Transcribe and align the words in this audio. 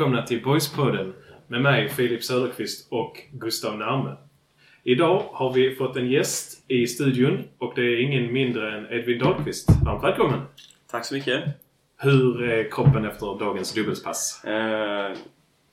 välkomna 0.00 0.26
till 0.26 0.42
Boyspodden 0.42 1.14
med 1.46 1.62
mig 1.62 1.88
Filip 1.88 2.24
Söderqvist 2.24 2.92
och 2.92 3.22
Gustav 3.32 3.78
Närme. 3.78 4.16
Idag 4.82 5.24
har 5.32 5.52
vi 5.52 5.74
fått 5.74 5.96
en 5.96 6.10
gäst 6.10 6.64
i 6.68 6.86
studion 6.86 7.44
och 7.58 7.72
det 7.76 7.82
är 7.82 8.00
ingen 8.00 8.32
mindre 8.32 8.78
än 8.78 8.92
Edvin 8.92 9.18
Dahlqvist. 9.18 9.68
Varmt 9.84 10.04
välkommen! 10.04 10.40
Tack 10.90 11.04
så 11.04 11.14
mycket. 11.14 11.44
Hur 11.96 12.42
är 12.42 12.70
kroppen 12.70 13.04
efter 13.04 13.38
dagens 13.38 13.74
dubbelspass? 13.74 14.44
Eh, 14.44 15.16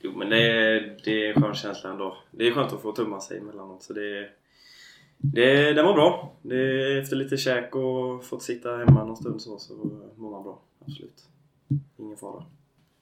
jo, 0.01 0.11
men 0.17 0.29
det 0.29 0.41
är, 0.41 0.97
det 1.03 1.25
är 1.25 1.33
en 1.33 1.41
skön 1.41 1.55
känsla 1.55 1.89
ändå. 1.89 2.17
Det 2.31 2.47
är 2.47 2.51
skönt 2.51 2.73
att 2.73 2.81
få 2.81 2.91
tumma 2.91 3.19
sig 3.19 3.37
emellanåt. 3.37 3.83
Så 3.83 3.93
det, 3.93 4.29
det, 5.17 5.73
det 5.73 5.83
var 5.83 5.93
bra. 5.93 6.33
Det, 6.41 6.97
efter 6.97 7.15
lite 7.15 7.37
käk 7.37 7.75
och 7.75 8.25
fått 8.25 8.43
sitta 8.43 8.77
hemma 8.77 9.05
någon 9.05 9.17
stund 9.17 9.41
så, 9.41 9.57
så 9.57 9.73
mår 10.15 10.31
man 10.31 10.43
bra. 10.43 10.61
Absolut. 10.79 11.23
Ingen 11.97 12.17
fara. 12.17 12.43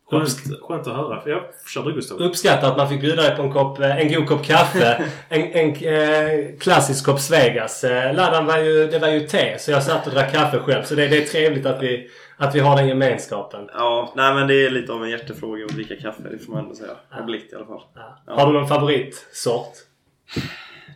Skönt, 0.09 0.29
skönt 0.61 0.87
att 0.87 0.95
höra. 0.95 1.21
Ja, 1.25 1.49
kör 1.73 1.83
du 1.83 1.93
Gustav. 1.93 2.17
Uppskattar 2.17 2.71
att 2.71 2.77
man 2.77 2.89
fick 2.89 3.01
bjuda 3.01 3.21
dig 3.21 3.35
på 3.35 3.41
en, 3.41 3.51
kopp, 3.51 3.79
eh, 3.79 3.97
en 3.99 4.13
god 4.13 4.27
kopp 4.27 4.45
kaffe. 4.45 5.05
en 5.29 5.41
en 5.41 5.69
eh, 5.75 6.57
klassisk 6.59 7.05
kopp 7.05 7.19
Svegas. 7.19 7.83
Eh, 7.83 8.15
laddan 8.15 8.45
var 8.45 8.57
ju, 8.57 8.87
det 8.87 8.99
var 8.99 9.07
ju 9.07 9.19
te 9.27 9.59
så 9.59 9.71
jag 9.71 9.83
satt 9.83 10.07
och 10.07 10.13
drack 10.13 10.33
kaffe 10.33 10.59
själv. 10.59 10.83
Så 10.83 10.95
det, 10.95 11.07
det 11.07 11.17
är 11.17 11.25
trevligt 11.25 11.65
att 11.65 11.83
vi, 11.83 12.09
att 12.37 12.55
vi 12.55 12.59
har 12.59 12.77
den 12.77 12.87
gemenskapen. 12.87 13.69
Ja, 13.73 14.13
nej 14.15 14.33
men 14.33 14.47
det 14.47 14.65
är 14.65 14.69
lite 14.69 14.93
av 14.93 15.03
en 15.03 15.09
hjärtefråga 15.09 15.65
att 15.65 15.71
dricka 15.71 15.95
kaffe. 15.95 16.23
Det 16.31 16.39
får 16.39 16.53
man 16.53 16.63
ändå 16.63 16.75
säga. 16.75 16.91
Har 17.09 17.23
blivit 17.23 17.53
i 17.53 17.55
alla 17.55 17.65
fall. 17.65 17.81
Ja. 17.95 18.17
Ja. 18.27 18.33
Har 18.33 18.47
du 18.47 18.59
någon 18.59 18.67
favoritsort? 18.67 19.73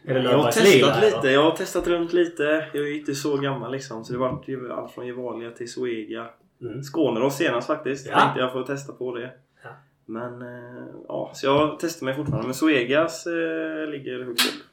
Är 0.05 0.13
det 0.13 0.23
Jag 0.23 0.38
har 0.38 0.51
testat 0.51 0.73
Lila, 0.73 0.99
lite. 1.01 1.17
eller? 1.17 1.31
Jag 1.31 1.44
har 1.44 1.51
testat 1.51 1.88
runt 1.88 2.13
lite. 2.13 2.44
Jag 2.73 2.83
är 2.83 2.88
ju 2.88 2.99
inte 2.99 3.16
så 3.16 3.38
gammal 3.38 3.71
liksom. 3.71 4.05
Så 4.05 4.13
det 4.13 4.51
ju 4.51 4.71
allt 4.71 4.91
från 4.91 5.07
Gevalia 5.07 5.51
till 5.51 5.71
Zoegia. 5.71 6.25
Mm. 6.61 6.83
Skåneros 6.83 7.35
senast 7.38 7.67
faktiskt. 7.67 8.07
Ja. 8.07 8.19
Tänkte 8.19 8.39
jag 8.39 8.52
få 8.53 8.63
testa 8.63 8.93
på 8.93 9.15
det. 9.15 9.31
Ja. 9.63 9.69
Men 10.05 10.41
eh, 10.41 10.85
ja, 11.07 11.31
så 11.33 11.45
jag 11.45 11.77
testar 11.79 12.05
mig 12.05 12.16
fortfarande. 12.16 12.47
Men 12.47 12.53
Zoegas 12.53 13.25
eh, 13.27 13.88
ligger 13.88 14.23
högst 14.23 14.47
upp. 14.55 14.63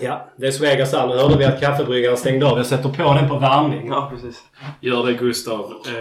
Ja, 0.00 0.28
det 0.36 0.46
är 0.46 0.50
Svegas 0.50 0.92
här. 0.92 1.06
Nu 1.06 1.14
hörde 1.14 1.38
vi 1.38 1.44
att 1.44 1.60
kaffebryggaren 1.60 2.16
stängde 2.16 2.46
av. 2.46 2.56
Jag 2.56 2.66
sätter 2.66 2.88
på 2.88 3.14
den 3.14 3.28
på 3.28 3.38
varmning. 3.38 3.88
Ja, 3.88 4.10
precis. 4.14 4.42
Gör 4.80 5.06
det 5.06 5.12
Gustav. 5.12 5.72
Eh, 5.86 5.94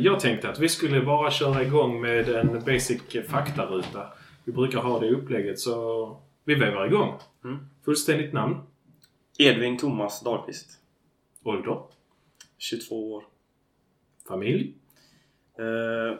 jag 0.00 0.20
tänkte 0.20 0.48
att 0.48 0.58
vi 0.58 0.68
skulle 0.68 1.00
bara 1.00 1.30
köra 1.30 1.62
igång 1.62 2.00
med 2.00 2.28
en 2.28 2.64
basic 2.64 3.02
faktaruta. 3.28 4.06
Vi 4.44 4.52
brukar 4.52 4.78
ha 4.78 5.00
det 5.00 5.06
i 5.06 5.10
upplägget 5.10 5.58
så 5.58 6.16
vi 6.44 6.54
väver 6.54 6.86
igång. 6.86 7.14
Mm. 7.44 7.58
Fullständigt 7.84 8.32
namn, 8.32 8.56
Edvin 9.38 9.78
Thomas 9.78 10.20
Dahlqvist. 10.20 10.70
ålder, 11.44 11.78
22 12.58 13.12
år. 13.12 13.24
Familj, 14.28 14.74
Eh, 15.58 16.18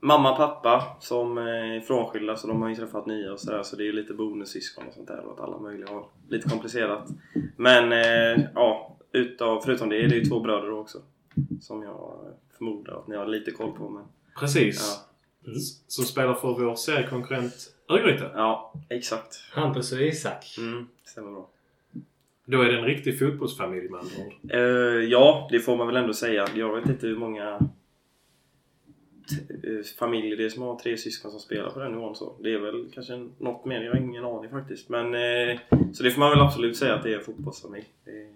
mamma 0.00 0.30
och 0.30 0.36
pappa 0.36 0.96
som 1.00 1.38
är 1.38 1.80
frånskilda 1.80 2.36
så 2.36 2.46
de 2.46 2.62
har 2.62 2.68
ju 2.68 2.74
träffat 2.74 3.06
nya 3.06 3.32
och 3.32 3.40
sådär 3.40 3.62
så 3.62 3.76
det 3.76 3.88
är 3.88 3.92
lite 3.92 4.14
bonussyskon 4.14 4.86
och 4.88 4.94
sånt 4.94 5.08
där 5.08 5.20
och 5.20 5.32
att 5.32 5.40
alla 5.40 5.58
möjliga 5.58 5.88
har 5.90 6.06
lite 6.28 6.48
komplicerat. 6.48 7.08
Men 7.56 7.92
eh, 7.92 8.44
ja, 8.54 8.96
utav, 9.12 9.60
förutom 9.60 9.88
det 9.88 9.96
är 10.04 10.08
det 10.08 10.14
ju 10.16 10.24
två 10.24 10.40
bröder 10.40 10.70
också. 10.72 10.98
Som 11.60 11.82
jag 11.82 12.20
förmodar 12.58 12.94
att 12.98 13.08
ni 13.08 13.16
har 13.16 13.26
lite 13.26 13.50
koll 13.50 13.72
på 13.72 13.88
men 13.88 14.04
precis. 14.40 15.00
ja, 15.44 15.52
S- 15.56 15.84
Som 15.86 16.04
spelar 16.04 16.34
för 16.34 16.48
vår 16.48 16.74
seriekonkurrent 16.74 17.54
Örgryte. 17.88 18.30
ja 18.34 18.72
exakt. 18.88 19.36
Hampus 19.52 19.92
och 19.92 20.00
Isak. 20.00 20.54
Mm, 20.58 20.88
stämmer 21.04 21.30
bra. 21.30 21.48
Då 22.50 22.62
är 22.62 22.68
det 22.68 22.78
en 22.78 22.84
riktig 22.84 23.18
fotbollsfamilj 23.18 23.88
med 23.88 24.00
andra 24.00 24.16
ord. 24.26 24.32
Eh, 24.50 25.04
ja, 25.10 25.48
det 25.50 25.60
får 25.60 25.76
man 25.76 25.86
väl 25.86 25.96
ändå 25.96 26.14
säga. 26.14 26.48
Jag 26.54 26.76
vet 26.76 26.88
inte 26.88 27.06
hur 27.06 27.16
många 27.16 27.54
eh, 29.62 29.84
familjer 29.98 30.36
det 30.36 30.44
är 30.44 30.48
som 30.48 30.62
har 30.62 30.78
tre 30.78 30.96
syskon 30.96 31.30
som 31.30 31.40
spelar 31.40 31.70
på 31.70 31.80
den 31.80 31.92
nivån. 31.92 32.14
Så. 32.16 32.36
Det 32.42 32.54
är 32.54 32.58
väl 32.58 32.90
kanske 32.94 33.28
något 33.38 33.64
mer. 33.64 33.82
Jag 33.82 33.92
har 33.92 34.00
ingen 34.00 34.24
aning 34.24 34.50
faktiskt. 34.50 34.88
Men, 34.88 35.14
eh, 35.14 35.58
så 35.92 36.02
det 36.02 36.10
får 36.10 36.20
man 36.20 36.30
väl 36.30 36.40
absolut 36.40 36.76
säga 36.76 36.94
att 36.94 37.02
det 37.02 37.12
är 37.12 37.18
en 37.18 37.24
fotbollsfamilj. 37.24 37.86
Det 38.04 38.26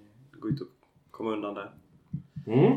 går 0.41 0.51
inte 0.51 0.65
att 0.65 1.11
komma 1.11 1.33
undan 1.33 1.55
där. 1.55 1.71
Mm. 2.47 2.73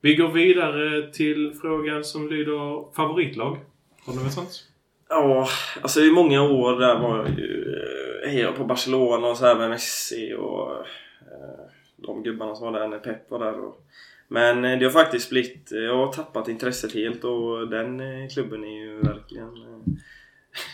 Vi 0.00 0.14
går 0.14 0.28
vidare 0.28 1.12
till 1.12 1.54
frågan 1.60 2.04
som 2.04 2.28
lyder 2.28 2.94
favoritlag. 2.94 3.58
Har 4.00 4.12
du 4.12 4.22
något 4.22 4.32
sånt? 4.32 4.69
Ja, 5.12 5.48
alltså 5.82 6.00
i 6.00 6.10
många 6.10 6.42
år 6.42 6.80
där 6.80 6.98
var 6.98 7.16
jag 7.16 7.28
ju 7.38 7.76
eh, 8.24 8.30
hejade 8.30 8.56
på 8.56 8.64
Barcelona 8.64 9.28
och 9.28 9.36
så 9.36 9.46
här 9.46 9.56
med 9.56 9.70
Messi 9.70 10.34
och 10.34 10.72
eh, 11.20 11.64
de 11.96 12.22
gubbarna 12.22 12.54
som 12.54 12.72
var 12.72 12.80
där 12.80 12.88
när 12.88 12.98
Pep 12.98 13.30
var 13.30 13.38
där. 13.38 13.60
Och, 13.60 13.86
men 14.28 14.64
eh, 14.64 14.78
det 14.78 14.84
har 14.84 14.92
faktiskt 14.92 15.30
blivit, 15.30 15.72
eh, 15.72 15.78
jag 15.78 15.96
har 15.96 16.12
tappat 16.12 16.48
intresset 16.48 16.94
helt 16.94 17.24
och 17.24 17.68
den 17.68 18.28
klubben 18.28 18.64
är 18.64 18.78
ju 18.78 19.00
verkligen 19.00 19.48
eh, 19.48 19.80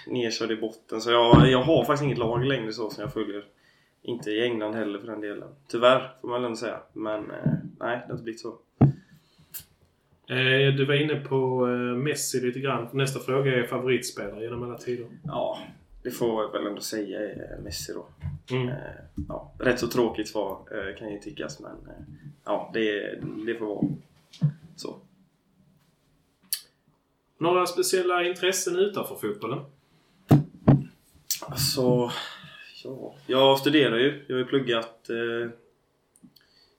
nedkörd 0.12 0.50
i 0.50 0.56
botten. 0.56 1.00
Så 1.00 1.10
jag, 1.10 1.50
jag 1.50 1.62
har 1.62 1.84
faktiskt 1.84 2.04
inget 2.04 2.18
lag 2.18 2.44
längre 2.44 2.72
så 2.72 2.90
som 2.90 3.02
jag 3.02 3.12
följer. 3.12 3.44
Inte 4.02 4.30
i 4.30 4.44
England 4.44 4.74
heller 4.74 4.98
för 4.98 5.06
den 5.06 5.20
delen. 5.20 5.48
Tyvärr 5.68 6.10
får 6.20 6.28
man 6.28 6.40
väl 6.40 6.44
ändå 6.44 6.56
säga. 6.56 6.80
Men 6.92 7.30
eh, 7.30 7.52
nej, 7.80 7.98
det 7.98 8.06
har 8.06 8.12
inte 8.12 8.22
blivit 8.22 8.40
så. 8.40 8.58
Eh, 10.28 10.74
du 10.74 10.84
var 10.84 10.94
inne 10.94 11.16
på 11.16 11.68
eh, 11.68 11.96
Messi 11.96 12.40
lite 12.40 12.60
grann. 12.60 12.88
Nästa 12.92 13.20
fråga 13.20 13.54
är 13.54 13.66
favoritspelare 13.66 14.42
genom 14.42 14.62
alla 14.62 14.78
tider. 14.78 15.06
Ja, 15.24 15.58
det 16.02 16.10
får 16.10 16.42
jag 16.42 16.52
väl 16.52 16.66
ändå 16.66 16.80
säga 16.80 17.20
är 17.20 17.58
Messi 17.64 17.92
då. 17.92 18.06
Mm. 18.56 18.68
Eh, 18.68 18.74
ja, 19.28 19.52
rätt 19.58 19.80
så 19.80 19.88
tråkigt 19.88 20.28
svar 20.28 20.58
eh, 20.70 20.98
kan 20.98 21.12
ju 21.12 21.18
tyckas 21.18 21.60
men 21.60 21.72
eh, 21.72 22.04
ja, 22.44 22.70
det, 22.74 23.14
det 23.46 23.54
får 23.58 23.66
vara 23.66 23.86
så. 24.76 24.96
Några 27.38 27.66
speciella 27.66 28.24
intressen 28.24 28.76
utanför 28.76 29.14
fotbollen? 29.14 29.58
Alltså, 31.40 32.10
ja. 32.84 33.14
Jag 33.26 33.58
studerar 33.58 33.96
ju. 33.96 34.24
Jag 34.26 34.34
har 34.34 34.38
ju 34.38 34.44
pluggat 34.44 35.10
eh, 35.10 35.50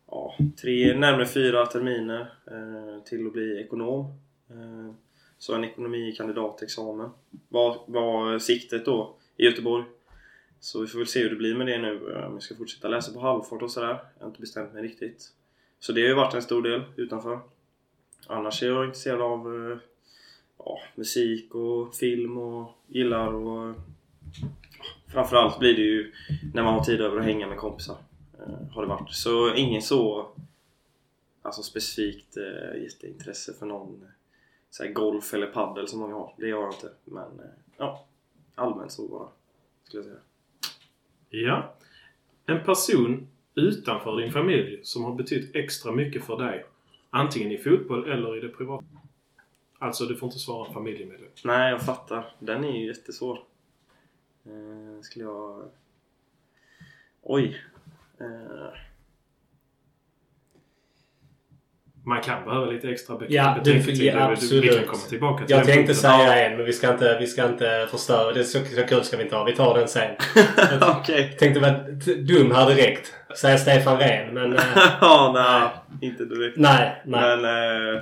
ja, 0.08 0.36
tre, 0.62 0.98
närmare 0.98 1.26
fyra 1.26 1.66
terminer 1.66 2.34
eh, 2.46 3.04
till 3.04 3.28
att 3.28 3.34
bli 3.34 3.62
ekonom. 3.62 4.06
Eh, 4.50 4.94
så 5.38 5.56
en 5.56 5.64
ekonomikandidatexamen 5.64 7.10
var, 7.50 7.78
var 7.86 8.40
siktet 8.40 8.86
då 8.86 9.16
i 9.38 9.46
Göteborg. 9.46 9.86
Så 10.60 10.82
vi 10.82 10.88
får 10.88 11.00
väl 11.00 11.08
se 11.08 11.24
hur 11.24 11.30
det 11.30 11.36
blir 11.36 11.56
med 11.56 11.68
det 11.68 11.78
nu. 11.78 12.14
Eh, 12.16 12.28
om 12.28 12.34
jag 12.34 12.44
ska 12.44 12.56
fortsätta 12.56 12.88
läsa 12.88 13.14
på 13.14 13.20
halvfart 13.20 13.62
och 13.62 13.72
sådär. 13.72 14.00
Jag 14.18 14.24
har 14.24 14.28
inte 14.28 14.42
bestämt 14.42 14.74
mig 14.74 14.84
riktigt. 14.84 15.32
Så 15.80 15.92
det 15.92 16.02
har 16.02 16.08
ju 16.08 16.16
varit 16.16 16.34
en 16.34 16.42
stor 16.42 16.62
del 16.62 16.84
utanför. 16.96 17.40
Annars 18.28 18.64
är 18.64 18.68
jag 18.68 18.86
intresserad 18.86 19.22
av 19.22 19.72
eh, 19.72 19.78
ja, 20.58 20.80
musik 20.96 21.56
och 21.56 21.96
film 21.96 22.38
och 22.38 22.72
gillar 22.88 23.34
och 23.34 23.70
eh, 23.70 23.76
Framförallt 25.08 25.60
blir 25.60 25.76
det 25.76 25.82
ju 25.82 26.12
när 26.54 26.64
man 26.64 26.74
har 26.74 26.84
tid 26.84 27.02
över 27.02 27.18
att 27.18 27.26
hänga 27.26 27.48
med 27.48 27.58
kompisar. 27.58 27.96
Eh, 28.48 28.68
har 28.72 28.82
det 28.82 28.88
varit. 28.88 29.12
Så 29.12 29.56
ingen 29.56 29.82
så 29.82 30.30
alltså 31.42 31.64
specifikt 31.64 32.38
eh, 32.38 32.84
jätteintresse 32.84 33.54
för 33.54 33.66
någon 33.66 34.02
eh, 34.04 34.10
så 34.70 34.84
här 34.84 34.92
golf 34.92 35.34
eller 35.34 35.48
paddel 35.48 35.88
som 35.88 36.00
många 36.00 36.16
har. 36.16 36.34
Det 36.38 36.52
har 36.52 36.62
jag 36.62 36.74
inte. 36.74 36.92
Men 37.04 37.40
eh, 37.40 37.46
ja, 37.78 38.06
allmänt 38.56 38.92
så 38.92 39.08
bara. 39.08 39.28
Skulle 39.84 40.04
jag 40.04 40.12
säga. 40.12 40.22
Ja. 41.30 41.74
En 42.46 42.64
person 42.64 43.28
utanför 43.56 44.18
din 44.18 44.32
familj 44.32 44.80
som 44.84 45.04
har 45.04 45.16
betytt 45.16 45.56
extra 45.56 45.92
mycket 45.92 46.24
för 46.24 46.38
dig. 46.38 46.66
Antingen 47.10 47.52
i 47.52 47.58
fotboll 47.58 48.12
eller 48.12 48.38
i 48.38 48.40
det 48.40 48.50
privata. 48.50 48.86
Alltså, 49.80 50.06
du 50.06 50.16
får 50.16 50.28
inte 50.28 50.40
svara 50.40 50.74
familjemedlem. 50.74 51.30
Nej, 51.44 51.72
jag 51.72 51.82
fattar. 51.82 52.36
Den 52.40 52.64
är 52.64 52.80
ju 52.80 52.88
jättesvår. 52.88 53.44
Eh, 54.46 55.02
skulle 55.02 55.26
jag... 55.26 55.70
Oj. 57.22 57.62
Eh, 58.22 58.80
Man 62.06 62.22
kan 62.22 62.46
behöva 62.46 62.66
lite 62.66 62.90
extra 62.90 63.18
Ja, 63.30 63.56
du- 63.64 63.74
betänketid. 63.74 64.06
ja, 64.14 64.32
absolut. 64.32 64.64
Vi 64.64 64.68
kan 64.78 64.86
komma 64.86 65.02
tillbaka 65.10 65.46
till 65.46 65.56
Jag 65.56 65.66
tänkte 65.66 65.94
säga 65.94 66.46
en 66.50 66.58
men 66.58 66.66
vi 66.66 66.74
ska 66.74 66.92
inte, 66.92 67.18
vi 67.20 67.28
ska 67.28 67.46
inte 67.46 67.88
förstöra. 67.92 68.34
Det 68.34 68.40
är 68.40 68.44
så, 68.44 68.60
så 68.66 68.84
kul 68.84 69.04
ska 69.04 69.18
vi 69.18 69.24
inte 69.24 69.36
ha. 69.36 69.44
Vi 69.44 69.56
tar 69.56 69.78
den 69.78 69.88
sen. 69.88 70.16
Okej. 71.00 71.36
Tänkte 71.40 71.60
vara 71.60 71.74
t- 72.06 72.14
dum 72.16 72.52
här 72.52 72.70
direkt. 72.76 73.14
Säga 73.38 73.58
Stefan 73.58 73.98
Rehn 73.98 74.34
men... 74.34 74.54
eh, 74.54 74.60
ja, 75.02 75.32
nej. 75.34 76.10
Inte 76.10 76.26
direkt. 76.26 76.58
nej, 76.58 77.02
nej. 77.06 77.38
Men... 77.38 77.96
Eh, 77.96 78.02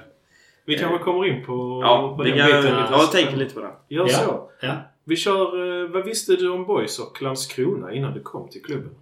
Vi 0.66 0.78
kanske 0.78 0.98
kommer 1.04 1.26
in 1.26 1.46
på, 1.46 1.82
ja, 1.84 2.14
på 2.18 2.24
det 2.24 2.30
den 2.30 2.38
kan, 2.40 2.48
biten 2.48 2.64
jag, 2.74 2.82
lite 2.82 2.94
jag 2.94 3.12
tänker 3.12 3.38
lite 3.38 3.54
på 3.54 3.60
det. 3.62 3.72
Gör 3.96 4.04
Ja. 4.04 4.10
så. 4.10 4.50
Ja. 4.62 4.74
Vi 5.04 5.16
kör... 5.16 5.84
eh, 5.84 5.90
Vad 5.90 6.06
visste 6.06 6.36
du 6.36 6.50
om 6.50 6.66
Boys 6.66 7.00
och 7.00 7.22
Landskrona 7.22 7.94
innan 7.94 8.14
du 8.14 8.20
kom 8.22 8.50
till 8.50 8.64
klubben? 8.64 8.96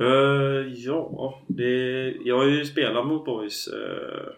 Uh, 0.00 0.72
ja, 0.74 1.40
det, 1.46 2.10
jag 2.24 2.38
har 2.38 2.44
ju 2.44 2.64
spelat 2.64 3.06
mot 3.06 3.24
Boys 3.24 3.68
eh, 3.68 4.26
uh, 4.26 4.32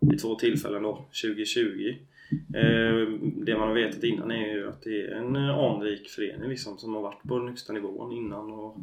vid 0.00 0.20
två 0.20 0.34
tillfällen 0.34 0.82
då, 0.82 1.04
2020. 1.22 1.96
Uh, 2.54 2.60
eh, 2.60 3.08
det 3.20 3.58
man 3.58 3.68
har 3.68 3.74
vetat 3.74 4.04
innan 4.04 4.30
är 4.30 4.54
ju 4.54 4.68
att 4.68 4.82
det 4.82 5.02
är 5.02 5.14
en 5.14 5.36
anrik 5.36 6.08
förening 6.08 6.48
liksom 6.48 6.78
som 6.78 6.94
har 6.94 7.02
varit 7.02 7.22
på 7.22 7.38
den 7.38 7.48
högsta 7.48 7.72
nivån 7.72 8.12
innan 8.12 8.52
och 8.52 8.76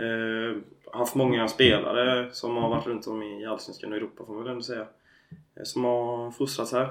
uh, 0.00 0.56
haft 0.92 1.14
många 1.14 1.48
spelare 1.48 2.28
som 2.32 2.56
har 2.56 2.68
varit 2.68 2.86
runt 2.86 3.06
om 3.06 3.22
i 3.22 3.44
Allsvenskan 3.44 3.92
och 3.92 3.96
Europa 3.96 4.24
får 4.26 4.34
man 4.34 4.42
väl 4.42 4.52
ändå 4.52 4.62
säga. 4.62 4.86
Som 5.62 5.84
har 5.84 6.30
fostrats 6.30 6.72
här. 6.72 6.88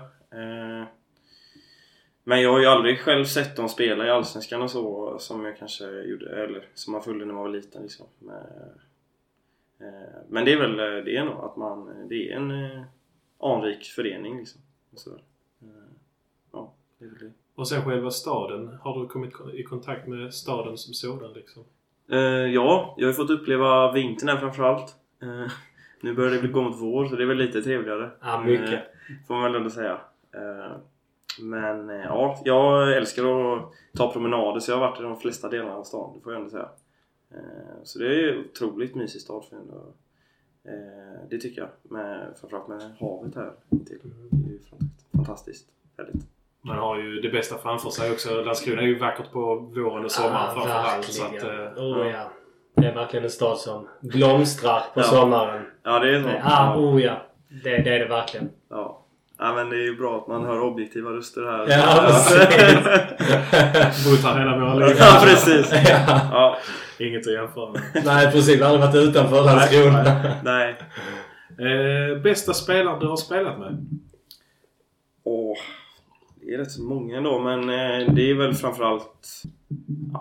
Eh, 2.22 2.30
men 2.30 2.42
jag 2.42 2.52
har 2.52 2.60
ju 2.60 2.66
aldrig 2.66 3.00
själv 3.00 3.26
sett 3.26 3.56
dem 3.56 3.70
spela 3.70 4.06
i 4.06 4.10
Allsvenskan 4.10 4.62
och 4.62 4.72
så 4.72 5.20
som 5.20 5.46
jag 5.46 5.58
kanske 5.58 6.02
gjorde, 6.02 6.44
eller 6.44 6.66
som 6.74 6.92
man 6.94 7.04
följde 7.04 7.26
när 7.26 7.34
man 7.34 7.44
var 7.44 7.50
liten 7.50 7.82
liksom. 7.82 8.06
Men, 8.20 8.36
eh, 9.80 10.20
men 10.30 10.46
det 10.46 10.54
är 10.54 10.58
väl 10.60 10.78
det 11.06 11.18
är 11.18 11.26
nog 11.26 11.46
att 11.46 11.56
man, 11.56 12.08
det 12.10 12.32
är 12.32 12.36
en 12.36 12.52
eh, 12.52 12.82
anrik 13.40 13.84
förening 13.84 14.38
liksom. 14.38 14.62
Så, 14.96 15.10
eh, 15.62 15.68
ja, 16.52 16.74
det 17.00 17.06
är 17.06 17.10
väl 17.10 17.20
det. 17.20 17.32
Och 17.56 17.68
sen 17.68 17.86
själva 17.86 18.12
staden. 18.12 18.78
Har 18.82 19.02
du 19.02 19.08
kommit 19.08 19.34
i 19.54 19.64
kontakt 19.64 20.08
med 20.08 20.34
staden 20.34 20.78
som 20.78 20.94
sådan 20.94 21.34
liksom? 21.34 21.64
Eh, 22.12 22.20
ja, 22.20 22.96
jag 22.98 23.06
har 23.06 23.12
ju 23.12 23.14
fått 23.14 23.30
uppleva 23.30 23.92
vintern 23.92 24.30
här 24.30 24.38
framförallt. 24.38 24.96
Eh, 25.22 25.52
nu 26.02 26.14
börjar 26.14 26.32
det 26.32 26.40
bli 26.40 26.50
gå 26.50 26.62
mot 26.62 26.82
vår 26.82 27.06
så 27.06 27.16
det 27.16 27.24
är 27.24 27.28
väl 27.28 27.38
lite 27.38 27.62
trevligare. 27.62 28.10
Ja, 28.22 28.42
mycket. 28.42 28.74
Eh, 28.74 29.16
får 29.28 29.34
man 29.34 29.44
väl 29.44 29.56
ändå 29.56 29.70
säga. 29.70 30.02
Men 31.40 31.90
eh, 31.90 31.96
ja, 32.06 32.40
jag 32.46 32.98
älskar 32.98 33.24
att 33.24 33.72
ta 33.98 34.12
promenader 34.12 34.60
så 34.60 34.72
jag 34.72 34.78
har 34.78 34.88
varit 34.90 35.00
i 35.00 35.04
de 35.04 35.18
flesta 35.18 35.50
delarna 35.50 35.76
av 35.76 35.84
stan, 35.84 36.14
det 36.16 36.22
får 36.24 36.34
jag 36.34 36.40
ändå 36.40 36.52
säga. 36.52 36.70
Eh, 37.34 37.84
så 37.84 38.00
det 38.00 38.06
är 38.06 38.40
otroligt 38.40 38.96
mysig 38.96 39.22
stad 39.22 39.44
för 39.50 39.56
ändå. 39.56 39.74
Eh, 40.68 41.28
det 41.30 41.38
tycker 41.38 41.62
jag. 41.62 41.70
Med, 41.84 42.28
framförallt 42.42 42.68
med 42.68 42.82
havet 43.00 43.36
här 43.36 43.52
intill. 43.70 44.00
Det 44.30 44.50
är 44.50 44.52
ju 44.54 44.60
fantastiskt. 45.16 45.68
Härligt. 45.98 46.26
Man 46.62 46.78
har 46.78 46.98
ju 47.00 47.22
det 47.22 47.30
bästa 47.30 47.58
framför 47.58 47.90
sig 47.90 48.12
också. 48.12 48.42
Landskrona 48.42 48.82
är 48.82 48.86
ju 48.86 49.00
vackert 49.00 49.32
på 49.32 49.56
våren 49.56 50.06
och 50.06 50.12
sommaren 50.12 50.46
Ja, 50.48 50.54
framförallt. 50.54 51.06
Så 51.06 51.26
att, 51.26 51.44
oh, 51.78 52.08
ja. 52.08 52.32
Det 52.76 52.88
är 52.88 52.96
verkligen 52.96 53.24
en 53.24 53.30
stad 53.32 53.58
som 53.58 53.88
blomstrar 54.00 54.80
på 54.94 55.00
Ja. 55.00 55.04
sommaren. 55.04 55.66
Ja, 55.84 56.00
det 56.00 56.16
är 56.16 56.24
så. 56.24 56.30
Ja, 56.30 56.78
oh 56.78 57.02
ja. 57.02 57.18
Det, 57.64 57.78
det 57.78 57.96
är 57.96 58.00
det 58.00 58.08
verkligen. 58.08 58.50
Ja. 58.70 59.01
Ja, 59.42 59.54
men 59.56 59.70
det 59.70 59.76
är 59.76 59.84
ju 59.84 59.96
bra 59.98 60.18
att 60.18 60.28
man 60.28 60.46
hör 60.46 60.62
objektiva 60.62 61.10
röster 61.10 61.42
här. 61.42 61.70
Ja, 61.70 62.04
precis. 62.08 62.46
Bott 64.06 64.24
här 64.24 64.40
hela 64.40 64.58
våra 64.60 64.74
liv. 64.76 64.96
ja, 65.00 65.22
precis. 65.24 65.72
ja. 65.90 66.22
Ja, 66.32 66.58
Inget 67.00 67.28
att 67.28 67.34
jämföra 67.34 67.72
med. 67.72 67.82
Nej, 68.06 68.32
precis. 68.32 68.60
Vi 68.60 68.64
har 68.64 68.70
aldrig 68.70 68.88
varit 68.88 69.10
utanför 69.10 69.44
Landskrona. 69.44 70.36
nej. 70.44 70.78
Eh, 71.60 72.22
bästa 72.22 72.54
spelaren 72.54 73.00
du 73.00 73.08
har 73.08 73.18
spelat 73.18 73.60
med? 73.60 73.86
Åh, 75.24 75.58
det 76.36 76.54
är 76.54 76.58
rätt 76.58 76.72
så 76.72 76.84
många 76.84 77.18
ändå 77.18 77.40
men 77.40 77.60
eh, 77.60 78.14
det 78.14 78.30
är 78.30 78.34
väl 78.34 78.54
framförallt 78.54 79.44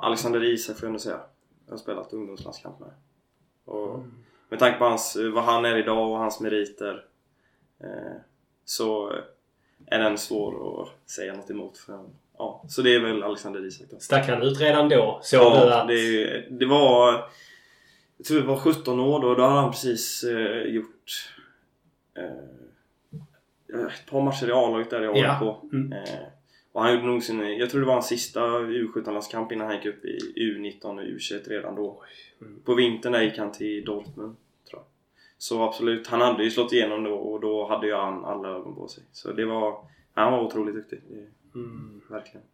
Alexander 0.02 0.44
Isak 0.44 0.76
får 0.76 0.84
jag 0.84 0.88
ändå 0.88 0.98
säga. 0.98 1.20
Jag 1.66 1.72
har 1.72 1.78
spelat 1.78 2.12
ungdomslandskamp 2.12 2.80
med. 2.80 2.90
Och 3.64 4.04
med 4.48 4.58
tanke 4.58 4.78
på 4.78 4.84
hans, 4.84 5.16
vad 5.34 5.44
han 5.44 5.64
är 5.64 5.76
idag 5.76 6.10
och 6.10 6.18
hans 6.18 6.40
meriter 6.40 7.04
eh, 7.80 8.16
så 8.70 9.12
är 9.86 9.98
den 9.98 10.18
svår 10.18 10.82
att 10.82 11.10
säga 11.10 11.34
något 11.34 11.50
emot. 11.50 11.78
För, 11.78 12.04
ja, 12.38 12.64
så 12.68 12.82
det 12.82 12.94
är 12.94 13.00
väl 13.00 13.22
Alexander 13.22 13.66
Isak 13.66 13.86
då. 13.90 13.98
Stack 14.00 14.28
han 14.28 14.42
ut 14.42 14.60
redan 14.60 14.88
då? 14.88 15.20
Såg 15.22 15.52
du 15.52 15.58
Ja, 15.58 15.80
att... 15.80 15.88
det, 15.88 16.40
det 16.50 16.66
var... 16.66 17.12
Jag 18.16 18.26
tror 18.26 18.40
det 18.40 18.46
var 18.46 18.56
17 18.56 19.00
år 19.00 19.20
då. 19.20 19.34
Då 19.34 19.42
hade 19.42 19.60
han 19.60 19.70
precis 19.70 20.24
eh, 20.24 20.62
gjort 20.62 21.32
eh, 22.16 23.86
ett 23.86 24.10
par 24.10 24.20
matcher 24.22 24.48
i 24.48 24.52
A-laget 24.52 24.90
där 24.90 25.02
i 25.02 25.06
AIK. 25.06 25.16
Ja. 25.24 25.62
Mm. 25.72 25.92
Eh, 25.92 26.20
och 26.72 26.82
han 26.82 26.94
gjorde 26.94 27.06
nog 27.06 27.22
sin... 27.22 27.58
Jag 27.58 27.70
tror 27.70 27.80
det 27.80 27.86
var 27.86 27.94
hans 27.94 28.08
sista 28.08 28.40
U17-landskamp 28.58 29.52
innan 29.52 29.66
han 29.66 29.76
gick 29.76 29.86
upp 29.86 30.04
i 30.04 30.18
U19 30.36 30.84
och 30.84 31.04
U21 31.04 31.48
redan 31.48 31.74
då. 31.74 32.02
Mm. 32.40 32.60
På 32.64 32.74
vintern 32.74 33.12
där 33.12 33.22
gick 33.22 33.38
han 33.38 33.52
till 33.52 33.84
Dortmund, 33.84 34.18
jag. 34.18 34.36
Så 35.40 35.62
absolut, 35.62 36.06
han 36.06 36.20
hade 36.20 36.44
ju 36.44 36.50
slått 36.50 36.72
igenom 36.72 37.04
då 37.04 37.14
och 37.14 37.40
då 37.40 37.68
hade 37.68 37.86
ju 37.86 37.94
han 37.94 38.24
alla 38.24 38.48
ögon 38.48 38.74
på 38.74 38.88
sig. 38.88 39.04
Så 39.12 39.32
det 39.32 39.44
var... 39.44 39.84
Han 40.12 40.32
var 40.32 40.40
otroligt 40.40 40.74
duktig. 40.74 41.00
Mm. 41.54 42.00
verkligen. 42.08 42.46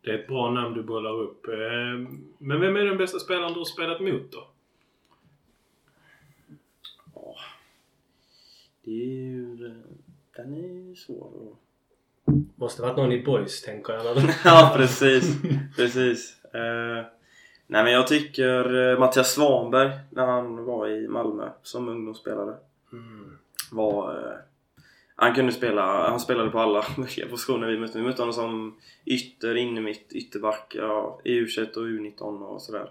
Det 0.00 0.10
är 0.10 0.18
ett 0.18 0.26
bra 0.26 0.50
namn 0.50 0.74
du 0.74 0.82
bollar 0.82 1.20
upp. 1.20 1.48
Eh, 1.48 2.10
men 2.38 2.60
vem 2.60 2.76
är 2.76 2.84
den 2.84 2.98
bästa 2.98 3.18
spelaren 3.18 3.52
du 3.52 3.58
har 3.58 3.64
spelat 3.64 4.00
mot 4.00 4.32
då? 4.32 4.48
Ja. 7.14 7.36
Det 8.84 8.90
är 8.90 9.06
ju... 9.06 9.56
Den 10.36 10.54
är 10.54 10.88
ju 10.88 10.96
svår 10.96 11.30
att... 11.36 12.34
Måste 12.56 12.82
varit 12.82 12.96
någon 12.96 13.12
i 13.12 13.24
boys, 13.24 13.62
tänker 13.62 13.92
jag. 13.92 14.16
ja, 14.44 14.72
precis. 14.76 15.42
precis. 15.76 16.44
Eh, 16.44 17.04
nej, 17.70 17.84
men 17.84 17.92
jag 17.92 18.06
tycker 18.06 18.90
eh, 18.92 18.98
Mattias 18.98 19.34
Svanberg, 19.34 19.90
när 20.10 20.26
han 20.26 20.64
var 20.64 20.88
i 20.88 21.08
Malmö 21.08 21.48
som 21.62 21.88
ungdomsspelare, 21.88 22.54
Mm. 22.92 23.38
var... 23.72 24.14
Eh, 24.14 24.38
han 25.20 25.34
kunde 25.34 25.52
spela, 25.52 26.10
han 26.10 26.20
spelade 26.20 26.50
på 26.50 26.58
alla 26.58 26.84
möjliga 26.96 27.28
positioner 27.28 27.66
vi 27.68 27.78
mötte. 27.78 27.98
Vi 27.98 28.04
mötte 28.04 28.22
honom 28.22 28.32
som 28.34 28.76
ytter, 29.04 29.54
innermitt, 29.54 30.12
ytterback, 30.12 30.74
ja, 30.78 31.20
i 31.24 31.40
U21 31.40 31.74
och 31.76 31.82
U19 31.82 32.42
och 32.42 32.62
sådär. 32.62 32.90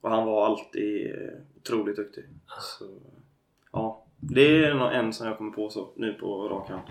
Och 0.00 0.10
han 0.10 0.26
var 0.26 0.46
alltid 0.46 1.14
eh, 1.14 1.30
otroligt 1.56 1.96
duktig. 1.96 2.24
Så, 2.60 2.84
ja, 3.72 4.04
det 4.16 4.64
är 4.64 4.74
nog 4.74 4.92
en 4.92 5.12
som 5.12 5.26
jag 5.26 5.38
kommer 5.38 5.50
på 5.52 5.70
så, 5.70 5.88
nu 5.96 6.12
på 6.12 6.48
rak 6.48 6.68
hand. 6.68 6.82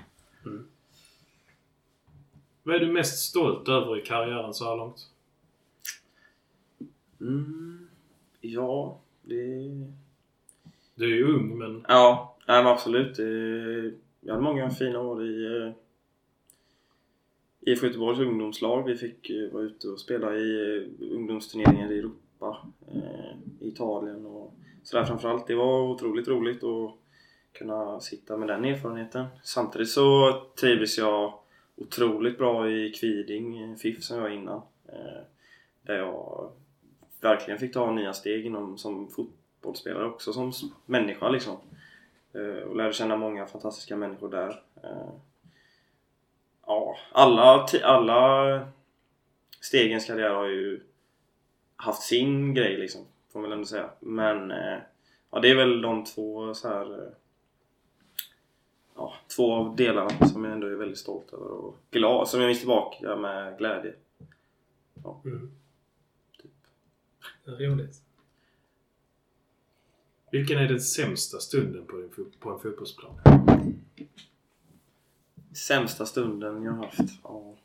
Vad 2.64 2.76
är 2.76 2.80
du 2.80 2.92
mest 2.92 3.30
stolt 3.30 3.70
över 3.70 3.98
i 3.98 4.02
karriären 4.02 4.54
så 4.54 4.66
här 4.66 4.78
långt? 4.78 5.10
Mm, 7.22 7.88
ja, 8.42 9.00
det... 9.22 9.70
Du 10.96 11.06
är 11.06 11.18
ju 11.18 11.34
ung 11.34 11.58
men... 11.58 11.86
Ja, 11.88 12.36
nej, 12.48 12.64
men 12.64 12.72
absolut. 12.74 13.20
Jag 14.28 14.34
hade 14.34 14.44
många 14.44 14.70
fina 14.70 15.00
år 15.00 15.26
i 15.26 15.46
eh, 15.46 15.72
IFK 17.60 17.88
Göteborgs 17.88 18.20
ungdomslag. 18.20 18.84
Vi 18.84 18.96
fick 18.96 19.30
eh, 19.30 19.52
vara 19.52 19.64
ute 19.64 19.88
och 19.88 20.00
spela 20.00 20.36
i 20.36 20.78
eh, 20.78 21.16
ungdomsturneringar 21.16 21.92
i 21.92 22.00
Europa, 22.00 22.58
i 23.60 23.68
Italien 23.68 24.26
och 24.26 24.54
sådär 24.84 25.06
framförallt. 25.06 25.48
Det 25.48 25.56
var 25.56 25.82
otroligt 25.82 26.28
roligt 26.28 26.64
att 26.64 26.92
kunna 27.52 28.00
sitta 28.00 28.38
med 28.38 28.48
den 28.48 28.66
erfarenheten. 28.66 29.26
Samtidigt 29.44 29.90
så 29.90 30.34
trivdes 30.60 30.98
jag 30.98 31.34
otroligt 31.76 32.38
bra 32.38 32.70
i 32.70 32.92
Kviding, 32.92 33.78
FIF 33.78 34.04
som 34.04 34.18
jag 34.18 34.24
var 34.24 34.30
innan. 34.30 34.62
Där 35.82 35.98
jag 35.98 36.52
verkligen 37.22 37.60
fick 37.60 37.74
ta 37.74 37.92
nya 37.92 38.14
steg 38.14 38.46
inom, 38.46 38.78
som 38.78 39.10
fotbollsspelare 39.10 40.06
också, 40.06 40.34
som 40.34 40.52
människa 40.86 41.30
liksom. 41.30 41.58
Eh, 42.34 42.64
Och 42.64 42.76
lärde 42.76 42.94
känna 42.94 43.16
många 43.16 43.46
fantastiska 43.46 43.96
människor 43.96 44.30
där. 44.30 44.62
Eh, 44.84 45.10
Ja, 46.70 46.98
alla, 47.12 47.68
alla 47.84 48.68
stegens 49.62 50.06
karriär 50.06 50.30
har 50.30 50.46
ju 50.48 50.80
haft 51.76 52.02
sin 52.04 52.54
grej 52.54 52.78
liksom, 52.78 53.06
får 53.32 53.40
man 53.40 53.50
väl 53.50 53.58
ändå 53.58 53.68
säga. 53.68 53.90
Men 54.00 54.52
eh, 54.52 54.78
ja, 55.32 55.40
det 55.40 55.50
är 55.50 55.56
väl 55.56 55.82
de 55.82 56.04
två 56.06 56.54
så 56.54 56.68
här 56.68 56.94
eh, 57.04 57.10
Ja, 58.96 59.14
två 59.36 59.54
av 59.54 59.76
delarna 59.76 60.10
som 60.28 60.44
jag 60.44 60.54
ändå 60.54 60.68
är 60.68 60.76
väldigt 60.76 60.98
stolt 60.98 61.34
över 61.34 61.48
och 61.48 61.78
glad, 61.92 62.28
som 62.28 62.40
jag 62.42 62.48
minns 62.48 62.60
tillbaka 62.60 63.16
med 63.16 63.58
glädje. 63.58 63.94
Mm. 65.26 65.52
Roligt. 67.48 68.02
Vilken 70.32 70.58
är 70.58 70.68
den 70.68 70.82
sämsta 70.82 71.40
stunden 71.40 71.86
på 71.86 71.96
en, 71.96 72.10
fo- 72.10 72.32
på 72.40 72.52
en 72.52 72.60
fotbollsplan? 72.60 73.20
Sämsta 75.54 76.06
stunden 76.06 76.64
jag 76.64 76.72
har 76.72 76.86
haft? 76.86 77.20
Ja, 77.24 77.56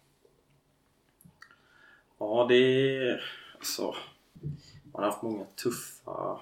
ja 2.19 2.47
det 2.49 2.57
är... 2.97 3.25
Alltså... 3.59 3.95
Man 4.93 5.03
har 5.03 5.11
haft 5.11 5.23
många 5.23 5.45
tuffa 5.45 6.41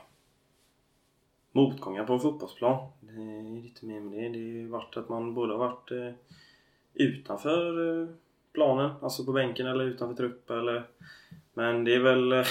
motgångar 1.53 2.05
på 2.05 2.13
en 2.13 2.21
fotbollsplan. 2.21 2.89
Det 3.01 3.13
är 3.13 3.63
lite 3.63 3.87
mer 3.87 4.01
med 4.01 4.33
det. 4.33 4.39
Det 4.39 4.63
har 4.63 4.69
varit 4.69 4.97
att 4.97 5.09
man 5.09 5.35
både 5.35 5.53
har 5.53 5.59
varit 5.59 5.91
eh, 5.91 6.13
utanför 6.95 8.01
eh, 8.03 8.09
planen, 8.53 8.91
alltså 9.03 9.25
på 9.25 9.33
bänken 9.33 9.67
eller 9.67 9.85
utanför 9.85 10.17
trupp 10.17 10.51
eller... 10.51 10.89
Men 11.55 11.85
det 11.85 11.95
är 11.95 12.01
väl... 12.01 12.33
Eh, 12.33 12.47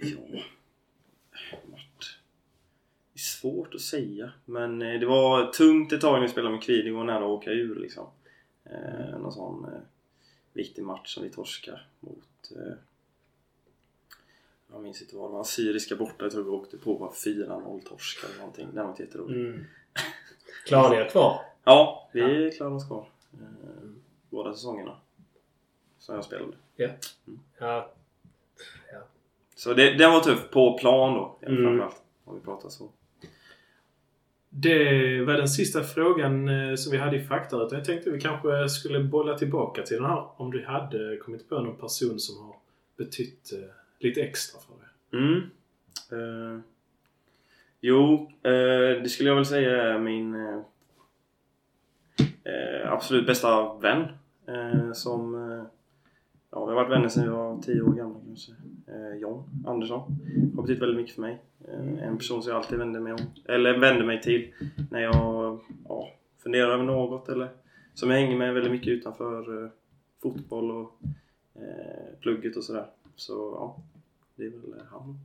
ja... 0.00 0.42
Vart... 1.64 2.18
Det 3.12 3.16
är 3.16 3.18
svårt 3.18 3.74
att 3.74 3.80
säga. 3.80 4.32
Men 4.44 4.82
eh, 4.82 5.00
det 5.00 5.06
var 5.06 5.52
tungt 5.52 5.92
ett 5.92 6.00
tag 6.00 6.12
när 6.12 6.20
vi 6.20 6.28
spelade 6.28 6.54
med 6.54 6.62
Kviding 6.62 6.96
och 6.96 7.06
nära 7.06 7.24
att 7.24 7.30
åka 7.30 7.50
ur 7.50 7.74
liksom. 7.74 8.06
Eh, 8.64 9.18
någon 9.18 9.32
sån 9.32 9.64
eh, 9.64 9.80
viktig 10.52 10.84
match 10.84 11.14
som 11.14 11.22
vi 11.22 11.30
torskade 11.30 11.80
mot... 12.00 12.52
Eh, 12.56 12.74
jag 14.72 14.82
minns 14.82 15.02
inte 15.02 15.16
vad 15.16 15.30
det 15.30 15.32
var. 15.32 15.44
Syriska 15.44 15.96
borta. 15.96 16.24
Jag 16.24 16.32
tror 16.32 16.44
vi 16.44 16.50
åkte 16.50 16.78
på 16.78 16.94
var 16.94 17.10
4-0 17.10 17.82
torsk 17.88 18.24
eller 18.24 18.38
någonting. 18.38 18.68
Den 18.74 18.84
var 18.84 18.90
inte 18.90 19.02
jätterolig. 19.02 19.40
Mm. 19.40 19.64
Klarar 20.66 20.90
ni 20.90 20.96
er 20.96 21.08
kvar? 21.08 21.40
Ja, 21.64 22.08
vi 22.12 22.50
klarade 22.56 22.76
oss 22.76 22.86
kvar. 22.86 23.08
Eh, 23.32 23.88
båda 24.30 24.54
säsongerna. 24.54 24.96
Som 25.98 26.14
jag 26.14 26.24
spelade. 26.24 26.56
Ja. 26.76 26.88
Ja. 27.58 27.90
Så 29.58 29.74
det, 29.74 29.94
den 29.94 30.12
var 30.12 30.20
tuff. 30.20 30.50
På 30.50 30.78
plan 30.78 31.14
då. 31.14 31.38
Mm. 31.46 31.62
Framförallt. 31.64 32.02
Om 32.24 32.34
vi 32.34 32.40
pratar 32.40 32.68
så. 32.68 32.90
Det 34.50 35.22
var 35.22 35.32
den 35.32 35.48
sista 35.48 35.82
frågan 35.82 36.48
eh, 36.48 36.74
som 36.74 36.92
vi 36.92 36.98
hade 36.98 37.16
i 37.16 37.24
faktarutan. 37.24 37.78
Jag 37.78 37.86
tänkte 37.86 38.10
vi 38.10 38.20
kanske 38.20 38.68
skulle 38.68 39.00
bolla 39.00 39.38
tillbaka 39.38 39.82
till 39.82 39.96
den 39.96 40.06
här. 40.06 40.24
Om 40.36 40.50
du 40.50 40.64
hade 40.64 41.16
kommit 41.16 41.48
på 41.48 41.60
någon 41.60 41.76
person 41.76 42.18
som 42.18 42.46
har 42.46 42.56
betytt 42.96 43.52
eh, 43.52 43.58
lite 43.98 44.22
extra 44.22 44.60
för 44.60 44.72
dig. 44.78 45.22
Mm. 45.22 45.40
Eh, 46.12 46.60
jo, 47.80 48.30
eh, 48.42 49.02
det 49.02 49.08
skulle 49.08 49.28
jag 49.28 49.36
väl 49.36 49.46
säga 49.46 49.82
är 49.82 49.98
min 49.98 50.34
eh, 50.34 50.60
eh, 52.44 52.92
absolut 52.92 53.26
bästa 53.26 53.74
vän. 53.74 54.04
Som 54.94 55.34
ja, 56.50 56.64
vi 56.64 56.72
har 56.72 56.74
varit 56.74 56.90
vänner 56.90 57.08
sedan 57.08 57.24
jag 57.24 57.32
var 57.32 57.62
10 57.62 57.82
år 57.82 57.92
gammal 57.92 58.22
kanske. 58.26 58.52
Eh, 58.86 59.18
John 59.20 59.64
Andersson. 59.66 60.00
Har 60.56 60.62
betytt 60.62 60.82
väldigt 60.82 60.96
mycket 60.96 61.14
för 61.14 61.22
mig. 61.22 61.42
Eh, 61.68 62.08
en 62.08 62.18
person 62.18 62.42
som 62.42 62.52
jag 62.52 62.58
alltid 62.58 62.78
vände 62.78 63.00
mig 63.00 63.12
om. 63.12 63.18
Eller 63.44 63.78
vände 63.78 64.04
mig 64.04 64.22
till 64.22 64.52
när 64.90 65.00
jag 65.00 65.58
ja, 65.88 66.08
funderar 66.42 66.70
över 66.70 66.84
något 66.84 67.28
eller 67.28 67.48
som 67.94 68.10
jag 68.10 68.18
hänger 68.18 68.36
med 68.36 68.54
väldigt 68.54 68.72
mycket 68.72 68.88
utanför 68.88 69.64
eh, 69.64 69.70
fotboll 70.22 70.70
och 70.70 70.98
eh, 71.54 72.18
plugget 72.20 72.56
och 72.56 72.64
sådär. 72.64 72.86
Så 73.16 73.32
ja, 73.32 73.76
det 74.36 74.44
är 74.44 74.50
väl 74.50 74.82
han. 74.90 75.18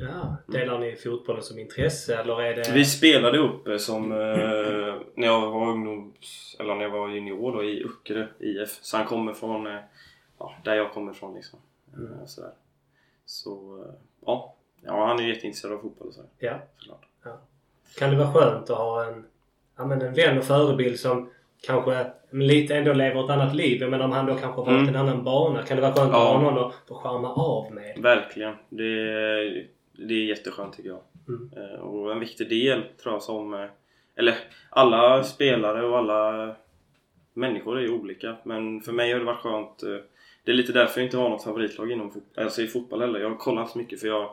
Ja. 0.00 0.36
Delar 0.46 0.78
ni 0.78 0.96
fotbollen 0.96 1.42
som 1.42 1.58
intresse 1.58 2.16
eller 2.16 2.42
är 2.42 2.54
det... 2.54 2.72
Vi 2.74 2.84
spelade 2.84 3.38
upp 3.38 3.68
eh, 3.68 3.76
som 3.76 4.12
eh, 4.12 4.94
när 5.14 5.26
jag 5.26 5.50
var 5.50 5.70
ungdoms... 5.70 6.56
Eller 6.60 6.74
när 6.74 6.82
jag 6.82 6.90
var 6.90 7.08
junior 7.08 7.52
då 7.52 7.64
i 7.64 7.84
Uckerö 7.84 8.26
IF. 8.38 8.78
Så 8.82 8.96
han 8.96 9.06
kommer 9.06 9.32
från 9.32 9.66
eh, 9.66 9.78
ja, 10.38 10.54
där 10.64 10.74
jag 10.74 10.92
kommer 10.92 11.12
ifrån 11.12 11.34
liksom. 11.34 11.58
Eh, 11.94 12.26
sådär. 12.26 12.50
Så 13.26 13.82
eh, 13.84 13.94
ja. 14.26 14.54
ja, 14.82 15.06
han 15.06 15.18
är 15.18 15.22
jätteintresserad 15.28 15.74
av 15.74 15.78
fotboll 15.78 16.08
och 16.08 16.14
sådär. 16.14 16.30
Ja. 16.38 16.58
Såklart. 16.78 17.06
Kan 17.98 18.10
det 18.10 18.16
vara 18.16 18.32
skönt 18.32 18.70
att 18.70 18.78
ha 18.78 19.04
en, 19.04 19.24
ja, 19.76 19.84
men 19.86 20.02
en 20.02 20.14
vän 20.14 20.38
och 20.38 20.44
förebild 20.44 20.98
som 21.00 21.30
kanske 21.62 22.10
lite 22.30 22.76
ändå 22.76 22.92
lever 22.92 23.24
ett 23.24 23.30
annat 23.30 23.54
liv. 23.54 23.90
Men 23.90 24.00
om 24.00 24.12
han 24.12 24.26
då 24.26 24.34
kanske 24.34 24.60
har 24.60 24.64
valt 24.66 24.68
Mm. 24.78 24.88
en 24.88 24.96
annan 24.96 25.24
bana. 25.24 25.62
Kan 25.62 25.76
det 25.76 25.82
vara 25.82 25.94
skönt 25.94 26.12
Ja. 26.12 26.34
att 26.36 26.42
ha 26.42 26.50
någon 26.50 26.66
att 26.66 26.74
få 26.88 26.94
skärma 26.94 27.34
av 27.34 27.72
med? 27.72 27.98
Verkligen. 28.02 28.54
Det, 28.68 28.84
det 29.92 30.14
är 30.14 30.24
jätteskönt 30.28 30.76
tycker 30.76 30.88
jag. 30.90 31.00
Mm. 31.28 31.50
Eh, 31.56 31.80
Och 31.80 32.12
en 32.12 32.20
viktig 32.20 32.48
del 32.48 32.82
tror 33.02 33.14
jag 33.14 33.22
som... 33.22 33.68
Eller 34.14 34.34
alla 34.70 35.24
spelare 35.24 35.86
och 35.86 35.98
alla 35.98 36.54
människor 37.32 37.78
är 37.78 37.82
ju 37.82 37.90
olika. 38.00 38.36
Men 38.42 38.80
för 38.80 38.92
mig 38.92 39.12
har 39.12 39.18
det 39.18 39.24
varit 39.24 39.40
skönt. 39.40 39.82
Det 40.46 40.52
är 40.52 40.56
lite 40.56 40.72
därför 40.72 41.00
jag 41.00 41.06
inte 41.06 41.16
har 41.16 41.28
något 41.28 41.44
favoritlag 41.44 41.92
inom 41.92 42.10
fot- 42.10 42.38
alltså 42.38 42.62
i 42.62 42.66
fotboll 42.66 43.00
heller. 43.00 43.20
Jag 43.20 43.38
kollar 43.38 43.60
inte 43.62 43.72
så 43.72 43.78
mycket 43.78 44.00
för 44.00 44.06
jag, 44.08 44.30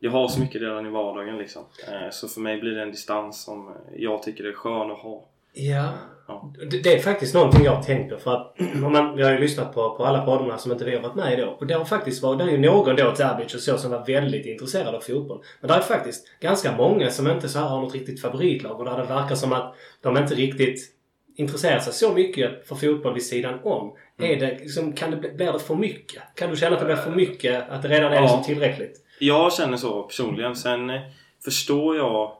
jag 0.00 0.10
har 0.10 0.28
så 0.28 0.40
mycket 0.40 0.60
redan 0.60 0.86
i 0.86 0.90
vardagen 0.90 1.38
liksom. 1.38 1.62
Eh, 1.88 2.10
Så 2.10 2.28
för 2.28 2.40
mig 2.40 2.60
blir 2.60 2.72
det 2.72 2.82
en 2.82 2.90
distans 2.90 3.44
som 3.44 3.72
jag 3.96 4.22
tycker 4.22 4.44
är 4.44 4.52
skön 4.52 4.90
att 4.90 4.98
ha. 4.98 5.24
Ja. 5.52 5.88
Ja. 6.28 6.52
Det, 6.82 6.94
är 6.94 6.98
faktiskt 6.98 7.34
någonting 7.34 7.64
jag 7.64 7.82
tänker 7.82 8.16
för 8.16 8.34
att 8.34 8.56
om 8.84 8.92
man, 8.92 9.18
jag 9.18 9.26
har 9.26 9.32
ju 9.32 9.38
lyssnat 9.38 9.74
på, 9.74 9.96
på 9.96 10.04
alla 10.04 10.24
poddarna 10.24 10.58
som 10.58 10.72
inte 10.72 10.84
vi 10.84 10.94
har 10.94 11.02
varit 11.02 11.14
med 11.14 11.32
i 11.32 11.42
då. 11.42 11.48
Och 11.48 11.66
det 11.66 11.74
har 11.74 11.84
faktiskt 11.84 12.22
varit, 12.22 12.38
det 12.38 12.44
är 12.44 12.48
ju 12.48 12.58
någon 12.58 12.96
då, 12.96 13.14
Zabic 13.14 13.54
och 13.54 13.60
så, 13.60 13.78
som 13.78 13.90
var 13.90 14.06
väldigt 14.06 14.46
intresserad 14.46 14.94
av 14.94 15.00
fotboll. 15.00 15.42
Men 15.60 15.68
det 15.68 15.74
är 15.74 15.80
faktiskt 15.80 16.26
ganska 16.40 16.76
många 16.76 17.10
som 17.10 17.30
inte 17.30 17.48
så 17.48 17.58
här 17.58 17.66
har 17.66 17.80
något 17.80 17.94
riktigt 17.94 18.20
favoritlag 18.20 18.78
och 18.78 18.84
där 18.84 18.96
det 18.98 19.04
verkar 19.04 19.34
som 19.34 19.52
att 19.52 19.74
de 20.00 20.16
inte 20.16 20.34
riktigt 20.34 20.95
intresserar 21.36 21.78
sig 21.78 21.92
så 21.92 22.12
mycket 22.12 22.68
för 22.68 22.74
fotboll 22.74 23.14
vid 23.14 23.22
sidan 23.26 23.58
om. 23.62 23.96
Är 24.18 24.36
det, 24.40 24.58
liksom, 24.58 24.92
kan 24.92 25.10
det, 25.10 25.16
bli- 25.16 25.32
blir 25.32 25.52
det 25.52 25.58
för 25.58 25.74
mycket? 25.74 26.22
Kan 26.34 26.50
du 26.50 26.56
känna 26.56 26.74
att 26.76 26.80
det 26.80 26.86
blir 26.86 26.96
för 26.96 27.10
mycket? 27.10 27.68
Att 27.70 27.82
det 27.82 27.88
redan 27.88 28.12
är 28.12 28.16
Ja. 28.16 28.22
liksom 28.22 28.42
tillräckligt? 28.42 29.04
Jag 29.18 29.52
känner 29.52 29.76
så 29.76 30.02
personligen. 30.02 30.56
Sen 30.56 30.90
eh, 30.90 31.00
förstår 31.44 31.96
jag 31.96 32.32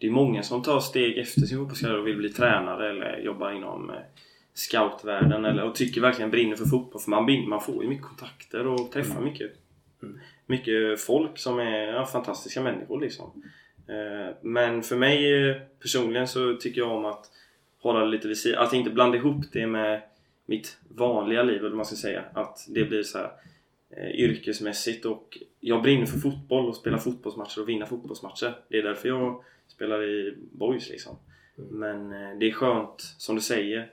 det 0.00 0.06
är 0.06 0.10
många 0.10 0.42
som 0.42 0.62
tar 0.62 0.80
steg 0.80 1.18
efter 1.18 1.40
sin 1.40 1.58
fotbollskarriär 1.58 1.98
och 1.98 2.06
vill 2.06 2.16
bli 2.16 2.28
tränare 2.32 2.90
eller 2.90 3.18
jobba 3.18 3.52
inom 3.52 3.90
eh, 3.90 3.96
scoutvärlden 4.54 5.44
eller, 5.44 5.62
och 5.64 5.74
tycker 5.74 6.00
verkligen 6.00 6.30
brinner 6.30 6.56
för 6.56 6.64
fotboll. 6.64 7.00
För 7.02 7.10
man, 7.10 7.48
man 7.48 7.60
får 7.60 7.82
ju 7.82 7.88
mycket 7.88 8.04
kontakter 8.06 8.66
och 8.66 8.92
träffar 8.92 9.20
mycket, 9.20 9.50
Mm. 10.02 10.18
mycket 10.46 11.00
folk 11.00 11.38
som 11.38 11.58
är 11.58 11.86
ja, 11.86 12.06
fantastiska 12.06 12.60
människor 12.62 13.00
liksom. 13.00 13.42
Eh, 13.88 14.34
Men 14.42 14.82
för 14.82 14.96
mig 14.96 15.48
eh, 15.50 15.56
personligen 15.82 16.28
så 16.28 16.54
tycker 16.54 16.80
jag 16.80 16.90
om 16.90 17.04
att 17.04 17.24
hålla 17.92 18.04
det 18.04 18.10
lite 18.10 18.28
vid 18.28 18.38
sidan. 18.38 18.64
Att 18.64 18.72
inte 18.72 18.90
blanda 18.90 19.16
ihop 19.16 19.44
det 19.52 19.66
med 19.66 20.02
mitt 20.46 20.78
vanliga 20.88 21.42
liv, 21.42 21.56
eller 21.58 21.68
vad 21.68 21.76
man 21.76 21.86
ska 21.86 21.96
säga. 21.96 22.24
Att 22.32 22.66
det 22.68 22.84
blir 22.84 23.02
så 23.02 23.18
här 23.18 23.30
eh, 23.90 24.10
yrkesmässigt 24.20 25.04
och 25.04 25.38
jag 25.60 25.82
brinner 25.82 26.06
för 26.06 26.18
fotboll 26.18 26.68
och 26.68 26.76
spelar 26.76 26.98
fotbollsmatcher 26.98 27.60
och 27.60 27.68
vinna 27.68 27.86
fotbollsmatcher. 27.86 28.54
Det 28.68 28.78
är 28.78 28.82
därför 28.82 29.08
jag 29.08 29.44
spelar 29.68 30.04
i 30.04 30.34
Boys 30.52 30.88
liksom. 30.90 31.16
Men 31.70 32.12
eh, 32.12 32.38
det 32.38 32.48
är 32.48 32.52
skönt, 32.52 33.00
som 33.18 33.34
du 33.36 33.40
säger, 33.42 33.90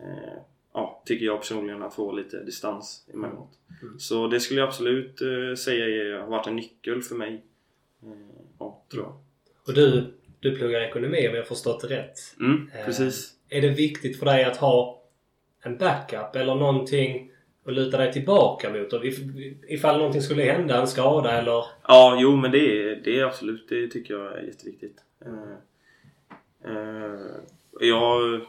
eh, 0.00 0.32
ja, 0.72 1.02
tycker 1.04 1.26
jag 1.26 1.40
personligen, 1.40 1.82
att 1.82 1.94
få 1.94 2.12
lite 2.12 2.44
distans 2.44 3.06
emellanåt. 3.14 3.58
Mm. 3.82 3.98
Så 3.98 4.26
det 4.26 4.40
skulle 4.40 4.60
jag 4.60 4.66
absolut 4.68 5.20
eh, 5.22 5.54
säga 5.58 5.84
är- 5.86 6.20
har 6.20 6.26
varit 6.28 6.46
en 6.46 6.56
nyckel 6.56 7.02
för 7.02 7.14
mig. 7.14 7.42
Eh, 8.02 8.08
ja, 8.58 8.82
tror 8.90 9.02
jag. 9.04 9.14
Och 9.66 9.74
du, 9.74 10.12
du 10.42 10.56
pluggar 10.56 10.80
ekonomi 10.80 11.28
om 11.28 11.34
jag 11.34 11.46
förstått 11.46 11.80
det 11.80 11.88
rätt. 11.96 12.18
Mm, 12.40 12.70
Eh, 12.74 12.84
precis. 12.84 13.32
Är 13.48 13.60
det 13.60 13.68
viktigt 13.68 14.18
för 14.18 14.26
dig 14.26 14.44
att 14.44 14.56
ha 14.56 15.02
en 15.64 15.76
backup 15.78 16.36
eller 16.36 16.54
någonting 16.54 17.30
att 17.66 17.72
luta 17.74 17.98
dig 17.98 18.12
tillbaka 18.12 18.70
mot? 18.70 18.92
Och 18.92 19.04
if- 19.04 19.54
ifall 19.68 19.96
någonting 19.98 20.22
skulle 20.22 20.42
hända, 20.42 20.80
en 20.80 20.86
skada 20.86 21.32
eller... 21.32 21.64
Ja, 21.88 22.16
jo 22.20 22.36
men 22.36 22.50
det 22.50 22.58
är, 22.58 22.96
det 23.04 23.18
är 23.18 23.24
absolut, 23.24 23.68
det 23.68 23.88
tycker 23.88 24.14
jag 24.14 24.38
är 24.38 24.42
jätteviktigt. 24.42 24.96
Eh, 25.24 25.52
eh, 26.64 27.26
jag 27.80 28.40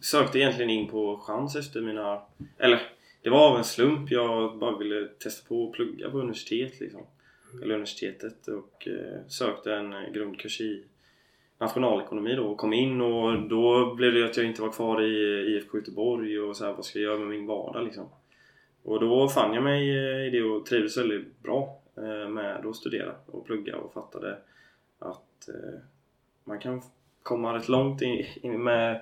sökte 0.00 0.38
egentligen 0.38 0.70
in 0.70 0.88
på 0.88 1.16
chans 1.16 1.56
efter 1.56 1.80
mina... 1.80 2.22
Eller, 2.58 2.80
det 3.22 3.30
var 3.30 3.50
av 3.50 3.58
en 3.58 3.64
slump. 3.64 4.10
Jag 4.10 4.58
bara 4.58 4.78
ville 4.78 5.08
testa 5.18 5.48
på 5.48 5.66
att 5.66 5.72
plugga 5.72 6.10
på 6.10 6.18
universitet 6.18 6.80
liksom. 6.80 7.00
Eller 7.62 7.74
universitetet 7.74 8.48
och 8.48 8.88
sökte 9.28 9.74
en 9.74 9.94
grundkurs 10.12 10.60
i 10.60 10.84
nationalekonomi 11.58 12.34
då 12.34 12.44
och 12.46 12.58
kom 12.58 12.72
in 12.72 13.00
och 13.00 13.48
då 13.48 13.94
blev 13.94 14.14
det 14.14 14.24
att 14.24 14.36
jag 14.36 14.46
inte 14.46 14.62
var 14.62 14.72
kvar 14.72 15.02
i 15.02 15.44
IFK 15.54 15.78
Göteborg 15.78 16.40
och 16.40 16.56
så 16.56 16.64
här, 16.64 16.72
vad 16.72 16.84
ska 16.84 16.98
jag 16.98 17.04
göra 17.04 17.18
med 17.18 17.28
min 17.28 17.46
vardag 17.46 17.84
liksom. 17.84 18.08
Och 18.82 19.00
då 19.00 19.28
fann 19.28 19.54
jag 19.54 19.64
mig 19.64 19.90
eh, 19.90 20.26
i 20.26 20.30
det 20.30 20.42
och 20.42 20.66
trivdes 20.66 20.96
väldigt 20.96 21.42
bra 21.42 21.78
eh, 21.96 22.28
med 22.28 22.66
att 22.66 22.76
studera 22.76 23.14
och 23.26 23.46
plugga 23.46 23.76
och 23.76 23.92
fattade 23.92 24.36
att 24.98 25.48
eh, 25.48 25.80
man 26.44 26.58
kan 26.58 26.82
komma 27.22 27.54
rätt 27.54 27.68
långt 27.68 28.02
med 28.42 29.00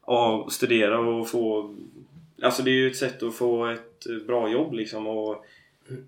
att 0.00 0.52
studera 0.52 0.98
och 0.98 1.28
få 1.28 1.74
Alltså 2.42 2.62
det 2.62 2.70
är 2.70 2.74
ju 2.74 2.86
ett 2.86 2.96
sätt 2.96 3.22
att 3.22 3.34
få 3.34 3.66
ett 3.66 4.06
bra 4.26 4.48
jobb 4.48 4.72
liksom 4.72 5.06
och 5.06 5.44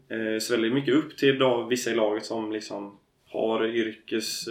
eh, 0.09 0.39
sväljer 0.41 0.71
mycket 0.71 0.95
upp 0.95 1.17
till 1.17 1.39
vissa 1.69 1.91
i 1.91 1.95
laget 1.95 2.25
som 2.25 2.53
liksom 2.53 2.99
har 3.29 3.67
yrkes 3.67 4.49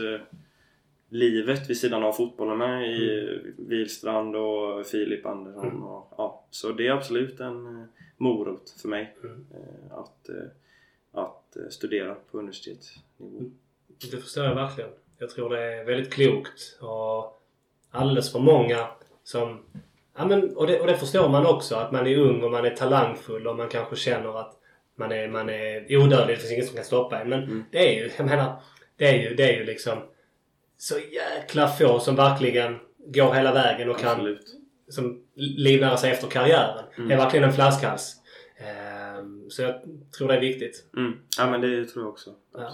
livet 1.13 1.69
vid 1.69 1.77
sidan 1.77 2.03
av 2.03 2.13
fotbollen 2.13 2.57
med 2.57 2.89
i 2.91 3.39
Wilstrand 3.57 4.35
och 4.35 4.85
Filip 4.85 5.25
Andersson. 5.25 5.67
Mm. 5.67 5.83
Och, 5.83 6.13
ja, 6.17 6.45
så 6.49 6.71
det 6.71 6.87
är 6.87 6.91
absolut 6.91 7.39
en 7.39 7.65
eh, 7.67 7.85
morot 8.17 8.75
för 8.81 8.89
mig 8.89 9.15
Mm. 9.23 9.45
eh, 9.51 9.97
att, 9.97 10.29
eh, 10.29 11.21
att 11.21 11.57
studera 11.69 12.15
på 12.31 12.37
universitetsnivå. 12.37 13.37
Mm. 13.37 13.51
Det 14.11 14.17
förstår 14.17 14.43
jag 14.45 14.55
verkligen. 14.55 14.89
Jag 15.17 15.29
tror 15.29 15.49
det 15.49 15.61
är 15.63 15.83
väldigt 15.85 16.13
klokt 16.13 16.77
och 16.81 17.41
alldeles 17.91 18.31
för 18.31 18.39
många 18.39 18.87
som... 19.23 19.59
Ja, 20.17 20.25
men, 20.25 20.55
och, 20.57 20.67
det, 20.67 20.79
och 20.79 20.87
det 20.87 20.97
förstår 20.97 21.29
man 21.29 21.45
också 21.45 21.75
att 21.75 21.91
man 21.91 22.07
är 22.07 22.17
ung 22.17 22.43
och 22.43 22.51
man 22.51 22.65
är 22.65 22.69
talangfull 22.75 23.47
och 23.47 23.55
man 23.55 23.69
kanske 23.69 23.95
känner 23.95 24.39
att 24.39 24.59
man 24.95 25.11
är, 25.11 25.27
man 25.27 25.49
är 25.49 25.97
odödlig. 25.97 26.35
Det 26.37 26.39
finns 26.39 26.51
ingen 26.51 26.65
som 26.65 26.75
kan 26.75 26.85
stoppa 26.85 27.19
en. 27.19 27.29
Men 27.29 27.43
Mm. 27.43 27.63
det 27.71 27.77
är 27.97 28.03
ju, 28.03 28.11
jag 28.17 28.25
menar, 28.25 28.55
det 28.97 29.05
är 29.07 29.29
ju, 29.29 29.35
det 29.35 29.43
är 29.53 29.59
ju 29.59 29.65
liksom 29.65 29.97
så 30.83 30.99
jäkla 30.99 31.67
få 31.67 31.99
som 31.99 32.15
verkligen 32.15 32.79
går 33.07 33.33
hela 33.33 33.53
vägen 33.53 33.89
och 33.89 33.99
kan 33.99 34.09
Absolut. 34.11 34.55
som 34.89 35.23
livnär 35.35 35.95
sig 35.95 36.11
efter 36.11 36.27
karriären. 36.27 36.85
Mm. 36.95 37.07
Det 37.09 37.13
är 37.15 37.17
verkligen 37.17 37.43
en 37.49 37.53
flaskhals. 37.53 38.15
Eh, 38.57 38.93
Ehm, 39.17 39.49
Så 39.49 39.61
jag 39.61 39.75
tror 40.17 40.27
det 40.27 40.35
är 40.35 40.39
viktigt. 40.39 40.85
Mm. 40.97 41.13
Ja 41.37 41.49
men 41.51 41.61
det 41.61 41.85
tror 41.85 42.03
jag 42.05 42.11
också. 42.11 42.29
Ja. 42.53 42.71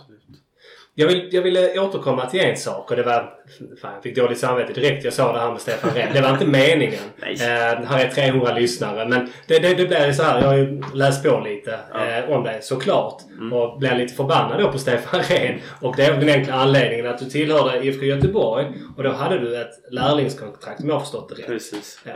Jag 1.00 1.08
vill, 1.08 1.30
jag 1.32 1.42
ville 1.42 1.80
återkomma 1.80 2.26
till 2.26 2.40
en 2.40 2.58
sak 2.58 2.92
och 2.92 2.98
det 2.98 3.04
var... 3.04 3.34
Fan, 3.82 3.94
jag 3.94 4.04
fick 4.04 4.16
dåligt 4.16 4.38
samvete 4.38 4.74
direkt 4.74 5.04
jag 5.04 5.14
sa 5.14 5.34
det 5.34 5.40
här 5.40 5.52
med 5.52 5.62
Stefan 5.62 5.92
Rehn. 5.96 6.14
Det 6.14 6.22
var 6.22 6.30
inte 6.30 6.46
meningen. 6.46 7.00
Eh, 7.24 7.86
här 7.86 8.06
är 8.06 8.10
300 8.10 8.54
lyssnare. 8.54 9.08
Men 9.08 9.30
det, 9.48 9.60
det, 9.60 9.74
det 9.74 9.86
blir 9.86 10.12
så 10.12 10.24
här. 10.24 10.42
Jag 10.42 10.48
har 10.48 10.58
ju 10.58 10.82
läst 10.94 11.24
på 11.24 11.40
lite 11.40 11.80
Ja. 11.94 12.06
eh, 12.06 12.30
om 12.30 12.44
det 12.44 12.62
såklart. 12.62 13.22
Mm. 13.38 13.54
Och 13.54 13.80
blev 13.80 13.98
lite 13.98 14.14
förbannad 14.14 14.60
då 14.60 14.72
på 14.72 14.78
Stefan 14.78 15.22
Rehn. 15.22 15.60
Och 15.82 15.96
det 15.96 16.06
är 16.06 16.14
den 16.14 16.30
enkla 16.30 16.54
anledningen 16.54 17.08
att 17.08 17.20
du 17.20 17.26
tillhörde 17.26 17.86
IFK 17.86 18.06
Göteborg. 18.06 18.66
Och 18.98 19.04
då 19.04 19.10
hade 19.12 19.40
du 19.40 19.62
ett 19.62 19.72
lärlingskontrakt 19.92 20.82
om 20.82 20.88
jag 20.88 20.96
har 20.96 21.02
förstått 21.02 21.30
det 21.30 21.36
rätt. 21.36 21.48
Precis. 21.48 22.00
Ja. 22.06 22.12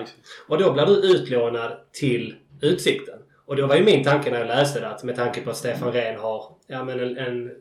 Och 0.48 0.58
då 0.58 0.74
blir 0.74 0.86
du 0.86 0.94
utlånad 0.94 1.72
till 2.00 2.36
Utsikten. 2.62 3.20
Och 3.48 3.56
då 3.56 3.68
var 3.68 3.76
ju 3.76 3.84
min 3.84 4.04
tanke 4.04 4.32
när 4.32 4.40
jag 4.40 4.48
läste 4.48 4.80
det 4.80 4.88
att 4.88 5.04
med 5.04 5.16
tanke 5.16 5.42
på 5.42 5.50
att 5.50 5.58
Stefan 5.58 5.92
Rehn 5.92 6.20
har 6.20 6.46
ja, 6.68 6.84
men 6.84 7.00
en, 7.00 7.18
en 7.18 7.52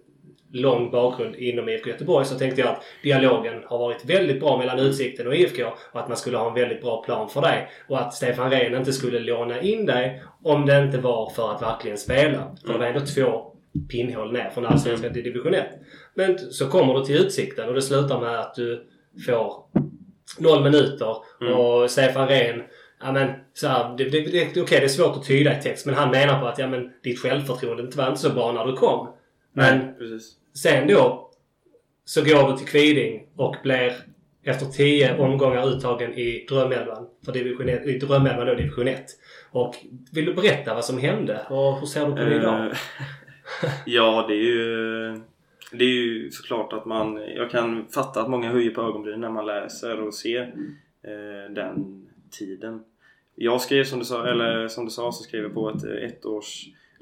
lång 0.52 0.90
bakgrund 0.90 1.34
inom 1.34 1.68
IFK 1.68 1.90
Göteborg 1.90 2.26
så 2.26 2.38
tänkte 2.38 2.60
jag 2.60 2.70
att 2.70 2.82
dialogen 3.02 3.62
har 3.66 3.78
varit 3.78 4.04
väldigt 4.04 4.40
bra 4.40 4.58
mellan 4.58 4.78
Utsikten 4.78 5.26
och 5.26 5.36
IFK 5.36 5.64
och 5.92 6.00
att 6.00 6.08
man 6.08 6.16
skulle 6.16 6.36
ha 6.36 6.48
en 6.48 6.54
väldigt 6.54 6.82
bra 6.82 7.02
plan 7.02 7.28
för 7.28 7.40
dig. 7.40 7.68
Och 7.88 8.00
att 8.00 8.14
Stefan 8.14 8.50
Rehn 8.50 8.74
inte 8.74 8.92
skulle 8.92 9.18
låna 9.18 9.60
in 9.60 9.86
dig 9.86 10.22
om 10.42 10.66
det 10.66 10.78
inte 10.78 10.98
var 10.98 11.30
för 11.30 11.50
att 11.52 11.62
verkligen 11.62 11.98
spela. 11.98 12.56
För 12.66 12.72
det 12.72 12.78
var 12.78 12.86
ändå 12.86 13.00
två 13.00 13.52
pinnhål 13.90 14.32
ner 14.32 14.50
från 14.50 14.66
Allsvenskan 14.66 15.12
till 15.12 15.22
Division 15.22 15.54
1. 15.54 15.66
Men 16.14 16.38
så 16.38 16.68
kommer 16.68 16.94
du 16.94 17.04
till 17.04 17.16
Utsikten 17.16 17.68
och 17.68 17.74
det 17.74 17.82
slutar 17.82 18.20
med 18.20 18.40
att 18.40 18.54
du 18.54 18.86
får 19.26 19.54
noll 20.38 20.62
minuter 20.62 21.16
Mm. 21.40 21.54
och 21.54 21.90
Stefan 21.90 22.28
Rehn 22.28 22.62
Ja 23.04 23.12
men 23.12 23.30
så 23.54 23.66
här, 23.68 23.96
det, 23.96 24.04
det, 24.04 24.20
det, 24.20 24.60
okej 24.62 24.80
det 24.80 24.84
är 24.86 24.88
svårt 24.88 25.16
att 25.16 25.24
tyda 25.24 25.58
i 25.58 25.62
text 25.62 25.86
men 25.86 25.94
han 25.94 26.10
menar 26.10 26.40
på 26.40 26.46
att 26.46 26.58
ja 26.58 26.66
men 26.66 26.90
ditt 27.02 27.18
självförtroende 27.18 27.82
inte 27.82 27.98
var 27.98 28.08
inte 28.08 28.20
så 28.20 28.30
bra 28.30 28.52
när 28.52 28.64
du 28.66 28.72
kom. 28.72 29.08
Men 29.52 29.78
Nej, 29.78 29.94
precis 29.98 30.32
sen 30.54 30.88
då 30.88 31.30
så 32.04 32.20
går 32.24 32.50
du 32.50 32.56
till 32.56 32.66
Kviding 32.66 33.26
och 33.36 33.56
blir 33.62 33.92
efter 34.42 34.66
tio 34.66 35.18
omgångar 35.18 35.68
uttagen 35.68 36.12
i 36.14 36.46
Drömelvan. 36.48 37.06
För 37.24 37.32
division 37.32 37.68
1, 37.68 37.86
I 37.86 37.98
Drömelvan 37.98 38.46
då 38.46 38.54
division 38.54 38.88
1. 38.88 39.04
Och 39.50 39.74
vill 40.12 40.24
du 40.24 40.34
berätta 40.34 40.74
vad 40.74 40.84
som 40.84 40.98
hände? 40.98 41.46
Och 41.50 41.78
hur 41.78 41.86
ser 41.86 42.06
du 42.06 42.12
på 42.12 42.18
det 42.18 42.36
idag? 42.36 42.66
Eh, 42.66 42.72
ja, 43.86 44.24
det 44.28 44.34
är 44.34 44.42
ju... 44.42 45.20
Det 45.72 45.84
är 45.84 45.88
ju 45.88 46.30
såklart 46.30 46.72
att 46.72 46.84
man... 46.84 47.22
Jag 47.36 47.50
kan 47.50 47.86
fatta 47.88 48.20
att 48.20 48.30
många 48.30 48.52
höjer 48.52 48.70
på 48.70 48.80
ögonbrynen 48.80 49.20
när 49.20 49.30
man 49.30 49.46
läser 49.46 50.00
och 50.00 50.14
ser 50.14 50.42
eh, 51.02 51.54
den 51.54 52.06
tiden. 52.30 52.84
Jag 53.34 53.60
skrev 53.60 53.84
som 53.84 53.98
du 53.98 54.04
sa, 54.04 54.26
eller 54.26 54.68
som 54.68 54.84
du 54.84 54.90
sa 54.90 55.12
så 55.12 55.22
skrev 55.22 55.42
jag 55.42 55.54
på 55.54 55.70
ett 55.70 55.84
eh, 55.84 56.04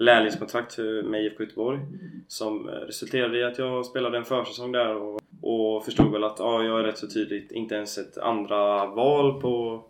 lärlingskontrakt 0.01 0.79
med 1.05 1.25
IFK 1.25 1.43
Göteborg 1.43 1.81
som 2.29 2.69
eh, 2.69 2.73
resulterade 2.73 3.39
i 3.39 3.45
att 3.45 3.59
jag 3.59 3.87
spelade 3.87 4.19
en 4.19 4.25
försäsong 4.25 4.73
där 4.73 4.97
och, 4.97 5.21
och 5.43 5.85
förstod 5.85 6.13
väl 6.13 6.25
att 6.25 6.39
ja, 6.39 6.63
jag 6.63 6.81
är 6.81 6.85
rätt 6.85 6.99
så 6.99 7.09
tydligt 7.09 7.53
inte 7.53 7.75
ens 7.75 7.99
ett 7.99 8.19
andra 8.19 8.87
val 8.87 9.41
på, 9.41 9.85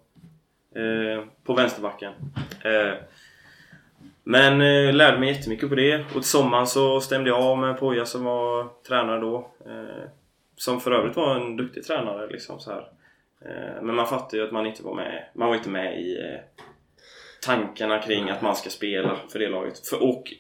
eh, 0.75 1.25
på 1.45 1.55
vänsterbacken. 1.55 2.13
Eh, 2.65 2.95
men 4.25 4.61
eh, 4.61 4.95
lärde 4.95 5.19
mig 5.19 5.29
jättemycket 5.29 5.69
på 5.69 5.75
det 5.75 6.05
och 6.05 6.13
till 6.13 6.23
sommaren 6.23 6.67
så 6.67 7.01
stämde 7.01 7.31
jag 7.31 7.43
av 7.43 7.59
med 7.59 7.79
Poja 7.79 8.07
som 8.07 8.25
var 8.25 8.69
tränare 8.89 9.21
då. 9.21 9.51
Eh, 9.67 10.09
som 10.57 10.81
för 10.81 10.91
övrigt 10.91 11.17
var 11.17 11.37
en 11.37 11.57
duktig 11.57 11.85
tränare 11.85 12.27
liksom 12.27 12.61
så 12.61 12.71
här. 12.71 12.89
Eh, 13.41 13.83
men 13.83 13.95
man 13.95 14.07
fattade 14.07 14.37
ju 14.37 14.47
att 14.47 14.53
man 14.53 14.67
inte 14.67 14.83
var 14.83 14.95
med. 14.95 15.25
Man 15.35 15.49
var 15.49 15.57
inte 15.57 15.71
med 15.71 16.01
i 16.01 16.17
tankarna 17.43 18.03
kring 18.03 18.31
att 18.31 18.43
man 18.43 18.57
ska 18.57 18.71
spela 18.71 19.17
för 19.29 19.39
det 19.39 19.49
laget. 19.49 19.89
För, 19.89 20.03
och 20.03 20.33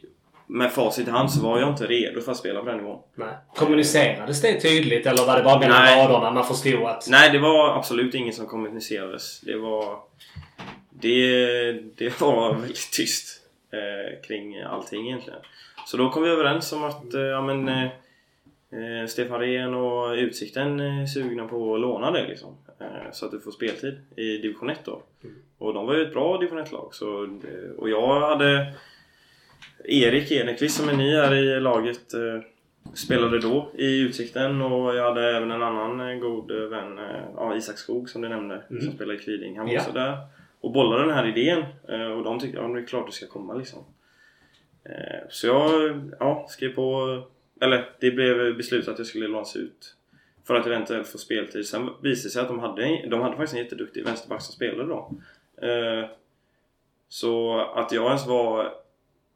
med 0.46 0.72
facit 0.72 1.08
i 1.08 1.10
hand 1.10 1.32
så 1.32 1.42
var 1.42 1.60
jag 1.60 1.68
inte 1.68 1.86
redo 1.86 2.20
för 2.20 2.32
att 2.32 2.38
spela 2.38 2.60
på 2.60 2.66
den 2.66 2.76
nivån. 2.76 2.98
Nej. 3.14 3.34
Kommunicerades 3.54 4.42
det 4.42 4.60
tydligt 4.60 5.06
eller 5.06 5.26
var 5.26 5.36
det 5.36 5.42
bara 5.42 5.58
mellan 5.58 5.82
Nej. 5.82 6.06
raderna 6.06 6.30
man 6.30 6.46
förstod 6.46 6.84
att... 6.84 7.06
Nej, 7.10 7.30
det 7.30 7.38
var 7.38 7.78
absolut 7.78 8.14
inget 8.14 8.34
som 8.34 8.46
kommunicerades. 8.46 9.40
Det 9.40 9.56
var... 9.56 9.98
Det, 10.90 11.72
det 11.72 12.20
var 12.20 12.54
väldigt 12.54 12.92
tyst 12.92 13.42
eh, 13.72 14.26
kring 14.26 14.60
allting 14.60 15.06
egentligen. 15.06 15.40
Så 15.86 15.96
då 15.96 16.10
kom 16.10 16.22
vi 16.22 16.28
överens 16.28 16.72
om 16.72 16.84
att 16.84 17.14
eh, 17.14 17.20
ja, 17.20 17.42
men, 17.42 17.68
eh, 17.68 17.88
eh, 18.72 19.06
Stefan 19.06 19.40
Rehn 19.40 19.74
och 19.74 20.12
Utsikten 20.12 20.80
är 20.80 21.06
sugna 21.06 21.48
på 21.48 21.74
att 21.74 21.80
låna 21.80 22.10
dig 22.10 22.28
liksom. 22.28 22.56
Eh, 22.80 23.10
så 23.12 23.26
att 23.26 23.32
du 23.32 23.40
får 23.40 23.50
speltid 23.50 23.98
i 24.16 24.38
division 24.38 24.70
1 24.70 24.80
då. 24.84 25.02
Och 25.58 25.74
de 25.74 25.86
var 25.86 25.94
ju 25.94 26.02
ett 26.02 26.12
bra 26.12 26.38
division 26.38 26.58
1-lag. 26.58 26.88
Så, 26.94 27.26
det- 27.26 27.70
och 27.78 27.88
jag 27.90 28.20
hade 28.20 28.72
Erik 29.84 30.30
Enekvist 30.32 30.76
som 30.80 30.88
är 30.88 30.92
ny 30.96 31.16
här 31.16 31.34
i 31.34 31.60
laget 31.60 32.14
eh, 32.14 32.40
spelade 32.94 33.38
då 33.40 33.68
i 33.74 34.00
Utsikten 34.00 34.62
och 34.62 34.94
jag 34.96 35.04
hade 35.04 35.36
även 35.36 35.50
en 35.50 35.62
annan 35.62 36.00
eh, 36.10 36.18
god 36.18 36.50
eh, 36.50 36.56
vän, 36.68 36.98
eh, 36.98 37.04
ja, 37.36 37.56
Isak 37.56 37.78
Skog 37.78 38.08
som 38.10 38.22
du 38.22 38.28
nämnde, 38.28 38.62
Mm. 38.70 38.82
som 38.82 38.92
spelar 38.92 39.14
i 39.14 39.18
Kviding. 39.18 39.56
Han 39.58 39.66
var 39.66 39.72
Ja. 39.74 39.80
också 39.80 39.92
där 39.92 40.16
och 40.60 40.72
bollade 40.72 41.02
den 41.06 41.14
här 41.14 41.26
idén 41.38 41.64
eh, 41.88 42.06
och 42.12 42.24
de 42.24 42.38
tyckte 42.40 42.58
ja, 42.58 42.68
det 42.68 42.80
är 42.80 42.86
klart 42.86 43.06
det 43.06 43.12
ska 43.12 43.26
komma 43.26 43.54
liksom. 43.54 43.78
Eh, 44.84 45.20
Så 45.30 45.46
jag 45.46 45.70
ja, 46.20 46.46
skrev 46.50 46.74
på, 46.74 47.22
eller 47.60 47.90
det 48.00 48.10
blev 48.10 48.56
beslutat 48.56 48.92
att 48.92 48.98
jag 48.98 49.06
skulle 49.06 49.28
lånas 49.28 49.56
ut 49.56 49.96
för 50.46 50.54
att 50.54 50.66
eventuellt 50.66 51.08
få 51.08 51.18
speltid. 51.18 51.66
Sen 51.66 51.86
visade 52.02 52.28
det 52.28 52.32
sig 52.32 52.42
att 52.42 52.48
de 52.48 52.58
hade, 52.58 52.84
en- 52.84 53.10
de 53.10 53.20
hade 53.20 53.36
faktiskt 53.36 53.54
en 53.54 53.62
jätteduktig 53.64 54.04
vänsterback 54.04 54.42
som 54.42 54.52
spelade 54.54 54.88
då. 54.88 55.10
Eh, 55.66 56.06
Så 57.08 57.58
att 57.60 57.92
jag 57.92 58.06
ens 58.06 58.26
var 58.26 58.72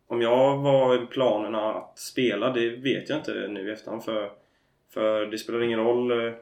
om 0.07 0.23
jag 0.23 0.57
var 0.59 1.03
i 1.03 1.07
planerna 1.07 1.73
att 1.75 1.99
spela, 1.99 2.51
det 2.53 2.71
vet 2.71 3.09
jag 3.09 3.19
inte 3.19 3.49
nu 3.49 3.69
i 3.69 3.73
efterhand 3.73 4.05
för, 4.05 4.31
för 4.91 5.27
det 5.27 5.39
spelar 5.39 5.63
ingen 5.63 5.81
roll 5.81 6.11
eh, 6.11 6.33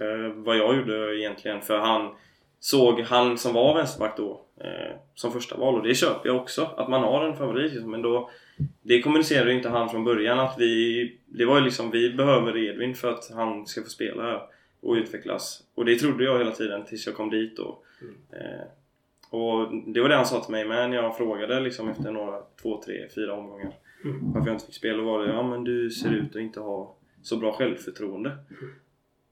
eh, 0.00 0.28
vad 0.34 0.56
jag 0.56 0.76
gjorde 0.76 1.18
egentligen 1.20 1.60
för 1.60 1.78
han 1.78 2.14
såg 2.62 3.00
han 3.00 3.38
som 3.38 3.54
var 3.54 3.74
vänsterback 3.74 4.16
då 4.16 4.44
eh, 4.60 4.96
som 5.14 5.32
första 5.32 5.56
val 5.56 5.74
och 5.74 5.82
det 5.82 5.94
köper 5.94 6.28
jag 6.28 6.36
också 6.36 6.70
att 6.76 6.88
man 6.88 7.02
har 7.02 7.24
en 7.24 7.36
favorit 7.36 7.72
liksom, 7.72 7.90
men 7.90 8.02
då 8.02 8.30
det 8.82 9.02
kommunicerade 9.02 9.50
ju 9.50 9.56
inte 9.56 9.68
han 9.68 9.88
från 9.88 10.04
början 10.04 10.40
att 10.40 10.54
vi 10.58 11.16
det 11.26 11.44
var 11.44 11.58
ju 11.58 11.64
liksom 11.64 11.90
vi 11.90 12.12
behöver 12.12 12.56
Edvin 12.56 12.94
för 12.94 13.10
att 13.10 13.30
han 13.34 13.66
ska 13.66 13.82
få 13.82 13.88
spela 13.88 14.22
här 14.22 14.42
och 14.80 14.94
utvecklas 14.94 15.62
och 15.74 15.84
det 15.84 15.96
trodde 15.96 16.24
jag 16.24 16.38
hela 16.38 16.52
tiden 16.52 16.84
tills 16.84 17.06
jag 17.06 17.16
kom 17.16 17.30
dit 17.30 17.56
då 17.56 17.78
eh, 18.32 18.66
och 19.30 19.74
det 19.86 20.00
var 20.00 20.08
det 20.08 20.16
han 20.16 20.26
sa 20.26 20.40
till 20.40 20.52
mig 20.52 20.64
med 20.64 20.90
när 20.90 20.96
jag 20.96 21.16
frågade 21.16 21.60
liksom 21.60 21.88
efter 21.88 22.10
några, 22.10 22.42
två, 22.62 22.82
tre, 22.84 23.08
fyra 23.14 23.34
omgångar 23.34 23.72
Mm. 24.04 24.32
varför 24.32 24.48
jag 24.48 24.54
inte 24.54 24.66
fick 24.66 24.74
spela. 24.74 25.02
Var 25.02 25.24
det 25.26 25.32
ja 25.32 25.42
men 25.42 25.64
du 25.64 25.90
ser 25.90 26.10
ut 26.14 26.36
att 26.36 26.42
inte 26.42 26.60
ha 26.60 26.96
så 27.22 27.36
bra 27.36 27.52
självförtroende. 27.52 28.36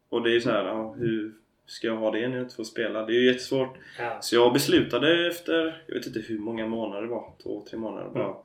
Och 0.08 0.22
det 0.22 0.36
är 0.36 0.40
så 0.40 0.50
här, 0.50 0.64
ja, 0.64 0.92
hur 0.98 1.34
ska 1.70 1.86
jag 1.86 1.96
ha 1.96 2.10
det 2.10 2.28
när 2.28 2.36
jag 2.36 2.44
inte 2.44 2.54
får 2.56 2.64
spela? 2.64 3.06
Det 3.06 3.12
är 3.12 3.20
ju 3.20 3.26
jättesvårt. 3.26 3.76
Ja. 3.98 4.18
Så 4.20 4.34
jag 4.36 4.52
beslutade 4.52 5.26
efter, 5.28 5.82
jag 5.86 5.94
vet 5.94 6.06
inte 6.06 6.20
hur 6.20 6.38
många 6.38 6.66
månader 6.66 7.02
det 7.02 7.08
var, 7.08 7.32
två, 7.42 7.64
tre 7.70 7.78
månader 7.78 8.10
bara. 8.10 8.36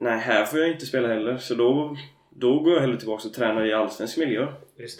Nej, 0.00 0.18
här 0.18 0.44
får 0.44 0.58
jag 0.58 0.70
inte 0.70 0.86
spela 0.86 1.08
heller. 1.08 1.36
Så 1.36 1.54
då, 1.54 1.96
då 2.30 2.58
går 2.60 2.72
jag 2.74 2.80
hellre 2.80 2.98
tillbaka 2.98 3.28
och 3.28 3.34
tränar 3.34 3.66
i 3.66 3.72
allsvensk 3.72 4.16
miljö. 4.18 4.46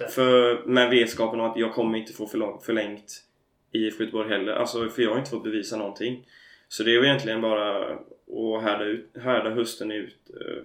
För 0.08 0.62
med 0.66 0.90
vetskapen 0.90 1.40
om 1.40 1.50
att 1.50 1.56
jag 1.58 1.72
kommer 1.74 1.98
inte 1.98 2.12
få 2.12 2.26
förlång- 2.26 2.60
förlängt 2.62 3.24
i 3.72 3.78
IFK 3.78 4.02
Göteborg 4.04 4.28
heller. 4.28 4.52
Alltså 4.52 4.88
för 4.88 5.02
jag 5.02 5.10
har 5.10 5.18
inte 5.18 5.30
fått 5.30 5.44
bevisa 5.44 5.76
någonting. 5.76 6.26
Så 6.68 6.82
det 6.82 6.90
är 6.90 6.92
ju 6.92 7.04
egentligen 7.04 7.40
bara 7.40 7.84
att 7.86 8.62
härda, 8.62 8.84
ut, 8.84 9.10
härda 9.20 9.50
hösten 9.50 9.90
ut 9.92 10.16
eh, 10.40 10.62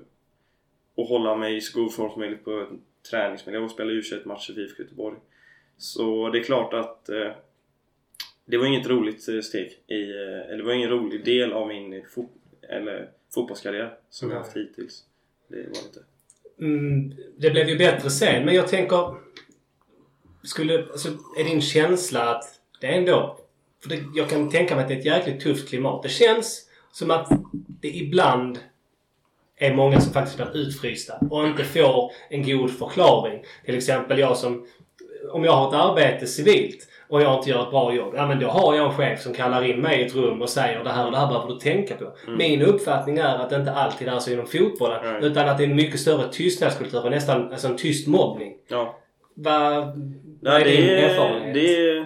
och 0.95 1.05
hålla 1.07 1.35
mig 1.35 1.55
i 1.57 1.61
så 1.61 1.79
god 1.81 1.93
form 1.93 2.09
som 2.11 2.19
möjligt 2.19 2.45
på 2.45 2.67
träningsmiljö 3.11 3.61
och 3.61 3.71
spela 3.71 3.91
U21-matcher 3.91 4.53
för 4.53 4.61
IFK 4.61 4.83
Göteborg. 4.83 5.17
Så 5.83 6.29
det 6.29 6.39
är 6.39 6.43
klart 6.43 6.73
att 6.73 7.09
eh, 7.09 7.31
det 8.45 8.57
var 8.57 8.65
inget 8.65 8.87
roligt 8.87 9.21
steg 9.21 9.79
i, 9.87 10.01
eh, 10.01 10.47
eller 10.47 10.57
det 10.57 10.63
var 10.63 10.73
ingen 10.73 10.89
rolig 10.89 11.25
del 11.25 11.53
av 11.53 11.67
min 11.67 12.05
fot, 12.15 12.31
eller 12.69 13.09
fotbollskarriär 13.33 13.97
som 14.09 14.29
jag 14.29 14.35
Nej. 14.35 14.43
haft 14.43 14.57
hittills. 14.57 15.03
Det 15.47 15.55
var 15.55 15.65
inte. 15.65 15.99
Mm, 16.59 17.13
det 17.37 17.49
blev 17.49 17.69
ju 17.69 17.77
bättre 17.77 18.09
sen, 18.09 18.45
men 18.45 18.55
jag 18.55 18.67
tänker... 18.67 19.15
Skulle, 20.43 20.83
alltså, 20.83 21.09
är 21.39 21.43
din 21.43 21.61
känsla 21.61 22.35
att 22.35 22.43
det 22.81 22.87
är 22.87 22.97
ändå... 22.97 23.39
För 23.81 23.89
det, 23.89 24.03
jag 24.15 24.29
kan 24.29 24.49
tänka 24.49 24.75
mig 24.75 24.81
att 24.81 24.87
det 24.87 24.95
är 24.95 24.99
ett 24.99 25.05
jäkligt 25.05 25.41
tufft 25.41 25.69
klimat. 25.69 26.03
Det 26.03 26.09
känns 26.09 26.69
som 26.91 27.11
att 27.11 27.29
det 27.81 27.87
ibland 27.87 28.59
är 29.55 29.73
många 29.73 30.01
som 30.01 30.13
faktiskt 30.13 30.37
blir 30.37 30.57
utfrysta 30.57 31.17
och 31.29 31.47
inte 31.47 31.63
får 31.63 32.11
en 32.29 32.43
god 32.43 32.71
förklaring. 32.71 33.43
Till 33.65 33.75
exempel 33.75 34.19
jag 34.19 34.37
som... 34.37 34.67
Om 35.31 35.43
jag 35.43 35.51
har 35.51 35.67
ett 35.67 35.73
arbete 35.73 36.27
civilt 36.27 36.87
och 37.09 37.21
jag 37.21 37.37
inte 37.39 37.49
gör 37.49 37.63
ett 37.63 37.69
bra 37.69 37.93
jobb, 37.93 38.13
ja 38.17 38.27
men 38.27 38.39
då 38.39 38.47
har 38.47 38.75
jag 38.75 38.85
en 38.85 38.93
chef 38.93 39.21
som 39.21 39.33
kallar 39.33 39.63
in 39.63 39.81
mig 39.81 39.99
i 40.01 40.05
ett 40.05 40.15
rum 40.15 40.41
och 40.41 40.49
säger 40.49 40.83
det 40.83 40.89
här 40.89 41.05
och 41.05 41.11
det 41.11 41.17
här 41.17 41.27
behöver 41.27 41.47
du 41.53 41.59
tänka 41.59 41.95
på. 41.95 42.13
Min 42.37 42.61
uppfattning 42.61 43.17
är 43.17 43.35
att 43.39 43.49
det 43.49 43.55
inte 43.55 43.71
alltid 43.71 44.07
är 44.07 44.19
så 44.19 44.31
inom 44.31 44.45
fotbollen 44.47 44.99
Nej. 45.03 45.31
utan 45.31 45.49
att 45.49 45.57
det 45.57 45.63
är 45.63 45.69
en 45.69 45.75
mycket 45.75 45.99
större 45.99 46.27
tystnadskultur 46.31 47.03
och 47.03 47.11
nästan 47.11 47.51
alltså 47.51 47.67
en 47.67 47.77
tyst 47.77 48.07
mobbning. 48.07 48.53
Ja, 48.67 48.99
Vad, 49.33 49.73
vad 50.41 50.53
Ja, 50.53 50.59
är 50.59 50.65
din 50.65 50.81
det, 50.87 50.99
erfarenhet? 51.05 51.53
det, 51.53 52.05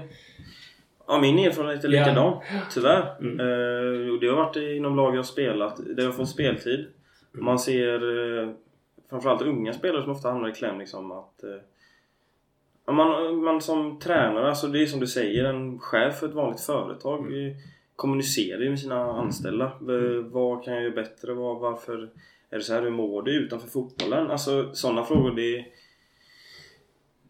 Ja, 1.10 1.20
min 1.20 1.40
erfarenhet 1.40 1.84
är 1.84 1.88
Ja. 1.90 2.00
likadan. 2.00 2.34
Tyvärr. 2.74 3.18
Mm. 3.20 4.14
Och 4.14 4.20
det 4.20 4.28
har 4.28 4.36
varit 4.36 4.56
inom 4.56 4.96
lag 4.96 5.16
jag 5.16 5.26
spelat. 5.26 5.80
Det 5.98 6.04
har 6.04 6.12
fått 6.12 6.30
speltid. 6.30 6.88
Man 7.34 7.60
ser 7.60 7.94
eh, 8.44 8.50
framförallt 9.10 9.42
unga 9.42 9.74
spelare 9.74 10.02
som 10.02 10.12
ofta 10.12 10.30
hamnar 10.30 10.50
i 10.50 10.54
kläm 10.54 10.80
liksom 10.80 11.12
att 11.12 11.34
ja, 11.42 11.48
man, 12.94 13.38
man 13.44 13.62
som 13.62 14.00
tränare, 14.00 14.50
alltså 14.50 14.68
det 14.68 14.82
är 14.82 14.86
som 14.86 15.00
du 15.00 15.08
säger, 15.08 15.46
en 15.46 15.80
chef 15.80 16.20
för 16.20 16.28
ett 16.28 16.34
vanligt 16.34 16.62
företag 16.62 17.20
eh, 17.20 17.54
kommunicerar 17.96 18.62
ju 18.62 18.70
med 18.70 18.80
sina 18.80 19.12
anställda. 19.12 19.66
Eh, 19.66 20.24
Vad 20.32 20.64
kan 20.64 20.74
jag 20.74 20.84
göra 20.84 20.96
bättre? 20.96 21.34
Vad, 21.34 21.60
varför 21.60 22.10
är 22.50 22.58
det 22.58 22.64
så 22.64 22.74
här? 22.74 22.82
Hur 22.82 22.90
mår 22.90 23.22
du 23.22 23.32
utanför 23.32 23.68
fotbollen? 23.68 24.32
Alltså 24.32 24.70
sådana 24.74 25.04
frågor, 25.04 25.32
det 25.36 25.66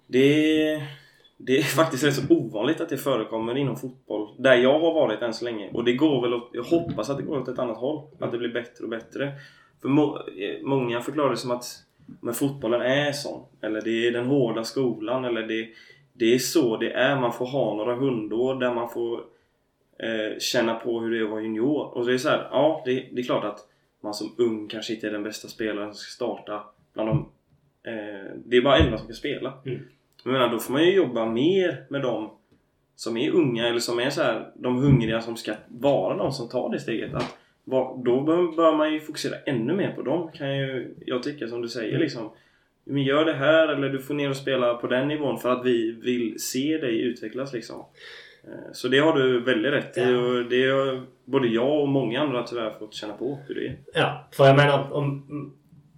det, 0.07 0.83
det 1.37 1.57
är 1.57 1.63
faktiskt 1.75 2.03
rätt 2.03 2.15
så 2.15 2.33
ovanligt 2.33 2.81
att 2.81 2.89
det 2.89 2.97
förekommer 2.97 3.57
inom 3.57 3.75
fotboll 3.75 4.35
där 4.37 4.55
jag 4.55 4.79
har 4.79 4.93
varit 4.93 5.21
än 5.21 5.33
så 5.33 5.45
länge. 5.45 5.69
Och 5.73 5.83
det 5.83 5.93
går 5.93 6.21
väl 6.21 6.33
åt, 6.33 6.49
jag 6.53 6.63
hoppas 6.63 7.09
att 7.09 7.17
det 7.17 7.23
går 7.23 7.39
åt 7.39 7.47
ett 7.47 7.59
annat 7.59 7.77
håll. 7.77 8.07
Att 8.19 8.31
det 8.31 8.37
blir 8.37 8.53
bättre 8.53 8.83
och 8.83 8.89
bättre. 8.89 9.33
För 9.81 9.89
må, 9.89 10.17
eh, 10.17 10.63
många 10.63 11.01
förklarar 11.01 11.29
det 11.29 11.37
som 11.37 11.51
att 11.51 11.65
men 12.21 12.33
fotbollen 12.33 12.81
är 12.81 13.11
sån. 13.11 13.45
Eller 13.61 13.81
det 13.81 14.07
är 14.07 14.11
den 14.11 14.25
hårda 14.25 14.63
skolan. 14.63 15.25
Eller 15.25 15.43
det, 15.43 15.69
det 16.13 16.33
är 16.33 16.39
så 16.39 16.77
det 16.77 16.91
är. 16.91 17.19
Man 17.19 17.33
får 17.33 17.45
ha 17.45 17.75
några 17.75 17.95
hundår 17.95 18.55
där 18.55 18.73
man 18.73 18.89
får 18.89 19.19
eh, 19.99 20.39
känna 20.39 20.75
på 20.75 20.99
hur 20.99 21.11
det 21.11 21.19
är 21.19 21.23
att 21.23 21.29
vara 21.29 21.41
junior. 21.41 21.97
Och 21.97 22.05
det 22.05 22.13
är 22.13 22.17
så 22.17 22.29
här, 22.29 22.47
ja 22.51 22.81
det, 22.85 23.09
det 23.11 23.21
är 23.21 23.25
klart 23.25 23.45
att 23.45 23.59
man 24.01 24.13
som 24.13 24.35
ung 24.37 24.67
kanske 24.67 24.93
inte 24.93 25.07
är 25.07 25.11
den 25.11 25.23
bästa 25.23 25.47
spelaren 25.47 25.93
som 25.93 25.99
ska 25.99 26.11
starta 26.11 26.63
bland 26.93 27.09
de... 27.09 27.29
Eh, 27.91 28.31
det 28.45 28.57
är 28.57 28.61
bara 28.61 28.77
11 28.77 28.97
som 28.97 29.07
kan 29.07 29.15
spela. 29.15 29.53
Mm. 29.65 29.79
Men 30.23 30.33
menar, 30.33 30.49
då 30.49 30.59
får 30.59 30.73
man 30.73 30.85
ju 30.85 30.95
jobba 30.95 31.25
mer 31.25 31.85
med 31.89 32.01
dem 32.01 32.29
som 32.95 33.17
är 33.17 33.31
unga 33.31 33.67
eller 33.67 33.79
som 33.79 33.99
är 33.99 34.09
så 34.09 34.21
här, 34.21 34.51
de 34.55 34.75
hungriga 34.75 35.21
som 35.21 35.37
ska 35.37 35.53
vara 35.67 36.17
de 36.17 36.31
som 36.31 36.49
tar 36.49 36.69
det 36.69 36.79
steget. 36.79 37.13
Att, 37.13 37.37
då 38.05 38.21
bör, 38.21 38.77
man 38.77 38.93
ju 38.93 38.99
fokusera 38.99 39.35
ännu 39.45 39.73
mer 39.73 39.91
på 39.91 40.01
dem 40.01 40.31
kan 40.33 40.57
ju 40.57 40.95
jag 41.05 41.23
tycka 41.23 41.47
som 41.47 41.61
du 41.61 41.67
säger 41.69 41.99
liksom. 41.99 42.31
Men 42.83 43.03
gör 43.03 43.25
det 43.25 43.33
här 43.33 43.67
eller 43.67 43.89
du 43.89 43.99
får 43.99 44.13
ner 44.13 44.29
och 44.29 44.35
spela 44.35 44.73
på 44.73 44.87
den 44.87 45.07
nivån 45.07 45.37
för 45.39 45.49
att 45.49 45.65
vi 45.65 45.91
vill 45.91 46.35
se 46.39 46.77
dig 46.77 47.01
utvecklas 47.01 47.53
liksom. 47.53 47.85
Eh, 48.43 48.71
Så 48.73 48.87
det 48.87 48.99
har 48.99 49.13
du 49.19 49.39
väldigt 49.41 49.71
rätt 49.73 49.97
i 49.97 50.01
Ja. 50.01 50.17
och 50.17 50.45
det 50.45 50.69
har 50.69 51.01
både 51.25 51.47
jag 51.47 51.81
och 51.81 51.87
många 51.87 52.21
andra 52.21 52.43
tyvärr 52.43 52.79
fått 52.79 52.93
känna 52.93 53.13
på 53.13 53.37
hur 53.47 53.55
det 53.55 53.67
är. 53.67 53.77
Ja, 53.93 54.27
för 54.31 54.45
jag 54.45 54.55
menar 54.57 54.93
om 54.93 55.27
mm, 55.29 55.51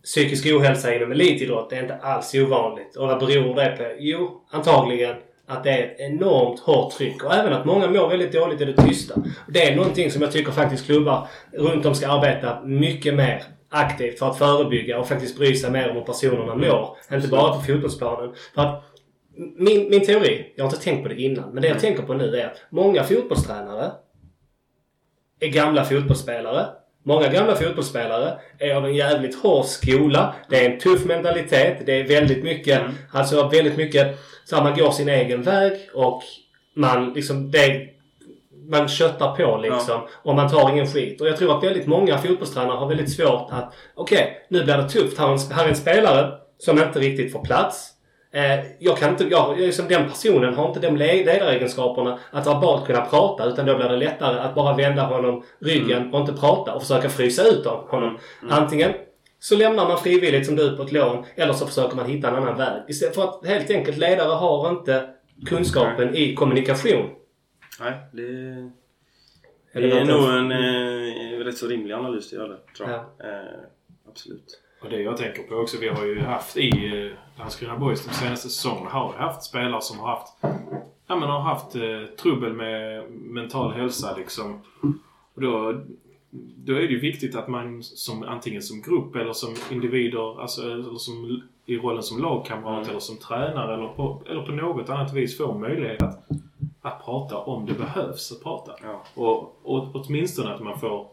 psykisk 0.04 0.46
ohälsa 0.56 0.96
inom 0.96 1.12
elitidrott 1.12 1.74
är 1.74 1.82
inte 1.82 1.96
alls 1.96 2.36
ovanligt. 2.36 2.96
Och 2.96 3.08
vad 3.08 3.20
beror 3.20 3.56
det 3.56 3.76
på? 3.78 3.96
Jo, 4.00 4.42
antagligen 4.52 5.16
att 5.50 5.64
det 5.64 5.70
är 5.70 5.84
ett 5.84 6.00
enormt 6.00 6.60
hårt 6.60 6.94
tryck 6.94 7.24
och 7.24 7.34
även 7.34 7.54
att 7.54 7.66
många 7.66 7.88
mår 7.88 8.10
väldigt 8.10 8.34
dåligt 8.34 8.62
i 8.62 8.66
det 8.66 8.82
tysta. 8.88 9.22
Det 9.48 9.64
är 9.64 9.76
någonting 9.76 10.12
som 10.12 10.22
jag 10.22 10.32
tycker 10.32 10.52
faktiskt 10.52 10.86
klubbar 10.86 11.28
runt 11.52 11.86
om 11.86 11.96
ska 11.96 12.08
arbeta 12.08 12.62
mycket 12.62 13.16
mer 13.16 13.44
aktivt 13.70 14.20
för 14.20 14.30
att 14.30 14.38
förebygga 14.38 15.00
och 15.00 15.08
faktiskt 15.08 15.38
bry 15.38 15.56
sig 15.56 15.72
mer 15.72 15.90
om 15.90 15.96
hur 15.96 16.04
personerna 16.04 16.56
mår. 16.56 16.98
Inte 17.12 17.28
bara 17.28 17.54
på 17.54 17.62
fotbollsplanen. 17.62 18.34
För 18.56 18.62
att 18.62 18.84
min, 19.58 19.90
min 19.90 20.06
teori, 20.06 20.54
jag 20.56 20.64
har 20.64 20.72
inte 20.72 20.84
tänkt 20.84 21.04
på 21.04 21.10
det 21.10 21.22
innan, 21.22 21.50
men 21.54 21.62
det 21.62 21.68
jag 21.68 21.80
tänker 21.80 22.04
på 22.04 22.14
nu 22.14 22.36
är 22.36 22.46
att 22.46 22.62
många 22.70 23.04
fotbollstränare 23.04 23.92
är 25.40 25.48
gamla 25.48 25.86
fotbollsspelare. 25.86 26.66
Många 27.04 27.28
gamla 27.28 27.56
fotbollsspelare 27.56 28.40
är 28.60 28.76
av 28.76 28.86
en 28.86 28.96
jävligt 28.96 29.36
hård 29.42 29.66
skola. 29.66 30.34
Det 30.50 30.66
är 30.66 30.72
en 30.72 30.80
tuff 30.80 31.06
mentalitet. 31.06 31.86
Det 31.86 32.00
är 32.00 32.08
väldigt 32.08 32.44
mycket, 32.44 32.80
Mm. 32.80 32.92
alltså 33.12 33.48
väldigt 33.48 33.78
mycket 33.78 34.20
så 34.46 34.56
här, 34.56 34.64
man 34.64 34.76
går 34.78 34.92
sin 34.92 35.10
egen 35.10 35.42
väg 35.44 35.90
och 35.94 36.22
man 36.74 37.14
liksom, 37.14 37.52
det 37.52 37.90
man 38.70 38.88
köttar 38.88 39.36
på 39.36 39.58
liksom 39.58 40.08
och 40.12 40.36
man 40.36 40.50
tar 40.50 40.70
ingen 40.70 40.88
skit. 40.88 41.22
Och 41.22 41.28
jag 41.28 41.38
tror 41.38 41.58
att 41.58 41.64
väldigt 41.64 41.88
många 41.88 42.18
fotbollstränare 42.18 42.78
har 42.78 42.88
väldigt 42.88 43.12
svårt 43.12 43.48
att 43.52 43.74
okej, 43.96 44.46
nu 44.50 44.64
blir 44.64 44.78
det 44.78 44.90
tufft. 44.90 45.18
Här 45.18 45.28
är, 45.28 45.32
en, 45.32 45.40
här 45.52 45.66
är 45.66 45.70
en 45.70 45.76
spelare 45.76 46.32
som 46.58 46.78
inte 46.80 47.00
riktigt 47.00 47.32
får 47.32 47.44
plats. 47.44 47.90
Eh, 48.32 48.60
jag 48.80 48.98
kan 48.98 49.10
inte, 49.10 49.24
jag, 49.24 49.52
jag, 49.52 49.60
liksom, 49.60 49.88
den 49.88 50.10
personen 50.10 50.54
har 50.54 50.68
inte 50.68 50.80
de 50.80 50.98
le- 50.98 51.26
ledaregenskaperna 51.26 52.20
att 52.32 52.48
verbalt 52.48 52.86
kunna 52.88 53.02
prata 53.06 53.46
utan 53.46 53.66
då 53.66 53.76
blir 53.78 53.90
det 53.90 53.98
lättare 53.98 54.40
att 54.40 54.56
bara 54.56 54.76
vända 54.76 55.04
honom 55.04 55.44
ryggen 55.60 56.14
och 56.14 56.20
inte 56.20 56.34
prata 56.34 56.74
och 56.76 56.82
försöka 56.82 57.10
frysa 57.10 57.44
ut 57.44 57.66
honom. 57.66 58.18
Antingen 58.50 58.92
så 59.40 59.56
lämnar 59.56 59.88
man 59.88 59.98
frivilligt 59.98 60.46
som 60.46 60.56
du 60.56 60.78
på 60.78 60.84
ett 60.84 60.92
lån 60.92 61.26
eller 61.36 61.54
så 61.54 61.68
försöker 61.68 61.96
man 61.96 62.06
hitta 62.06 62.28
en 62.28 62.36
annan 62.36 62.58
väg. 62.58 62.82
Istället 62.88 63.16
för 63.16 63.24
att 63.24 63.46
helt 63.46 63.70
enkelt 63.72 63.98
ledare 63.98 64.34
har 64.34 64.70
inte 64.70 65.10
kunskapen 65.46 66.16
i 66.16 66.36
kommunikation. 66.36 67.10
Nej, 67.80 67.94
det, 68.14 68.22
Är 69.74 69.82
det 69.82 69.92
är 69.92 70.06
något- 70.06 70.08
nog 70.08 70.30
en 70.38 70.52
eh, 70.52 71.46
rätt 71.46 71.58
så 71.58 71.68
rimlig 71.68 71.94
analys 71.94 72.30
du 72.30 72.36
gör 72.36 72.50
det, 72.50 72.58
tror 72.78 72.90
jag. 72.90 73.00
Eh, 73.00 73.46
absolut. 74.10 74.62
Och 74.82 74.90
det 74.90 75.02
jag 75.02 75.18
tänker 75.18 75.44
på 75.44 75.56
också, 75.56 75.78
vi 75.82 75.88
har 75.90 76.06
ju 76.06 76.20
haft 76.20 76.58
i 76.58 76.70
eh, 77.06 77.40
Landskrona 77.40 77.78
Boys 77.78 78.06
de 78.06 78.14
senaste 78.14 78.50
säsongerna 78.50 78.90
har 78.90 79.12
vi 79.12 79.18
haft 79.18 79.44
spelare 79.44 79.82
som 79.82 80.00
har 80.00 80.08
haft 80.08 80.34
Ja 81.08 81.16
men 81.16 81.30
har 81.30 81.40
haft 81.40 81.76
eh, 81.76 82.04
trubbel 82.22 82.54
med 82.54 83.12
mental 83.12 83.74
hälsa 83.74 84.16
liksom. 84.18 84.62
Och 85.36 85.42
då, 85.42 85.82
då 86.58 86.74
är 86.74 86.80
det 86.82 86.88
ju 86.88 87.00
viktigt 87.00 87.36
att 87.36 87.48
man 87.48 87.84
som 87.84 88.24
antingen 88.24 88.62
som 88.62 88.82
grupp 88.82 89.16
eller 89.16 89.34
som 89.34 89.56
individer, 89.72 90.42
alltså 90.42 90.72
eller 90.72 90.96
som, 90.98 91.42
i 91.66 91.78
rollen 91.78 92.04
som 92.04 92.22
lagkamrat 92.22 92.78
Mm. 92.78 92.90
eller 92.90 93.00
som 93.00 93.18
tränare 93.18 93.74
eller 93.74 93.88
på, 93.88 94.22
eller 94.30 94.42
på 94.42 94.52
något 94.52 94.90
annat 94.90 95.14
vis 95.14 95.38
får 95.38 95.60
möjlighet 95.60 96.02
att, 96.02 96.28
att 96.82 97.06
prata 97.06 97.38
om 97.38 97.66
det 97.66 97.74
behövs 97.74 98.32
att 98.32 98.44
prata. 98.44 98.72
Ja. 98.84 99.04
Och, 99.16 99.60
och 99.64 99.96
åtminstone 99.96 100.54
att 100.54 100.64
man 100.64 100.80
får 100.80 101.08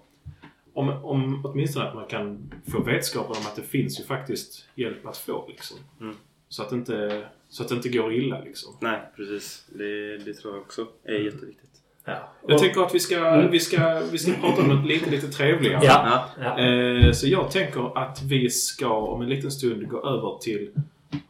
om, 0.77 0.89
om, 1.05 1.41
åtminstone 1.45 1.89
att 1.89 1.95
man 1.95 2.07
kan 2.07 2.55
få 2.73 2.83
vetskapen 2.83 3.37
om 3.37 3.43
att 3.47 3.57
det 3.57 3.62
finns 3.62 4.01
ju 4.01 4.05
faktiskt 4.05 4.69
hjälp 4.75 5.07
att 5.07 5.17
få. 5.17 5.45
Liksom. 5.49 5.77
Mm. 6.01 6.15
Så, 6.49 6.62
att 6.62 6.71
det 6.71 6.77
inte, 6.77 7.27
så 7.49 7.62
att 7.62 7.69
det 7.69 7.75
inte 7.75 7.89
går 7.89 8.15
illa. 8.15 8.41
Liksom. 8.41 8.77
Nej, 8.81 9.01
precis. 9.17 9.67
Det, 9.69 10.19
det 10.19 10.35
tror 10.35 10.55
jag 10.55 10.62
också 10.62 10.87
är 11.05 11.19
jätteviktigt. 11.19 11.71
Ja. 12.05 12.33
Jag 12.47 12.59
tänker 12.59 12.81
att 12.81 12.95
vi 12.95 13.01
ska, 13.01 13.41
vi 13.41 13.61
ska, 13.61 14.03
vi 14.12 14.19
ska 14.19 14.33
prata 14.33 14.62
om 14.62 14.69
något 14.69 14.87
lite, 14.87 15.11
lite 15.11 15.29
trevligare. 15.29 15.85
Ja. 15.85 16.29
ja. 16.41 16.61
Eh, 16.61 17.12
så 17.12 17.27
jag 17.27 17.51
tänker 17.51 17.99
att 17.99 18.23
vi 18.23 18.51
ska 18.51 18.97
om 18.97 19.23
en 19.23 19.29
liten 19.29 19.51
stund 19.51 19.89
gå 19.89 20.07
över 20.07 20.39
till 20.39 20.71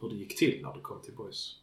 hur 0.01 0.09
det 0.09 0.15
gick 0.15 0.37
till 0.37 0.59
när 0.63 0.73
du 0.73 0.79
kom 0.79 1.01
till 1.01 1.13
Boys. 1.13 1.55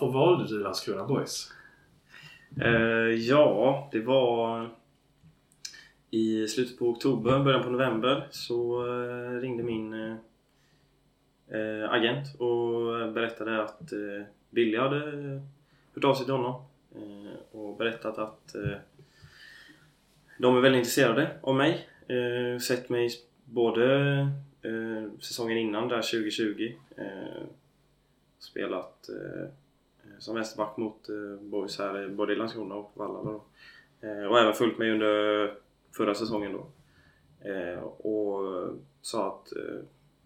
Varför 0.00 0.18
valde 0.18 0.48
du 0.48 0.62
Landskrona 0.62 1.04
Boys? 1.04 1.52
Uh, 2.62 3.14
ja, 3.14 3.88
det 3.92 4.00
var 4.00 4.70
i 6.10 6.48
slutet 6.48 6.78
på 6.78 6.88
oktober, 6.88 7.44
början 7.44 7.62
på 7.62 7.70
november 7.70 8.26
så 8.30 8.86
eh, 8.86 9.40
ringde 9.40 9.62
min 9.62 9.94
eh, 11.48 11.90
agent 11.90 12.40
och 12.40 13.12
berättade 13.12 13.62
att 13.62 13.92
Billy 14.50 14.78
hade 14.78 15.00
hört 15.94 16.04
av 16.04 16.14
sig 16.14 16.24
till 16.24 16.34
honom 16.34 16.62
och 17.50 17.76
berättat 17.76 18.18
att 18.18 18.56
de 20.38 20.56
är 20.56 20.60
väldigt 20.60 20.78
intresserade 20.78 21.30
av 21.40 21.54
mig. 21.54 21.88
Sett 22.60 22.88
mig 22.88 23.10
både 23.44 24.28
säsongen 25.20 25.58
innan, 25.58 25.88
där 25.88 26.02
2020, 26.02 26.72
spelat 28.38 29.08
Eh, 30.16 30.18
som 30.18 30.34
vänsterback 30.34 30.76
mot 30.76 31.08
eh, 31.08 31.40
Boys 31.40 31.78
här 31.78 32.08
både 32.08 32.32
i 32.32 32.36
Landskrona 32.36 32.74
och 32.74 32.92
Vallala. 32.94 33.30
då. 33.30 33.44
Eh, 34.08 34.24
och 34.24 34.38
även 34.38 34.54
följt 34.54 34.78
mig 34.78 34.90
under 34.90 35.54
förra 35.96 36.14
säsongen 36.14 36.52
då. 36.52 36.66
Eh, 37.50 37.78
och 37.82 38.42
sa 39.02 39.28
att 39.28 39.52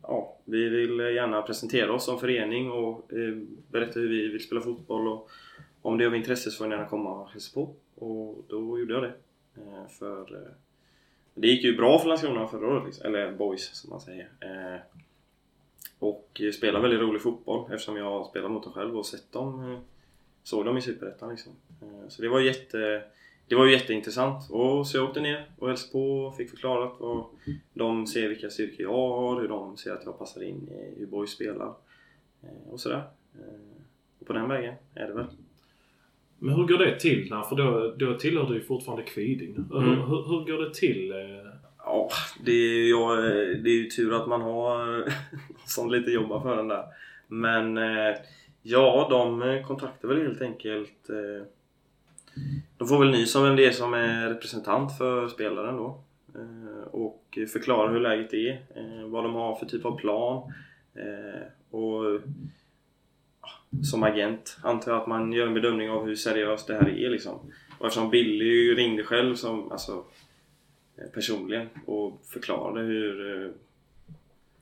ja, 0.02 0.36
vi 0.44 0.68
vill 0.68 0.98
gärna 0.98 1.42
presentera 1.42 1.92
oss 1.92 2.04
som 2.04 2.18
förening 2.18 2.70
och 2.70 3.10
berätta 3.70 4.00
hur 4.00 4.08
vi 4.08 4.28
vill 4.28 4.40
spela 4.40 4.60
fotboll 4.60 5.08
och 5.08 5.30
om 5.82 5.98
det 5.98 6.04
är 6.04 6.08
av 6.08 6.16
intresse 6.16 6.50
så 6.50 6.58
får 6.58 6.66
ni 6.66 6.74
gärna 6.74 6.88
komma 6.88 7.20
och 7.20 7.30
hälsa 7.30 7.54
på. 7.54 7.74
Och 7.94 8.44
då 8.48 8.78
gjorde 8.78 8.94
jag 8.94 9.02
det. 9.02 9.12
För 9.98 10.50
det 11.34 11.48
gick 11.48 11.64
ju 11.64 11.76
bra 11.76 11.98
för 11.98 12.08
Landskrona 12.08 12.46
förra 12.46 12.68
året, 12.68 12.84
liksom. 12.84 13.06
eller 13.06 13.32
Boys 13.32 13.74
som 13.74 13.90
man 13.90 14.00
säger. 14.00 14.28
Eh, 16.00 16.06
och 16.08 16.40
spelar 16.54 16.80
väldigt 16.80 17.00
rolig 17.00 17.22
fotboll 17.22 17.72
eftersom 17.72 17.96
jag 17.96 18.26
spelar 18.26 18.48
mot 18.48 18.62
dem 18.64 18.72
själv 18.72 18.98
och 18.98 19.06
sett 19.06 19.32
dem, 19.32 19.72
eh, 19.72 19.78
såg 20.42 20.64
dem 20.64 20.76
i 20.78 20.80
Superettan 20.80 21.30
liksom. 21.30 21.52
Eh, 21.82 22.08
Så 22.08 22.22
det 22.22 22.28
var 22.28 22.40
jätte, 22.40 23.02
det 23.48 23.54
var 23.54 23.64
ju 23.66 23.72
jätteintressant. 23.72 24.50
Och 24.50 24.86
så 24.86 24.96
jag 24.96 25.04
åkte 25.04 25.20
ner 25.20 25.46
och 25.58 25.68
hälsade 25.68 25.92
på 25.92 26.20
och 26.26 26.36
fick 26.36 26.50
förklarat 26.50 26.92
vad 26.98 27.24
de 27.74 28.06
ser 28.06 28.28
vilka 28.28 28.50
styrkor 28.50 28.80
jag 28.82 28.92
har, 28.92 29.40
hur 29.40 29.48
de 29.48 29.76
ser 29.76 29.92
att 29.92 30.04
jag 30.04 30.18
passar 30.18 30.42
in 30.42 30.68
i 30.68 30.98
hur 30.98 31.06
Boys 31.06 31.30
spelar 31.30 31.74
eh, 32.42 32.72
och 32.72 32.80
sådär. 32.80 33.02
Eh, 33.34 33.82
Och 34.20 34.26
på 34.26 34.32
den 34.32 34.48
vägen 34.48 34.74
är 34.94 35.06
det 35.08 35.14
väl. 35.14 35.26
Men 36.38 36.54
hur 36.54 36.64
går 36.66 36.78
det 36.78 37.00
till? 37.00 37.28
För 37.48 37.56
då, 37.56 37.94
då 37.96 38.18
tillhör 38.18 38.48
du 38.48 38.54
ju 38.54 38.60
fortfarande 38.62 39.04
Kviding. 39.04 39.54
Mm. 39.56 39.84
hur, 39.88 40.28
hur 40.28 40.44
går 40.56 40.64
det 40.64 40.74
till 40.74 41.12
eh, 41.12 41.50
Ja, 41.84 42.08
det 42.44 42.52
är, 42.52 42.90
ja, 42.90 43.14
det 43.62 43.70
är 43.70 43.82
ju 43.82 43.86
tur 43.90 44.14
att 44.14 44.28
man 44.28 44.40
har 44.40 45.04
som 45.70 45.90
lite 45.90 46.10
jobbar 46.10 46.40
för 46.40 46.56
den 46.56 46.68
där. 46.68 46.84
Men 47.26 47.78
eh, 47.78 48.16
ja, 48.62 49.06
de 49.10 49.62
kontaktar 49.66 50.08
väl 50.08 50.22
helt 50.22 50.42
enkelt 50.42 51.10
eh, 51.10 51.46
De 52.78 52.88
får 52.88 52.98
väl 52.98 53.10
nys 53.10 53.34
om 53.34 53.42
vem 53.44 53.56
det 53.56 53.66
är 53.66 53.70
som 53.72 53.94
är 53.94 54.28
representant 54.28 54.98
för 54.98 55.28
spelaren 55.28 55.76
då. 55.76 56.00
Eh, 56.34 56.84
Och 56.90 57.38
förklarar 57.52 57.92
hur 57.92 58.00
läget 58.00 58.32
är, 58.34 58.50
eh, 58.50 59.04
vad 59.06 59.24
de 59.24 59.34
har 59.34 59.54
för 59.54 59.66
typ 59.66 59.84
av 59.84 59.96
plan. 59.98 60.52
eh, 60.94 61.42
Och 61.70 62.20
som 63.90 64.02
agent 64.02 64.56
antar 64.62 64.92
jag 64.92 65.00
att 65.00 65.06
man 65.06 65.32
gör 65.32 65.46
en 65.46 65.54
bedömning 65.54 65.90
av 65.90 66.04
hur 66.06 66.14
seriöst 66.16 66.66
det 66.66 66.74
här 66.74 66.88
är 66.88 67.10
liksom. 67.10 67.38
Och 67.78 67.86
eftersom 67.86 68.10
Billy 68.10 68.74
ringde 68.74 69.04
själv 69.04 69.34
som, 69.34 69.72
alltså 69.72 70.04
eh, 70.96 71.08
personligen 71.14 71.68
och 71.86 72.20
förklarade 72.26 72.80
hur 72.80 73.44
eh, 73.44 73.50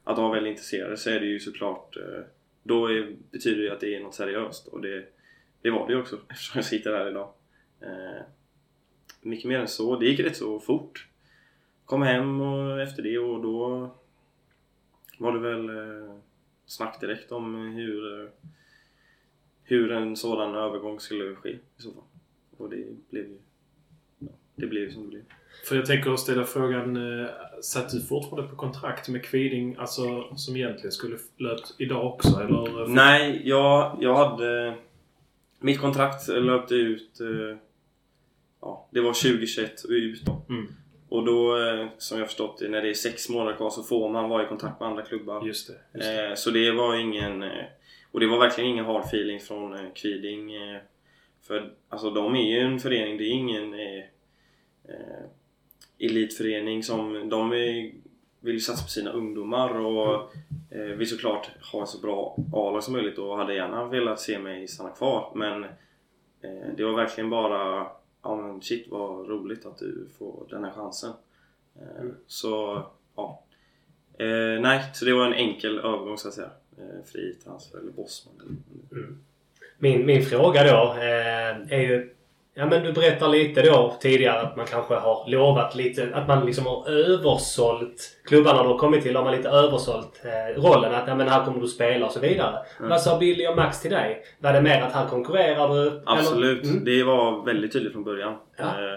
att 0.09 0.17
de 0.17 0.25
var 0.25 0.35
väldigt 0.35 0.51
intresserade 0.51 0.97
så 0.97 1.11
är 1.11 1.21
det 1.21 1.27
ju 1.27 1.41
såklart 1.41 1.97
eh, 1.97 2.21
då 2.63 2.87
är, 2.87 3.17
betyder 3.31 3.63
det 3.63 3.73
att 3.73 3.81
det 3.81 3.95
är 3.95 4.01
något 4.01 4.15
seriöst 4.15 4.67
och 4.67 4.81
det, 4.81 5.05
det 5.63 5.71
var 5.71 5.87
det 5.87 5.93
ju 5.93 6.01
också 6.01 6.21
eftersom 6.29 6.59
jag 6.59 6.65
sitter 6.65 6.93
här 6.93 7.09
idag. 7.09 7.33
Eh, 7.81 8.23
mycket 9.21 9.49
mer 9.49 9.59
än 9.59 9.69
så, 9.69 9.97
det 9.97 10.07
gick 10.07 10.21
rätt 10.21 10.37
så 10.37 10.61
fort. 10.61 11.09
Kom 11.85 12.03
hem 12.03 12.41
och 12.41 12.81
efter 12.81 13.03
det 13.03 13.19
och 13.19 13.43
då 13.43 13.91
var 15.19 15.33
det 15.33 15.39
väl 15.39 15.69
eh, 15.69 16.17
snack 16.67 17.01
direkt 17.01 17.33
om 17.33 17.55
hur, 17.55 18.23
eh, 18.23 18.31
hur 19.63 19.93
en 19.93 20.17
sådan 20.17 20.55
övergång 20.55 21.01
skulle 21.01 21.35
ske 21.35 21.51
i 21.51 21.59
så 21.77 21.93
fall. 21.93 22.03
Och 22.57 22.71
det 22.71 23.11
blev 23.11 23.25
ju 23.25 23.39
ja, 24.19 24.29
det 24.55 24.67
blev 24.67 24.83
ju 24.83 24.91
som 24.91 25.03
det 25.03 25.09
blev. 25.09 25.23
För 25.65 25.77
jag 25.77 25.87
tänker 25.87 26.17
ställa 26.17 26.45
frågan, 26.45 26.97
eh, 27.21 27.27
satt 27.63 27.91
du 27.91 28.01
fortfarande 28.03 28.49
på 28.51 28.57
kontrakt 28.57 29.09
med 29.09 29.25
Kviding, 29.25 29.77
alltså 29.79 30.37
som 30.37 30.57
egentligen 30.57 30.93
skulle 30.93 31.17
löpt 31.37 31.75
idag 31.79 32.07
också? 32.07 32.41
Eller? 32.41 32.87
Nej, 32.89 33.43
jag, 33.45 33.97
jag 34.01 34.15
hade... 34.15 34.75
Mitt 35.61 35.81
kontrakt 35.81 36.29
löpte 36.29 36.75
ut... 36.75 37.21
eh, 37.21 37.57
Ja, 38.61 38.89
det 38.91 39.01
var 39.01 39.13
2021 39.13 39.85
och 39.85 39.91
ut 39.91 40.23
då. 40.27 40.43
Mm, 40.49 40.67
Och 41.09 41.25
då, 41.25 41.59
eh, 41.69 41.87
som 41.99 42.19
jag 42.19 42.27
förstått 42.27 42.59
det, 42.59 42.69
när 42.69 42.83
det 42.83 42.91
är 42.91 42.95
sex 42.95 43.29
månader 43.29 43.57
kvar 43.57 43.71
så 43.71 43.83
får 43.83 44.09
man 44.09 44.29
vara 44.29 44.43
i 44.45 44.47
kontakt 44.47 44.81
med 44.81 44.89
andra 44.89 45.03
klubbar. 45.03 45.47
just 45.47 45.67
det. 45.69 45.99
Just 45.99 46.07
det. 46.09 46.37
Så 46.37 46.51
det 46.51 46.71
var 46.73 46.95
ingen... 46.97 47.45
Och 48.13 48.21
det 48.21 48.27
var 48.27 48.39
verkligen 48.39 48.71
ingen 48.71 48.85
hard 48.85 49.05
feeling 49.05 49.41
från 49.41 49.91
Kviding. 49.95 50.51
För 51.47 51.71
alltså 51.89 52.11
de 52.11 52.35
är 52.35 52.53
ju 52.53 52.59
en 52.61 52.81
förening, 52.81 53.19
det 53.19 53.25
är 53.25 53.31
ingen 53.33 53.75
elitförening 55.99 56.83
som... 56.83 57.29
De 57.29 57.53
är, 57.53 57.93
vill 58.41 58.65
satsa 58.65 58.83
på 58.83 58.89
sina 58.91 59.11
ungdomar 59.13 59.79
och 59.81 60.33
eh, 60.71 60.81
vill 60.83 61.09
såklart 61.09 61.51
ha 61.73 61.87
så 61.87 61.99
bra 62.01 62.37
A-lag 62.53 62.83
som 62.85 62.93
möjligt 62.93 63.19
och 63.19 63.37
hade 63.37 63.55
gärna 63.55 63.85
velat 63.89 64.21
se 64.21 64.39
mig 64.39 64.69
stanna 64.69 64.91
kvar 64.91 65.33
men 65.35 65.65
eh, 66.43 66.69
det 66.77 66.85
var 66.85 66.93
verkligen 66.93 67.31
bara 67.31 67.87
Ja 68.23 68.37
men 68.37 68.63
shit 68.63 68.87
vad 68.91 69.29
roligt 69.29 69.67
att 69.67 69.79
du 69.79 70.09
får 70.19 70.47
den 70.51 70.65
här 70.65 70.71
chansen. 70.73 71.13
Eh, 71.77 72.05
Så 72.27 72.83
ja. 73.17 73.43
Eh, 74.19 74.61
nej, 74.61 74.85
så 74.95 75.05
det 75.05 75.13
var 75.15 75.27
en 75.27 75.33
enkel 75.35 75.79
övergång 75.79 76.19
så 76.19 76.29
att 76.29 76.35
säga. 76.35 76.51
Eh, 76.79 77.05
fri 77.13 77.35
transfer 77.45 77.79
eller 77.79 77.93
Bosman. 77.93 78.35
eller- 78.91 79.07
Min, 79.79 80.07
min 80.07 80.23
fråga 80.23 80.65
då 80.73 80.95
är 81.01 81.81
ju... 81.81 82.15
Ja 82.59 82.67
men 82.67 82.83
du 82.83 82.93
berättar 82.93 83.29
lite 83.29 83.63
då 83.63 83.97
tidigare 84.01 84.41
att 84.41 84.57
man 84.57 84.67
kanske 84.67 84.95
har 84.95 85.31
lovat 85.31 85.75
lite, 85.75 86.09
att 86.15 86.29
man 86.29 86.47
liksom 86.47 86.67
har 86.67 86.89
översålt 86.91 88.21
klubbarna 88.25 88.63
du 88.63 88.69
har 88.69 88.79
kommit 88.79 89.03
till 89.03 89.17
har 89.17 89.25
man 89.25 89.37
lite 89.37 89.49
översålt 89.49 90.23
eh, 90.25 90.63
rollen 90.63 90.95
att 90.95 91.09
ja, 91.09 91.15
men 91.15 91.29
här 91.29 91.45
kommer 91.45 91.61
du 91.61 91.67
spela 91.67 92.07
och 92.07 92.13
så 92.13 92.21
vidare. 92.21 92.59
Vad 92.81 93.01
sa 93.01 93.19
Billy 93.19 93.47
och 93.47 93.57
Max 93.57 93.81
till 93.83 93.91
dig? 93.91 94.23
Var 94.39 94.53
det 94.53 94.63
mer 94.63 94.83
att 94.83 94.93
här 94.93 95.07
konkurrerar 95.09 95.75
du? 95.75 96.03
Absolut, 96.07 96.65
Mm. 96.65 96.85
det 96.85 97.03
var 97.03 97.45
väldigt 97.45 97.73
tydligt 97.73 97.93
från 97.93 98.05
början. 98.05 98.37
Ja. 98.57 98.65
Eh, 98.65 98.93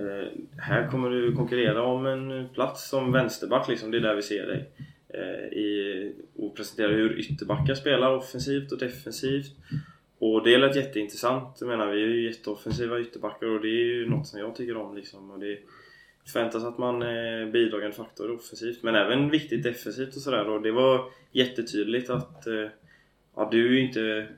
eh, 0.00 0.26
här 0.58 0.88
kommer 0.90 1.10
du 1.10 1.32
konkurrera 1.32 1.82
om 1.82 2.06
en 2.06 2.48
plats 2.54 2.88
som 2.88 3.12
vänsterback 3.12 3.68
liksom, 3.68 3.90
det 3.90 3.96
är 3.96 4.00
där 4.00 4.14
vi 4.14 4.22
ser 4.22 4.46
dig. 4.46 4.70
Eh, 5.14 5.58
i, 5.58 6.14
och 6.38 6.56
presentera 6.56 6.88
hur 6.88 7.18
ytterbackar 7.18 7.74
spelar 7.74 8.16
offensivt 8.16 8.72
och 8.72 8.78
defensivt. 8.78 9.52
Och 10.20 10.44
det 10.44 10.58
lät 10.58 10.76
jätteintressant. 10.76 11.56
Jag 11.60 11.68
menar, 11.68 11.86
vi 11.86 12.02
är 12.02 12.06
ju 12.06 12.28
jätteoffensiva 12.28 13.00
ytterbackar 13.00 13.46
och 13.46 13.60
det 13.60 13.68
är 13.68 13.84
ju 13.84 14.10
något 14.10 14.26
som 14.26 14.40
jag 14.40 14.54
tycker 14.54 14.76
om 14.76 14.96
liksom. 14.96 15.30
Och 15.30 15.38
det 15.38 15.58
förväntas 16.26 16.64
att 16.64 16.78
man 16.78 17.02
är 17.02 17.46
bidragande 17.46 17.96
faktor 17.96 18.30
offensivt 18.30 18.82
men 18.82 18.94
även 18.94 19.30
viktigt 19.30 19.62
defensivt 19.62 20.16
och 20.16 20.22
sådär. 20.22 20.48
Och 20.48 20.62
det 20.62 20.72
var 20.72 21.10
jättetydligt 21.32 22.10
att 22.10 22.46
eh, 22.46 22.68
ja, 23.36 23.48
du 23.50 23.66
är 23.66 23.70
ju 23.70 23.86
inte 23.86 24.28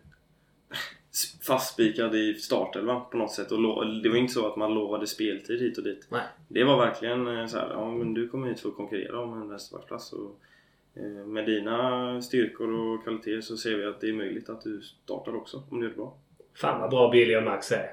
fastspikad 1.47 2.15
i 2.15 2.35
startelvan 2.35 3.03
på 3.11 3.17
något 3.17 3.33
sätt. 3.33 3.53
Och 3.53 3.59
det 4.03 4.09
var 4.09 4.17
inte 4.17 4.33
så 4.33 4.47
att 4.47 4.57
man 4.57 4.75
lovade 4.75 5.07
speltid 5.07 5.61
hit 5.61 5.79
och 5.79 5.85
dit. 5.85 6.07
Nej. 6.11 6.23
Det 6.49 6.65
var 6.65 6.79
verkligen 6.79 7.39
eh, 7.39 7.47
så 7.47 7.59
här, 7.59 7.71
ja 7.71 7.91
men 7.91 8.15
du 8.15 8.29
kommer 8.29 8.49
hit 8.49 8.61
för 8.61 8.69
att 8.69 8.77
konkurrera 8.77 9.21
om 9.21 9.43
en 9.43 9.49
vänsterbacksplats. 9.49 10.13
Och, 10.13 10.25
eh, 10.25 10.52
med 11.27 11.47
dina 11.47 12.23
styrkor 12.23 12.73
och 12.73 13.05
kvaliteter 13.05 13.41
så 13.41 13.57
ser 13.57 13.77
vi 13.77 13.85
att 13.87 14.01
det 14.01 14.09
är 14.09 14.13
möjligt 14.13 14.49
att 14.49 14.61
du 14.63 14.81
startar 14.81 15.37
också 15.37 15.63
om 15.71 15.81
du 15.81 15.87
gör 15.87 15.91
det 15.91 15.97
bra. 15.97 16.15
Fan 16.57 16.81
vad 16.81 16.91
bra 16.91 17.11
Billy 17.11 17.37
och 17.37 17.43
Max 17.43 17.73
är. 17.73 17.91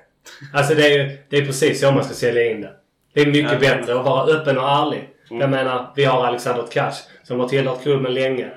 Alltså 0.53 0.75
det 0.75 0.93
är 0.93 1.17
det 1.29 1.38
är 1.38 1.45
precis 1.45 1.81
så 1.81 1.91
man 1.91 2.03
ska 2.03 2.13
sälja 2.13 2.51
in 2.51 2.62
det. 2.62 2.73
Det 3.13 3.21
är 3.21 3.25
mycket 3.25 3.51
Ja. 3.51 3.59
bättre 3.59 3.99
att 3.99 4.05
vara 4.05 4.31
öppen 4.31 4.57
och 4.57 4.63
ärlig. 4.69 5.09
Mm. 5.29 5.41
Jag 5.41 5.49
menar, 5.49 5.93
vi 5.95 6.03
har 6.03 6.25
Alexander 6.25 6.63
Tkach 6.63 6.95
som 7.23 7.39
har 7.39 7.47
tillhört 7.47 7.81
klubben 7.83 8.13
länge. 8.13 8.51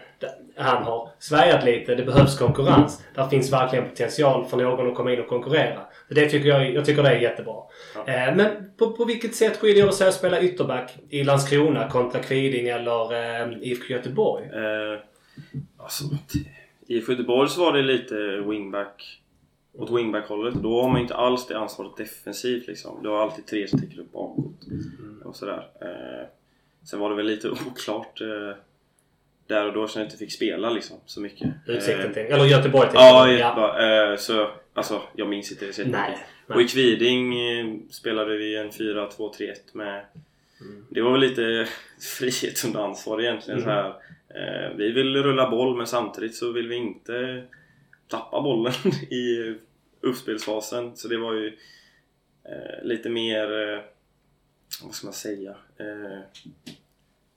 Han 0.57 0.83
har 0.83 1.09
svajat 1.19 1.65
lite. 1.65 1.95
Det 1.95 2.03
behövs 2.03 2.38
konkurrens. 2.38 3.05
Där 3.15 3.29
finns 3.29 3.53
verkligen 3.53 3.88
potential 3.88 4.45
för 4.45 4.57
någon 4.57 4.88
att 4.88 4.95
komma 4.95 5.12
in 5.12 5.21
och 5.21 5.29
konkurrera. 5.29 5.81
Så 6.09 6.15
Det 6.15 6.29
tycker 6.29 6.49
jag, 6.49 6.75
jag 6.75 6.85
tycker 6.85 7.03
det 7.03 7.09
är 7.09 7.21
jättebra. 7.21 7.57
Ja. 7.95 8.12
Eh, 8.12 8.37
men 8.37 8.71
på, 8.77 8.93
på 8.93 9.05
vilket 9.05 9.35
sätt 9.35 9.57
skiljer 9.57 9.87
det 9.87 9.93
sig 9.93 10.09
att 10.09 10.15
spela 10.15 10.41
ytterback 10.41 10.97
i 11.09 11.25
Landskrona 11.25 11.88
kontra 11.88 12.21
Kviding 12.21 12.69
eller 12.69 13.12
eh, 13.12 13.59
IFK 13.61 13.93
Göteborg? 13.93 14.45
Eh, 14.45 15.01
alltså, 15.77 16.05
IFK 16.87 17.12
Göteborg 17.12 17.49
så 17.49 17.65
var 17.65 17.73
det 17.73 17.83
lite 17.83 18.15
wingback 18.47 19.23
åt 19.79 19.91
wingback-hållet. 19.91 20.55
Då 20.55 20.83
har 20.83 20.88
man 20.88 21.01
inte 21.01 21.15
alls 21.15 21.47
det 21.47 21.59
ansvaret 21.59 21.97
defensivt 21.97 22.67
liksom. 22.67 23.03
Du 23.03 23.09
har 23.09 23.23
alltid 23.23 23.47
tre 23.47 23.69
som 23.69 23.81
täcker 23.81 24.01
upp 24.01 24.12
bakåt 24.12 24.67
och 25.25 25.37
sådär. 25.37 25.67
Eh, 25.81 26.27
sen 26.85 27.01
var 27.01 27.11
det 27.11 27.17
väl 27.17 27.27
lite 27.27 27.51
oklart 27.51 28.21
eh, 28.21 28.57
där 29.53 29.67
och 29.67 29.73
då 29.73 29.88
så 29.88 29.99
jag 29.99 30.07
inte 30.07 30.17
fick 30.17 30.33
spela 30.33 30.71
liksom 30.71 30.97
så 31.07 31.21
mycket. 31.21 31.49
Utsikten 31.67 32.07
Eh, 32.07 32.12
till... 32.12 32.23
Eller 32.23 32.45
Göteborg 32.45 32.88
till 32.88 32.99
Ja, 32.99 33.29
ja. 33.31 34.11
Eh, 34.12 34.17
så 34.17 34.51
alltså 34.75 35.03
jag 35.17 35.29
minns 35.29 35.53
inte 35.53 35.67
det 35.67 35.73
så. 35.73 35.83
Nej. 35.85 36.19
Och 36.47 36.62
i 36.62 36.69
Kviding 36.69 37.41
eh, 37.51 37.67
spelade 37.91 38.37
vi 38.37 38.57
en 38.57 38.71
4-2-3-1 38.71 39.55
med 39.73 40.05
Det 40.91 41.01
var 41.03 41.12
väl 41.12 41.21
lite 41.21 41.67
frihet 42.19 42.65
under 42.65 42.81
ansvar 42.81 43.21
egentligen 43.21 43.61
Mm. 43.62 43.65
så 43.65 43.71
här. 43.71 43.95
Vi 44.77 44.93
vill 44.93 45.17
rulla 45.23 45.51
boll 45.51 45.77
men 45.77 45.87
samtidigt 45.87 46.35
så 46.37 46.53
vill 46.53 46.69
vi 46.69 46.77
inte 46.77 47.45
tappa 48.09 48.41
bollen 48.41 48.73
i 49.11 49.55
uppspelsfasen 50.01 50.97
så 50.97 51.09
det 51.09 51.17
var 51.19 51.33
ju 51.35 51.59
lite 52.83 53.09
mer 53.09 53.49
vad 54.85 54.95
ska 54.95 55.07
man 55.07 55.15
säga 55.15 55.55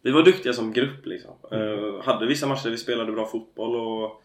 vi 0.05 0.11
var 0.11 0.23
duktiga 0.23 0.53
som 0.53 0.73
grupp 0.73 1.05
liksom. 1.05 1.31
Eh, 1.51 2.03
hade 2.03 2.25
vissa 2.25 2.47
matcher 2.47 2.63
där 2.63 2.71
vi 2.71 2.77
spelade 2.77 3.11
bra 3.11 3.25
fotboll 3.25 3.75
och 3.75 4.23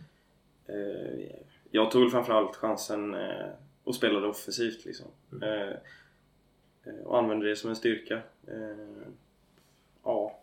eh, 0.66 1.36
jag 1.70 1.90
tog 1.90 2.10
framförallt 2.10 2.56
chansen 2.56 3.14
eh, 3.14 3.46
och 3.84 3.94
spelade 3.94 4.26
offensivt 4.26 4.84
liksom. 4.84 5.06
Eh, 5.42 5.74
och 7.04 7.18
använde 7.18 7.48
det 7.48 7.56
som 7.56 7.70
en 7.70 7.76
styrka. 7.76 8.20
Ja. 10.04 10.40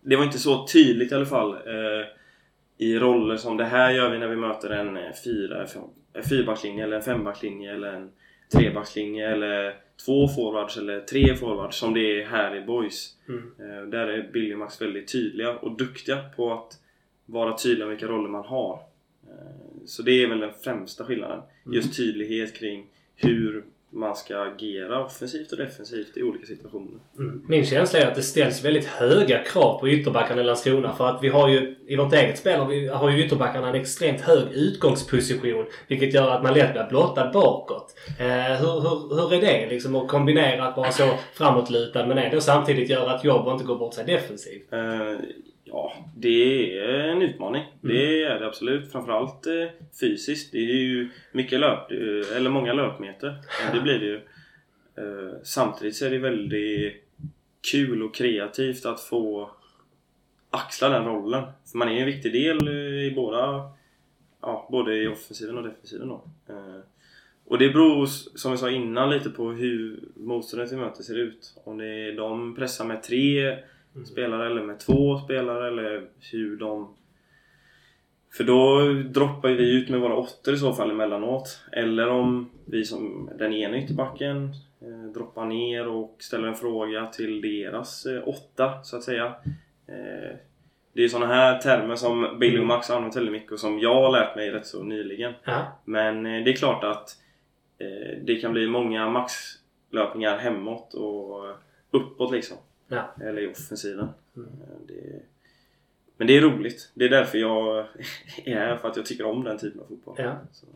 Det 0.00 0.16
var 0.16 0.24
inte 0.24 0.38
så 0.38 0.66
tydligt 0.66 1.12
i 1.12 1.14
alla 1.14 1.26
fall 1.26 1.58
i 2.78 2.98
roller 2.98 3.36
som 3.36 3.56
det 3.56 3.64
här 3.64 3.90
gör 3.90 4.10
vi 4.10 4.18
när 4.18 4.28
vi 4.28 4.36
möter 4.36 4.70
en 4.70 4.98
fyra, 5.24 5.66
fyrbackslinje 6.28 6.84
eller 6.84 6.96
en 6.96 7.02
fembackslinje 7.02 7.74
eller 7.74 7.92
en 7.92 8.12
trebackslinje 8.52 9.32
eller 9.32 9.76
två 10.04 10.28
forwards 10.28 10.76
eller 10.76 11.00
tre 11.00 11.36
forwards 11.36 11.76
som 11.76 11.94
det 11.94 12.22
är 12.22 12.26
här 12.26 12.56
i 12.56 12.60
Boys. 12.60 13.16
Mm. 13.28 13.52
Eh, 13.58 13.88
där 13.88 14.06
är 14.06 14.30
Billy 14.32 14.54
och 14.54 14.58
Max 14.58 14.82
väldigt 14.82 15.12
tydliga 15.12 15.58
och 15.58 15.76
duktiga 15.76 16.24
på 16.36 16.52
att 16.52 16.78
vara 17.26 17.58
tydliga 17.58 17.86
med 17.86 17.96
vilka 17.96 18.12
roller 18.12 18.28
man 18.28 18.44
har. 18.44 18.82
Eh, 19.28 19.84
så 19.86 20.02
det 20.02 20.22
är 20.22 20.28
väl 20.28 20.40
den 20.40 20.52
främsta 20.64 21.04
skillnaden. 21.04 21.42
Just 21.72 21.96
tydlighet 21.96 22.54
kring 22.54 22.86
hur 23.16 23.64
man 23.92 24.16
ska 24.16 24.42
agera 24.42 25.04
offensivt 25.04 25.52
och 25.52 25.58
defensivt 25.58 26.16
i 26.16 26.22
olika 26.22 26.46
situationer. 26.46 27.00
Mm. 27.18 27.44
Min 27.48 27.66
känsla 27.66 27.98
är 27.98 28.06
att 28.06 28.14
det 28.14 28.22
ställs 28.22 28.64
väldigt 28.64 28.86
höga 28.86 29.38
krav 29.38 29.80
på 29.80 29.88
ytterbackarna 29.88 30.40
i 30.40 30.44
Landskrona. 30.44 30.92
För 30.92 31.06
att 31.06 31.22
vi 31.22 31.28
har 31.28 31.48
ju 31.48 31.76
i 31.86 31.96
vårt 31.96 32.12
eget 32.12 32.38
spel 32.38 32.66
vi 32.68 32.88
har 32.88 33.10
ju 33.10 33.24
ytterbackarna 33.24 33.68
en 33.68 33.74
extremt 33.74 34.20
hög 34.20 34.52
utgångsposition. 34.52 35.66
Vilket 35.88 36.14
gör 36.14 36.30
att 36.30 36.42
man 36.42 36.54
lätt 36.54 36.72
blir 36.72 36.86
blottad 36.88 37.30
bakåt. 37.32 37.94
Eh, 38.18 38.26
hur, 38.26 38.80
hur, 38.80 39.16
hur 39.16 39.34
är 39.34 39.40
det 39.40 39.68
liksom 39.68 39.96
att 39.96 40.08
kombinera 40.08 40.68
att 40.68 40.76
vara 40.76 40.92
så 40.92 41.08
framåtlutad 41.34 42.06
men 42.06 42.18
ändå 42.18 42.40
samtidigt 42.40 42.90
göra 42.90 43.14
att 43.14 43.24
jobb 43.24 43.48
inte 43.48 43.64
går 43.64 43.76
bort 43.76 43.94
sig 43.94 44.04
defensivt? 44.04 44.72
Eh, 44.72 44.80
ja, 45.70 45.92
det 46.16 46.78
är 46.78 47.08
en 47.08 47.22
utmaning. 47.22 47.64
Det 47.80 48.22
är 48.22 48.40
det 48.40 48.46
absolut. 48.46 48.92
Framförallt 48.92 49.46
eh, 49.46 49.66
fysiskt. 50.00 50.52
Det 50.52 50.58
är 50.58 50.74
ju 50.74 51.08
mycket 51.32 51.60
löp, 51.60 51.90
eh, 51.90 52.36
eller 52.36 52.50
många 52.50 52.72
löpmeter. 52.72 53.34
Det 53.74 53.80
blir 53.80 53.98
det 53.98 54.06
ju. 54.06 54.20
Eh, 54.96 55.34
samtidigt 55.42 55.96
så 55.96 56.06
är 56.06 56.10
det 56.10 56.18
väldigt 56.18 56.92
kul 57.70 58.02
och 58.02 58.14
kreativt 58.14 58.86
att 58.86 59.00
få 59.00 59.50
axla 60.50 60.88
den 60.88 61.04
rollen. 61.04 61.44
För 61.70 61.78
man 61.78 61.88
är 61.88 62.00
en 62.00 62.06
viktig 62.06 62.32
del 62.32 62.68
i 62.68 63.12
båda, 63.16 63.70
ja, 64.40 64.68
både 64.70 64.96
i 64.96 65.08
offensiven 65.08 65.58
och 65.58 65.64
defensiven 65.64 66.08
då. 66.08 66.24
Och 67.44 67.58
det 67.58 67.68
beror, 67.68 68.06
som 68.06 68.52
vi 68.52 68.58
sa 68.58 68.70
innan, 68.70 69.10
lite 69.10 69.30
på 69.30 69.50
hur 69.50 70.00
motståndet 70.16 70.72
vi 70.72 70.76
möter 70.76 71.02
ser 71.02 71.18
ut. 71.18 71.54
Om 71.64 71.78
det 71.78 71.86
är 71.86 72.16
de 72.16 72.54
pressar 72.54 72.84
med 72.84 73.02
tre 73.02 73.58
spelare 74.06 74.46
eller 74.46 74.62
med 74.62 74.78
två 74.78 75.18
spelare 75.18 75.68
eller 75.68 76.08
hur 76.32 76.56
de... 76.56 76.94
För 78.32 78.44
då 78.44 78.92
droppar 79.08 79.48
vi 79.48 79.76
ut 79.76 79.88
med 79.88 80.00
våra 80.00 80.16
åttor 80.16 80.54
i 80.54 80.58
så 80.58 80.72
fall 80.72 80.90
emellanåt. 80.90 81.60
Eller 81.72 82.08
om 82.08 82.50
vi 82.64 82.84
som 82.84 83.30
den 83.38 83.52
ena 83.52 83.78
ytterbacken 83.78 84.50
eh, 84.80 85.12
droppar 85.14 85.46
ner 85.46 85.88
och 85.88 86.16
ställer 86.18 86.48
en 86.48 86.54
fråga 86.54 87.06
till 87.06 87.40
deras 87.40 88.06
eh, 88.06 88.28
åtta 88.28 88.82
så 88.82 88.96
att 88.96 89.02
säga. 89.02 89.34
Eh, 89.86 90.36
det 90.92 91.04
är 91.04 91.08
sådana 91.08 91.34
här 91.34 91.58
termer 91.58 91.96
som 91.96 92.38
Billy 92.38 92.60
och 92.60 92.66
Max 92.66 92.88
har 92.88 92.96
använt 92.96 93.16
väldigt 93.16 93.32
mycket 93.32 93.52
och 93.52 93.60
som 93.60 93.78
jag 93.78 93.94
har 93.94 94.12
lärt 94.12 94.36
mig 94.36 94.50
rätt 94.50 94.66
så 94.66 94.82
nyligen. 94.82 95.32
Ja. 95.44 95.66
Men 95.84 96.26
eh, 96.26 96.44
det 96.44 96.50
är 96.50 96.56
klart 96.56 96.84
att 96.84 97.16
eh, 97.78 98.18
det 98.22 98.34
kan 98.34 98.52
bli 98.52 98.66
många 98.66 99.08
maxlöpningar 99.08 100.38
hemåt 100.38 100.94
och 100.94 101.56
uppåt 101.90 102.32
liksom. 102.32 102.56
Ja. 102.90 103.14
Eller 103.20 103.42
i 103.42 103.46
offensiven. 103.52 104.08
Mm. 104.36 104.48
Eh, 104.48 104.86
Det, 104.86 105.20
men 106.16 106.26
det 106.26 106.36
är 106.36 106.40
roligt. 106.40 106.90
Det 106.94 107.04
är 107.04 107.08
därför 107.08 107.38
jag 107.38 107.78
är 108.44 108.54
här. 108.54 108.76
För 108.76 108.88
att 108.88 108.96
jag 108.96 109.06
tycker 109.06 109.26
om 109.26 109.44
den 109.44 109.58
typen 109.58 109.80
av 109.80 109.84
fotboll. 109.86 110.14
Ja. 110.18 110.38
Så, 110.52 110.66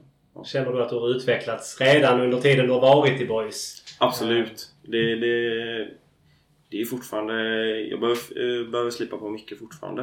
Känner 0.44 0.72
du 0.72 0.82
att 0.82 0.88
du 0.88 0.94
har 0.94 1.10
utvecklats 1.16 1.80
redan 1.80 2.20
under 2.20 2.40
tiden 2.40 2.66
du 2.66 2.72
har 2.72 2.80
varit 2.80 3.20
i 3.20 3.26
Boys? 3.26 3.84
absolut. 4.00 4.72
Det, 4.82 5.14
det, 5.14 5.90
det 6.68 6.80
är 6.80 6.84
fortfarande... 6.84 7.34
Jag 7.80 8.00
behöver, 8.00 8.20
eh, 8.60 8.70
behöver 8.70 8.90
slipa 8.90 9.16
på 9.16 9.28
mycket 9.28 9.58
fortfarande. 9.58 10.02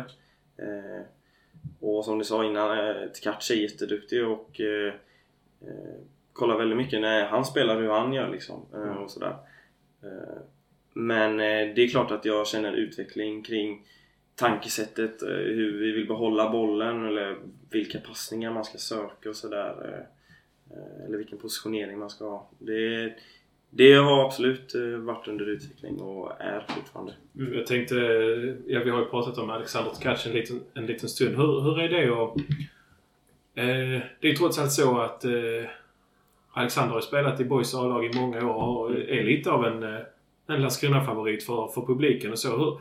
Eh, 0.58 1.02
och 1.80 2.06
som 2.06 2.17
du 2.19 2.26
sa 2.26 2.45
innan, 2.45 2.80
eh, 2.80 3.08
Tkac 3.08 3.52
är 3.52 3.56
jätteduktig 3.56 4.28
och 4.28 4.62
eh, 4.62 4.93
kollar 6.34 6.58
väldigt 6.58 6.78
mycket 6.78 7.02
när 7.02 7.26
han 7.26 7.45
spelar 7.45 7.82
hur 7.82 7.89
han 7.89 8.13
gör 8.13 8.30
liksom. 8.30 8.65
Eh, 8.74 8.95
och 8.97 9.12
sådär. 9.12 9.36
Men 10.93 11.39
eh, 11.39 11.75
det 11.75 11.82
är 11.82 11.88
klart 11.88 12.12
att 12.12 12.25
jag 12.25 12.47
känner 12.47 12.69
en 12.69 12.75
utveckling 12.75 13.43
kring 13.43 13.86
tankesättet, 14.36 15.21
eh, 15.21 15.30
hur 15.30 15.80
vi 15.80 15.91
vill 15.91 16.08
behålla 16.08 16.49
bollen 16.49 17.06
eller 17.06 17.38
vilka 17.69 17.99
passningar 17.99 18.54
man 18.54 18.65
ska 18.65 18.77
söka 18.77 19.30
och 19.30 19.36
sådär. 19.36 19.75
Eh, 19.86 21.06
eller 21.06 21.17
vilken 21.17 21.38
positionering 21.38 21.99
man 21.99 22.10
ska 22.10 22.25
ha. 22.25 22.49
Det, 22.60 23.13
det 23.69 23.93
har 23.93 24.25
absolut 24.25 24.73
varit 24.97 25.27
under 25.27 25.49
utveckling 25.49 26.01
och 26.01 26.41
är 26.41 26.65
fortfarande. 26.67 27.13
Mm, 27.38 27.54
jag 27.54 27.67
tänkte, 27.67 27.95
ja 28.67 28.82
vi 28.84 28.89
har 28.89 28.99
ju 28.99 29.06
pratat 29.06 29.38
om 29.38 29.49
Alexander 29.49 29.91
Tkac 29.91 30.25
en 30.25 30.34
liten, 30.34 30.60
en 30.73 30.86
liten 30.86 31.10
stund. 31.10 31.36
Hur, 31.36 31.62
hur 31.62 31.80
är 31.80 31.89
det 31.89 32.23
att... 32.23 32.38
Eh, 33.56 34.01
det 34.19 34.27
är 34.27 34.30
ju 34.30 34.36
trots 34.36 34.60
allt 34.60 34.71
så 34.71 34.99
att 34.99 35.25
eh, 35.25 35.69
Alexander 36.51 36.93
har 36.93 37.01
spelat 37.01 37.39
i 37.39 37.45
BoIS 37.45 37.75
A-lag 37.75 38.06
i 38.06 38.13
många 38.19 38.45
år 38.45 38.54
och 38.54 38.91
är 38.91 39.23
lite 39.23 39.51
av 39.51 39.65
en, 39.65 39.84
eh, 39.84 39.99
en 40.47 40.62
Landskrona-favorit 40.62 41.43
för, 41.43 41.67
för 41.67 41.82
publiken 41.82 42.32
och 42.32 42.39
så. 42.39 42.58
Hur, 42.58 42.80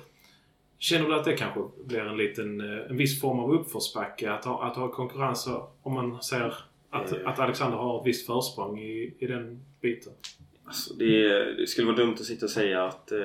känner 0.78 1.08
du 1.08 1.14
att 1.14 1.24
det 1.24 1.36
kanske 1.36 1.60
blir 1.84 2.00
en 2.00 2.16
liten, 2.16 2.60
eh, 2.60 2.90
en 2.90 2.96
viss 2.96 3.20
form 3.20 3.38
av 3.38 3.52
uppförsbacke 3.52 4.32
att 4.32 4.44
ha, 4.44 4.64
att 4.64 4.76
ha 4.76 4.88
konkurrens 4.88 5.48
om 5.82 5.94
man 5.94 6.22
ser 6.22 6.54
att, 6.90 7.12
Eh. 7.12 7.28
att 7.28 7.38
Alexander 7.38 7.78
har 7.78 8.00
ett 8.00 8.06
visst 8.06 8.26
försprång 8.26 8.78
i, 8.80 9.14
i 9.18 9.26
den 9.26 9.60
biten? 9.80 10.12
Alltså 10.64 10.94
det, 10.94 11.44
det 11.54 11.66
skulle 11.66 11.86
vara 11.86 11.96
dumt 11.96 12.12
att 12.12 12.24
sitta 12.24 12.46
och 12.46 12.50
säga 12.50 12.84
att 12.84 13.12
eh, 13.12 13.18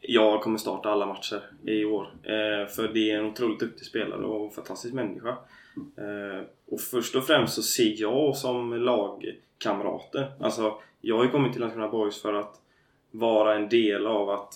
jag 0.00 0.42
kommer 0.42 0.58
starta 0.58 0.90
alla 0.90 1.06
matcher 1.06 1.42
i 1.64 1.84
år. 1.84 2.08
Eh, 2.22 2.66
för 2.68 2.90
det 2.94 3.10
är 3.10 3.18
en 3.18 3.26
otroligt 3.26 3.60
duktig 3.60 3.86
spelare 3.86 4.24
och 4.24 4.44
en 4.44 4.50
fantastisk 4.50 4.94
människa. 4.94 5.36
Eh, 5.96 6.46
och 6.66 6.80
först 6.80 7.14
och 7.14 7.24
främst 7.24 7.54
så 7.54 7.62
ser 7.62 8.00
jag 8.00 8.36
som 8.36 8.72
lagkamrater. 8.72 10.32
Alltså, 10.40 10.78
jag 11.00 11.16
har 11.16 11.24
ju 11.24 11.30
kommit 11.30 11.52
till 11.52 11.60
Landskrona 11.60 11.88
Boys 11.88 12.22
för 12.22 12.34
att 12.34 12.60
vara 13.14 13.54
en 13.54 13.68
del 13.68 14.06
av 14.06 14.30
att 14.30 14.54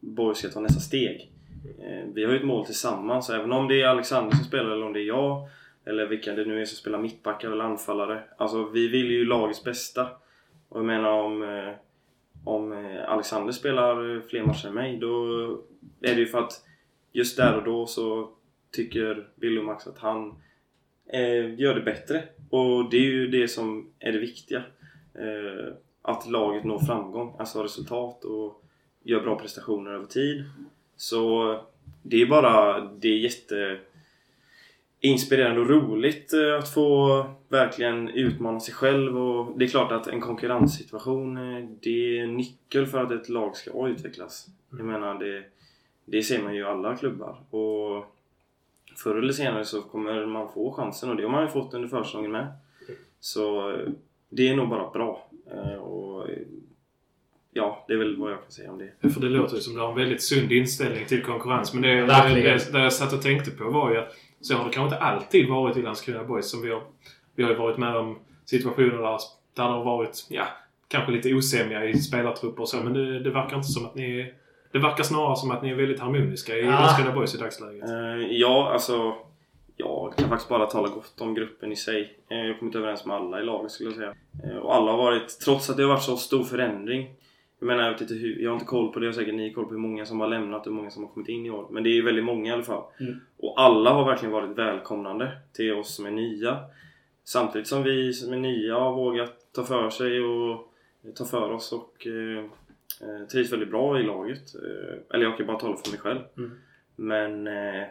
Borg 0.00 0.36
ska 0.36 0.48
ta 0.48 0.60
nästa 0.60 0.80
steg. 0.80 1.30
Eh, 1.78 2.08
vi 2.14 2.24
har 2.24 2.32
ju 2.32 2.38
ett 2.38 2.44
mål 2.44 2.66
tillsammans, 2.66 3.30
även 3.30 3.52
om 3.52 3.68
det 3.68 3.82
är 3.82 3.86
Alexander 3.86 4.36
som 4.36 4.44
spelar 4.44 4.70
eller 4.70 4.86
om 4.86 4.92
det 4.92 5.00
är 5.00 5.06
jag 5.06 5.48
eller 5.84 6.06
vilka 6.06 6.34
det 6.34 6.44
nu 6.44 6.60
är 6.60 6.64
som 6.64 6.76
spelar 6.76 6.98
mittbackar 6.98 7.50
eller 7.50 7.64
anfallare. 7.64 8.22
Alltså 8.36 8.68
vi 8.68 8.88
vill 8.88 9.10
ju 9.10 9.24
lagets 9.24 9.64
bästa. 9.64 10.08
Och 10.68 10.78
jag 10.78 10.84
menar 10.84 11.10
om, 11.10 11.42
eh, 11.42 11.72
om 12.44 12.72
eh, 12.72 13.08
Alexander 13.08 13.52
spelar 13.52 14.20
fler 14.28 14.42
matcher 14.42 14.66
än 14.66 14.74
mig 14.74 14.96
då 14.96 15.46
är 16.00 16.14
det 16.14 16.20
ju 16.20 16.26
för 16.26 16.38
att 16.38 16.64
just 17.12 17.36
där 17.36 17.56
och 17.56 17.64
då 17.64 17.86
så 17.86 18.30
tycker 18.70 19.28
Billy 19.34 19.58
och 19.58 19.64
Max 19.64 19.86
att 19.86 19.98
han 19.98 20.34
eh, 21.12 21.60
gör 21.60 21.74
det 21.74 21.80
bättre. 21.80 22.22
Och 22.50 22.90
det 22.90 22.96
är 22.96 23.10
ju 23.10 23.26
det 23.28 23.48
som 23.48 23.90
är 23.98 24.12
det 24.12 24.18
viktiga. 24.18 24.62
Eh, 25.14 25.74
att 26.02 26.26
laget 26.26 26.64
når 26.64 26.78
framgång, 26.78 27.34
alltså 27.38 27.62
resultat 27.62 28.24
och 28.24 28.62
gör 29.02 29.20
bra 29.20 29.38
prestationer 29.38 29.90
över 29.90 30.06
tid. 30.06 30.44
Så 30.96 31.58
det 32.02 32.22
är 32.22 32.26
bara, 32.26 32.80
det 32.80 33.08
är 33.08 33.18
jätte 33.18 33.78
inspirerande 35.00 35.60
och 35.60 35.68
roligt 35.68 36.32
eh, 36.32 36.58
att 36.58 36.68
få 36.74 37.24
verkligen 37.48 38.08
utmana 38.08 38.60
sig 38.60 38.74
själv 38.74 39.18
och 39.18 39.58
det 39.58 39.64
är 39.64 39.68
klart 39.68 39.92
att 39.92 40.06
en 40.06 40.20
konkurrenssituation 40.20 41.36
eh, 41.36 41.68
det 41.80 42.18
är 42.18 42.26
nyckel 42.26 42.86
för 42.86 43.02
att 43.02 43.10
ett 43.10 43.28
lag 43.28 43.56
ska 43.56 43.88
utvecklas. 43.88 44.46
Jag 44.70 44.86
menar 44.86 45.18
det, 45.18 45.44
det 46.04 46.22
ser 46.22 46.42
man 46.42 46.54
ju 46.54 46.60
i 46.60 46.64
alla 46.64 46.96
klubbar 46.96 47.36
och 47.50 48.16
förr 48.96 49.16
eller 49.16 49.32
senare 49.32 49.64
så 49.64 49.82
kommer 49.82 50.26
man 50.26 50.52
få 50.52 50.72
chansen 50.72 51.10
och 51.10 51.16
det 51.16 51.22
har 51.22 51.30
man 51.30 51.42
ju 51.42 51.48
fått 51.48 51.74
under 51.74 51.88
försäsongen 51.88 52.32
med. 52.32 52.46
Så 53.20 53.70
eh, 53.70 53.88
det 54.30 54.48
är 54.48 54.56
nog 54.56 54.68
bara 54.68 54.90
bra. 54.90 55.28
Eh, 55.52 55.74
Och 55.82 56.26
ja, 57.52 57.84
det 57.88 57.92
är 57.94 57.98
väl 57.98 58.16
vad 58.16 58.32
jag 58.32 58.42
kan 58.42 58.50
säga 58.50 58.70
om 58.72 58.78
det. 58.78 59.10
För 59.10 59.20
det 59.20 59.28
låter 59.28 59.54
ju 59.54 59.60
som 59.60 59.74
du 59.74 59.80
har 59.80 59.88
en 59.88 59.96
väldigt 59.98 60.22
sund 60.22 60.52
inställning 60.52 61.04
till 61.06 61.22
konkurrens. 61.22 61.72
Men 61.74 61.82
det, 61.82 61.88
det, 61.94 62.06
det, 62.34 62.72
det 62.72 62.78
jag 62.82 62.92
satt 62.92 63.12
och 63.12 63.22
tänkte 63.22 63.50
på 63.50 63.70
var 63.70 63.90
ju 63.90 63.96
att 63.98 64.12
så 64.40 64.54
har 64.54 64.64
det 64.64 64.70
kanske 64.70 64.94
inte 64.94 65.04
alltid 65.04 65.48
varit 65.48 65.76
i 65.76 65.82
Landskrona 65.82 66.24
Boys. 66.24 66.50
Som 66.50 66.62
vi, 66.62 66.70
har, 66.70 66.82
vi 67.34 67.42
har 67.42 67.50
ju 67.50 67.56
varit 67.56 67.78
med 67.78 67.96
om 67.96 68.18
situationer 68.44 68.90
där, 68.98 69.18
där 69.56 69.64
det 69.64 69.70
har 69.70 69.84
varit, 69.84 70.26
ja, 70.30 70.44
kanske 70.88 71.12
lite 71.12 71.34
osämja 71.34 71.84
i 71.84 71.98
spelartrupper 71.98 72.62
och 72.62 72.68
så. 72.68 72.76
Men 72.76 72.92
det, 72.92 73.18
det 73.20 73.30
verkar 73.30 73.56
inte 73.56 73.68
som 73.68 73.86
att 73.86 73.94
ni 73.94 74.20
är, 74.20 74.34
Det 74.72 74.78
verkar 74.78 75.04
snarare 75.04 75.36
som 75.36 75.50
att 75.50 75.62
ni 75.62 75.70
är 75.70 75.74
väldigt 75.74 76.00
harmoniska 76.00 76.56
i 76.56 76.64
Ja. 76.64 76.70
Landskrona 76.70 77.12
Boys 77.12 77.34
i 77.34 77.38
dagsläget. 77.38 77.84
Eh, 77.88 78.26
ja, 78.30 78.70
alltså 78.72 79.14
jag 79.80 80.14
kan 80.16 80.28
faktiskt 80.28 80.48
bara 80.48 80.66
tala 80.66 80.88
gott 80.88 81.20
om 81.20 81.34
gruppen 81.34 81.72
i 81.72 81.76
sig. 81.76 82.18
Eh, 82.28 82.38
jag 82.38 82.46
har 82.46 82.58
kommit 82.58 82.74
överens 82.74 83.06
med 83.06 83.16
alla 83.16 83.40
i 83.40 83.44
laget 83.44 83.70
skulle 83.70 83.88
jag 83.88 83.96
säga. 83.96 84.14
Eh, 84.44 84.56
och 84.56 84.74
alla 84.74 84.90
har 84.90 84.98
varit, 84.98 85.40
trots 85.44 85.70
att 85.70 85.76
det 85.76 85.82
har 85.82 85.90
varit 85.90 86.02
så 86.02 86.16
stor 86.16 86.44
förändring. 86.44 87.14
Jag 87.58 87.66
menar, 87.66 87.82
jag 87.82 87.92
vet 87.92 88.00
inte 88.00 88.14
hur, 88.14 88.38
jag 88.38 88.50
har 88.50 88.54
inte 88.54 88.66
koll 88.66 88.92
på 88.92 88.98
det, 88.98 89.06
jag 89.06 89.12
har 89.12 89.18
säkert 89.18 89.34
ni 89.34 89.52
koll 89.52 89.64
på 89.64 89.70
hur 89.70 89.78
många 89.78 90.06
som 90.06 90.20
har 90.20 90.28
lämnat 90.28 90.66
och 90.66 90.72
hur 90.72 90.76
många 90.76 90.90
som 90.90 91.04
har 91.04 91.10
kommit 91.10 91.28
in 91.28 91.46
i 91.46 91.50
år. 91.50 91.66
Men 91.70 91.82
det 91.82 91.98
är 91.98 92.02
väldigt 92.02 92.24
många 92.24 92.50
i 92.50 92.52
alla 92.52 92.62
fall. 92.62 92.82
Mm. 93.00 93.20
Och 93.38 93.60
alla 93.60 93.92
har 93.92 94.04
verkligen 94.04 94.32
varit 94.32 94.58
välkomnande 94.58 95.32
till 95.52 95.72
oss 95.72 95.94
som 95.94 96.06
är 96.06 96.10
nya. 96.10 96.58
Samtidigt 97.24 97.68
som 97.68 97.82
vi 97.82 98.12
som 98.12 98.32
är 98.32 98.36
nya 98.36 98.74
har 98.74 98.94
vågat 98.94 99.52
ta 99.52 99.64
för 99.64 99.90
sig 99.90 100.20
och 100.20 100.72
ta 101.14 101.24
för 101.24 101.50
oss 101.50 101.72
och 101.72 102.06
eh, 102.06 102.44
eh, 103.00 103.26
trivs 103.32 103.52
väldigt 103.52 103.70
bra 103.70 104.00
i 104.00 104.02
laget. 104.02 104.54
Eh, 104.54 105.14
eller 105.14 105.24
jag 105.24 105.36
kan 105.36 105.46
bara 105.46 105.58
tala 105.58 105.76
för 105.76 105.90
mig 105.90 106.00
själv. 106.00 106.20
Mm. 106.36 106.50
Men 106.96 107.46
eh, 107.46 107.84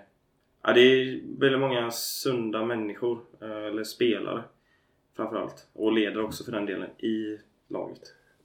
ja, 0.64 0.74
det 0.74 0.82
är 0.82 1.22
väldigt 1.40 1.60
många 1.60 1.92
sunda 1.92 2.66
människor, 2.66 3.20
eh, 3.42 3.66
eller 3.66 3.84
spelare 3.84 4.44
framförallt. 5.16 5.68
Och 5.74 5.94
ledare 5.94 6.24
också 6.24 6.44
för 6.44 6.52
den 6.52 6.66
delen, 6.66 6.90
i 6.98 7.38
laget. 7.68 8.02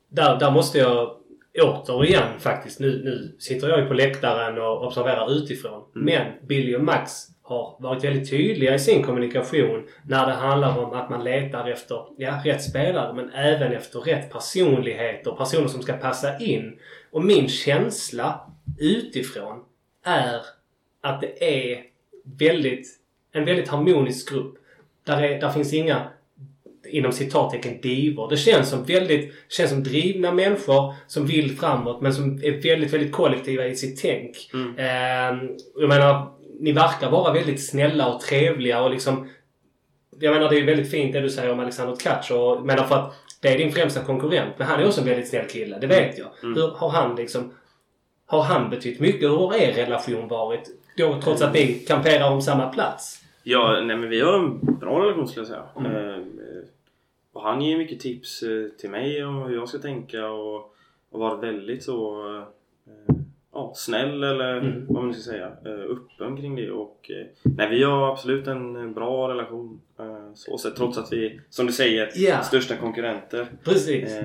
Där, 0.08 0.38
där 0.38 0.50
måste 0.50 0.78
jag 0.78 1.16
återigen 1.62 2.40
faktiskt. 2.40 2.80
Nu, 2.80 3.02
nu 3.04 3.36
sitter 3.38 3.68
jag 3.68 3.80
ju 3.80 3.86
på 3.86 3.94
läktaren 3.94 4.58
och 4.58 4.86
observerar 4.86 5.32
utifrån. 5.32 5.82
Mm. 5.94 6.04
Men 6.04 6.46
Billy 6.46 6.76
och 6.76 6.84
Max 6.84 7.10
har 7.42 7.76
varit 7.78 8.04
väldigt 8.04 8.30
tydliga 8.30 8.74
i 8.74 8.78
sin 8.78 9.02
kommunikation 9.02 9.86
när 10.08 10.26
det 10.26 10.32
handlar 10.32 10.78
om 10.78 10.92
att 10.92 11.10
man 11.10 11.24
letar 11.24 11.68
efter 11.68 12.06
ja, 12.16 12.40
rätt 12.44 12.62
spelare 12.62 13.12
men 13.14 13.30
även 13.30 13.72
efter 13.72 14.00
rätt 14.00 14.32
personligheter. 14.32 15.32
Personer 15.32 15.68
som 15.68 15.82
ska 15.82 15.92
passa 15.92 16.38
in. 16.38 16.78
Och 17.10 17.24
min 17.24 17.48
känsla 17.48 18.40
utifrån 18.78 19.64
är 20.04 20.40
att 21.00 21.20
det 21.20 21.44
är 21.44 21.93
väldigt, 22.38 22.86
en 23.32 23.44
väldigt 23.44 23.68
harmonisk 23.68 24.30
grupp. 24.30 24.54
Där, 25.04 25.22
är, 25.22 25.40
där 25.40 25.50
finns 25.50 25.74
inga 25.74 26.08
inom 26.86 27.12
citattecken 27.12 27.80
divor. 27.80 28.30
Det 28.30 28.36
känns 28.36 28.70
som 28.70 28.84
väldigt, 28.84 29.34
känns 29.48 29.70
som 29.70 29.82
drivna 29.82 30.32
människor 30.32 30.94
som 31.06 31.26
vill 31.26 31.56
framåt 31.56 32.00
men 32.00 32.14
som 32.14 32.44
är 32.44 32.62
väldigt, 32.62 32.92
väldigt 32.92 33.12
kollektiva 33.12 33.66
i 33.66 33.76
sitt 33.76 34.02
tänk. 34.02 34.50
Mm. 34.54 34.78
Eh, 34.78 35.50
jag 35.76 35.88
menar, 35.88 36.32
ni 36.60 36.72
verkar 36.72 37.10
vara 37.10 37.32
väldigt 37.32 37.66
snälla 37.66 38.14
och 38.14 38.20
trevliga 38.20 38.82
och 38.82 38.90
liksom... 38.90 39.28
Jag 40.20 40.34
menar 40.34 40.50
det 40.50 40.58
är 40.58 40.64
väldigt 40.64 40.90
fint 40.90 41.12
det 41.12 41.20
du 41.20 41.30
säger 41.30 41.52
om 41.52 41.60
Alexander 41.60 41.96
Tkach 41.96 42.30
och 42.30 42.66
menar 42.66 42.84
för 42.84 42.94
att 42.94 43.14
det 43.40 43.48
är 43.48 43.58
din 43.58 43.72
främsta 43.72 44.00
konkurrent. 44.00 44.54
Men 44.58 44.66
han 44.66 44.80
är 44.80 44.86
också 44.86 45.00
en 45.00 45.06
väldigt 45.06 45.28
snäll 45.28 45.46
kille, 45.46 45.78
det 45.80 45.86
vet 45.86 46.18
jag. 46.18 46.28
Mm. 46.42 46.54
Hur 46.54 46.70
har 46.70 46.88
han 46.88 47.16
liksom... 47.16 47.54
Har 48.26 48.42
han 48.42 48.70
betytt 48.70 49.00
mycket? 49.00 49.22
Hur 49.22 49.36
har 49.36 49.54
er 49.54 49.72
relation 49.72 50.28
varit? 50.28 50.70
Då, 50.96 51.20
trots 51.24 51.42
att 51.42 51.54
ni 51.54 51.74
kamperar 51.74 52.30
om 52.32 52.42
samma 52.42 52.68
plats? 52.68 53.20
Ja, 53.42 53.80
nej 53.84 53.96
men 53.96 54.08
vi 54.08 54.20
har 54.20 54.38
en 54.38 54.58
bra 54.60 55.02
relation 55.04 55.28
skulle 55.28 55.40
jag 55.40 55.48
säga. 55.48 55.88
Mm. 55.90 55.92
Eh, 56.14 56.22
och 57.32 57.42
han 57.42 57.62
ger 57.62 57.78
mycket 57.78 58.00
tips 58.00 58.42
eh, 58.42 58.66
till 58.78 58.90
mig 58.90 59.24
om 59.24 59.42
hur 59.42 59.54
jag 59.54 59.68
ska 59.68 59.78
tänka 59.78 60.26
och, 60.30 60.74
och 61.10 61.20
varit 61.20 61.42
väldigt 61.42 61.82
så 61.82 62.26
eh, 62.36 62.44
ja, 63.52 63.72
snäll 63.76 64.24
eller 64.24 64.56
Mm. 64.56 64.86
vad 64.88 65.04
man 65.04 65.14
ska 65.14 65.30
säga. 65.32 65.46
Öppen 65.90 66.36
kring 66.36 66.56
det 66.56 66.70
och 66.70 67.10
nej 67.42 67.68
vi 67.70 67.82
har 67.82 68.12
absolut 68.12 68.46
en 68.46 68.94
bra 68.94 69.28
relation. 69.28 69.80
Så 70.34 70.58
sett, 70.58 70.76
trots 70.76 70.98
att 70.98 71.12
vi, 71.12 71.40
som 71.50 71.66
du 71.66 71.72
säger, 71.72 72.10
Ja. 72.14 72.42
största 72.42 72.76
konkurrenter. 72.76 73.46
Precis. 73.64 74.16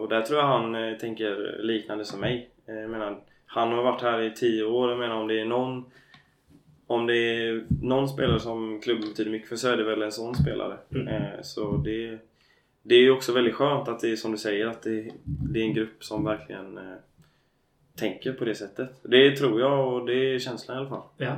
Och 0.00 0.08
där 0.08 0.22
tror 0.22 0.38
jag 0.40 0.46
han 0.46 0.98
tänker 0.98 1.56
liknande 1.62 2.04
som 2.04 2.20
mig. 2.20 2.50
Jag 2.66 2.90
menar, 2.90 3.18
han 3.52 3.72
har 3.72 3.82
varit 3.82 4.02
här 4.02 4.20
i 4.20 4.30
tio 4.30 4.64
år. 4.64 4.90
Jag 4.90 4.98
menar 4.98 5.16
om 5.16 5.28
det 5.28 5.40
är 5.40 5.44
någon 5.44 5.84
om 6.86 7.06
det 7.06 7.16
är 7.16 7.64
någon 7.82 8.08
spelare 8.08 8.40
som 8.40 8.80
klubben 8.80 9.08
betyder 9.08 9.30
mycket 9.30 9.48
för 9.48 9.56
så 9.56 9.68
är 9.68 9.76
det 9.76 9.84
väl 9.84 10.02
en 10.02 10.12
sån 10.12 10.34
spelare. 10.34 10.76
Mm. 10.94 11.08
Eh, 11.08 11.42
så 11.42 11.76
det, 11.76 12.18
det 12.82 12.94
är 12.94 13.00
ju 13.00 13.10
också 13.10 13.32
väldigt 13.32 13.54
skönt 13.54 13.88
att 13.88 14.00
det 14.00 14.12
är 14.12 14.16
som 14.16 14.32
du 14.32 14.38
säger 14.38 14.66
att 14.66 14.82
det, 14.82 15.10
det 15.24 15.60
är 15.60 15.64
en 15.64 15.74
grupp 15.74 16.04
som 16.04 16.24
verkligen 16.24 16.78
eh, 16.78 16.94
tänker 17.96 18.32
på 18.32 18.44
det 18.44 18.54
sättet. 18.54 18.90
Det 19.02 19.36
tror 19.36 19.60
jag 19.60 19.94
och 19.94 20.06
det 20.06 20.34
är 20.34 20.38
känslan 20.38 20.76
i 20.76 20.80
alla 20.80 20.88
fall. 20.88 21.02
Ja. 21.16 21.26
Eh, 21.26 21.32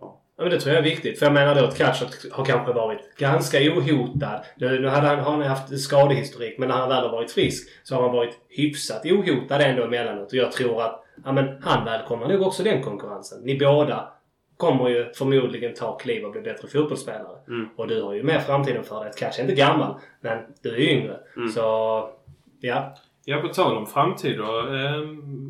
ja. 0.00 0.20
Ja, 0.36 0.42
men 0.42 0.50
det 0.50 0.60
tror 0.60 0.74
jag 0.74 0.86
är 0.86 0.90
viktigt. 0.90 1.18
För 1.18 1.26
jag 1.26 1.32
menar 1.32 1.54
då 1.54 1.64
att 1.64 1.76
Kratch 1.76 2.02
har 2.32 2.44
kanske 2.44 2.72
varit 2.72 3.16
ganska 3.16 3.58
ohotad. 3.58 4.44
Nu, 4.56 4.80
nu 4.80 4.88
hade 4.88 5.06
han, 5.06 5.18
har 5.18 5.32
han 5.32 5.42
haft 5.42 5.80
skadehistorik 5.80 6.58
men 6.58 6.68
när 6.68 6.76
han 6.76 6.88
väl 6.88 7.02
har 7.02 7.12
varit 7.12 7.32
frisk 7.32 7.68
så 7.82 7.94
har 7.94 8.02
han 8.02 8.12
varit 8.12 8.38
hyfsat 8.48 9.06
ohotad 9.06 9.60
ändå 9.60 9.84
emellanåt. 9.84 10.28
Och 10.28 10.38
jag 10.38 10.52
tror 10.52 10.82
att 10.82 11.01
ja, 11.24 11.32
men 11.32 11.62
han 11.62 11.84
välkomnar 11.84 12.28
nog 12.28 12.42
också 12.42 12.62
den 12.62 12.82
konkurrensen. 12.82 13.42
Ni 13.42 13.58
båda 13.58 14.12
kommer 14.56 14.88
ju 14.88 15.12
förmodligen 15.12 15.74
ta 15.74 15.98
kliv 15.98 16.24
och 16.24 16.32
bli 16.32 16.40
bättre 16.40 16.68
fotbollsspelare. 16.68 17.38
Mm. 17.48 17.68
Och 17.76 17.88
du 17.88 18.02
har 18.02 18.14
ju 18.14 18.22
mer 18.22 18.38
framtiden 18.38 18.84
för 18.84 19.04
dig. 19.04 19.12
Är 19.20 19.40
inte 19.40 19.54
gammal 19.54 19.94
men 20.20 20.38
du 20.62 20.70
är 20.70 20.80
yngre. 20.80 21.20
Mm. 21.36 21.48
Så 21.48 21.60
ja. 22.60 22.94
Ja, 23.24 23.40
på 23.40 23.48
tal 23.48 23.76
om 23.76 23.86
framtid 23.86 24.38
då. 24.38 24.58
Eh, 24.58 25.00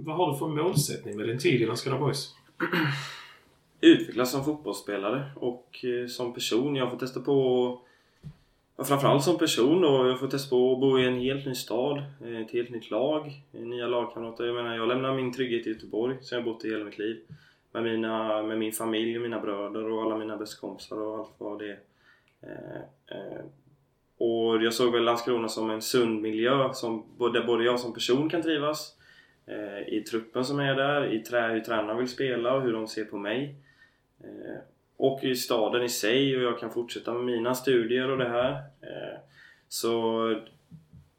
vad 0.05 0.17
har 0.17 0.33
du 0.33 0.39
för 0.39 0.47
målsättning 0.47 1.17
med 1.17 1.29
din 1.29 1.39
tid 1.39 1.63
i 1.63 1.67
Landskrona 1.67 1.99
Boys? 1.99 2.35
utvecklas 3.83 4.31
som 4.31 4.45
fotbollsspelare 4.45 5.31
och 5.37 5.85
eh, 5.85 6.07
som 6.07 6.35
person. 6.35 6.77
Jag 6.77 6.91
får 6.91 6.99
testa 6.99 7.21
på 7.21 7.79
ja, 8.83 8.87
framförallt 8.87 9.25
som 9.25 9.39
person 9.39 9.81
då. 9.81 10.09
Jag 10.09 10.21
får 10.21 10.29
testa 10.29 10.51
på 10.51 10.73
att 10.73 10.81
bo 10.81 10.99
i 10.99 11.07
en 11.07 11.21
helt 11.21 11.47
ny 11.47 11.55
stad, 11.55 12.03
eh, 12.25 12.41
ett 12.41 12.51
helt 12.51 12.71
nytt 12.71 12.91
lag, 12.91 13.43
eh, 13.53 13.61
nya 13.61 13.87
lagkamrater. 13.87 14.45
Jag 14.45 14.55
menar, 14.55 14.77
jag 14.77 14.89
lämnar 14.89 15.15
min 15.15 15.33
trygghet 15.33 15.67
i 15.67 15.71
Göteborg 15.71 16.17
som 16.21 16.37
jag 16.37 16.45
bott 16.45 16.65
i 16.65 16.71
hela 16.71 16.85
mitt 16.85 16.99
liv. 16.99 17.21
Med, 17.73 17.83
mina, 17.83 18.43
med 18.43 18.59
min 18.59 18.73
familj, 18.73 19.19
mina 19.19 19.41
bröder 19.41 19.91
och 19.91 20.03
alla 20.03 20.19
mina 20.19 20.37
bästa 20.37 20.61
kompisar 20.61 20.97
och 20.97 21.19
allt 21.19 21.35
vad 21.39 21.59
det 21.59 21.71
är. 21.71 21.79
Eh, 23.07 23.45
och 24.19 24.63
jag 24.63 24.75
såg 24.75 24.93
väl 24.93 25.05
Landskrona 25.05 25.49
som 25.49 25.71
en 25.71 25.83
sund 25.83 26.23
miljö 26.23 26.73
som 26.73 27.05
både, 27.19 27.41
där 27.41 27.47
både 27.47 27.65
jag 27.65 27.81
som 27.81 27.95
person 27.95 28.31
kan 28.31 28.43
trivas 28.43 28.97
i 29.87 30.01
truppen 30.01 30.45
som 30.45 30.61
är 30.61 30.75
där, 30.75 31.13
i 31.13 31.19
trä, 31.19 31.49
hur 31.49 31.61
tränarna 31.61 31.95
vill 31.95 32.09
spela 32.09 32.55
och 32.55 32.63
hur 32.63 32.73
de 32.73 32.89
ser 32.89 33.05
på 33.05 33.19
mig. 33.19 33.55
Och 34.97 35.25
i 35.25 35.37
staden 35.37 35.83
i 35.83 35.89
sig 35.89 36.37
och 36.37 36.43
jag 36.43 36.59
kan 36.59 36.71
fortsätta 36.71 37.13
med 37.13 37.25
mina 37.25 37.55
studier 37.55 38.11
och 38.11 38.19
det 38.19 38.29
här. 38.29 38.53
Eh, 38.81 39.19
så 39.69 40.37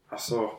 alltså 0.08 0.50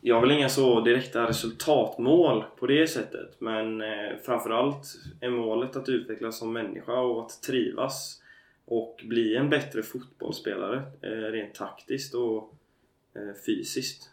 jag 0.00 0.14
har 0.14 0.22
väl 0.22 0.30
inga 0.30 0.48
så 0.48 0.80
direkta 0.80 1.28
resultatmål 1.28 2.44
på 2.58 2.66
det 2.66 2.86
sättet 2.86 3.36
men 3.38 3.80
eh, 3.80 4.16
framförallt 4.24 4.86
är 5.20 5.30
målet 5.30 5.76
att 5.76 5.88
utvecklas 5.88 6.38
som 6.38 6.52
människa 6.52 7.00
och 7.00 7.24
att 7.24 7.42
trivas 7.42 8.22
och 8.64 9.00
bli 9.04 9.36
en 9.36 9.50
bättre 9.50 9.82
fotbollsspelare 9.82 10.82
eh, 11.02 11.08
rent 11.08 11.54
taktiskt 11.54 12.14
och 12.14 12.54
fysiskt. 13.46 14.10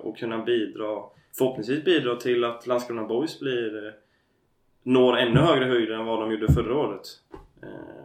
Och 0.00 0.18
kunna 0.18 0.44
bidra, 0.44 1.02
förhoppningsvis 1.38 1.84
bidra 1.84 2.16
till 2.16 2.44
att 2.44 2.66
Landskrona 2.66 3.04
Boys 3.04 3.40
blir 3.40 3.94
når 4.82 5.16
ännu 5.16 5.40
högre 5.40 5.64
höjder 5.64 5.94
än 5.94 6.06
vad 6.06 6.20
de 6.20 6.32
gjorde 6.32 6.52
förra 6.52 6.76
året. 6.76 7.06
Eh, 7.62 8.04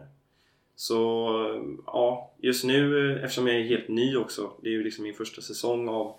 Så 0.75 1.01
ja, 1.85 2.31
just 2.37 2.63
nu 2.65 3.11
eh, 3.11 3.23
eftersom 3.23 3.47
jag 3.47 3.55
är 3.55 3.63
helt 3.63 3.87
ny 3.87 4.15
också, 4.17 4.51
det 4.61 4.69
är 4.69 4.73
ju 4.73 4.83
liksom 4.83 5.03
min 5.03 5.13
första 5.13 5.41
säsong 5.41 5.89
av 5.89 6.15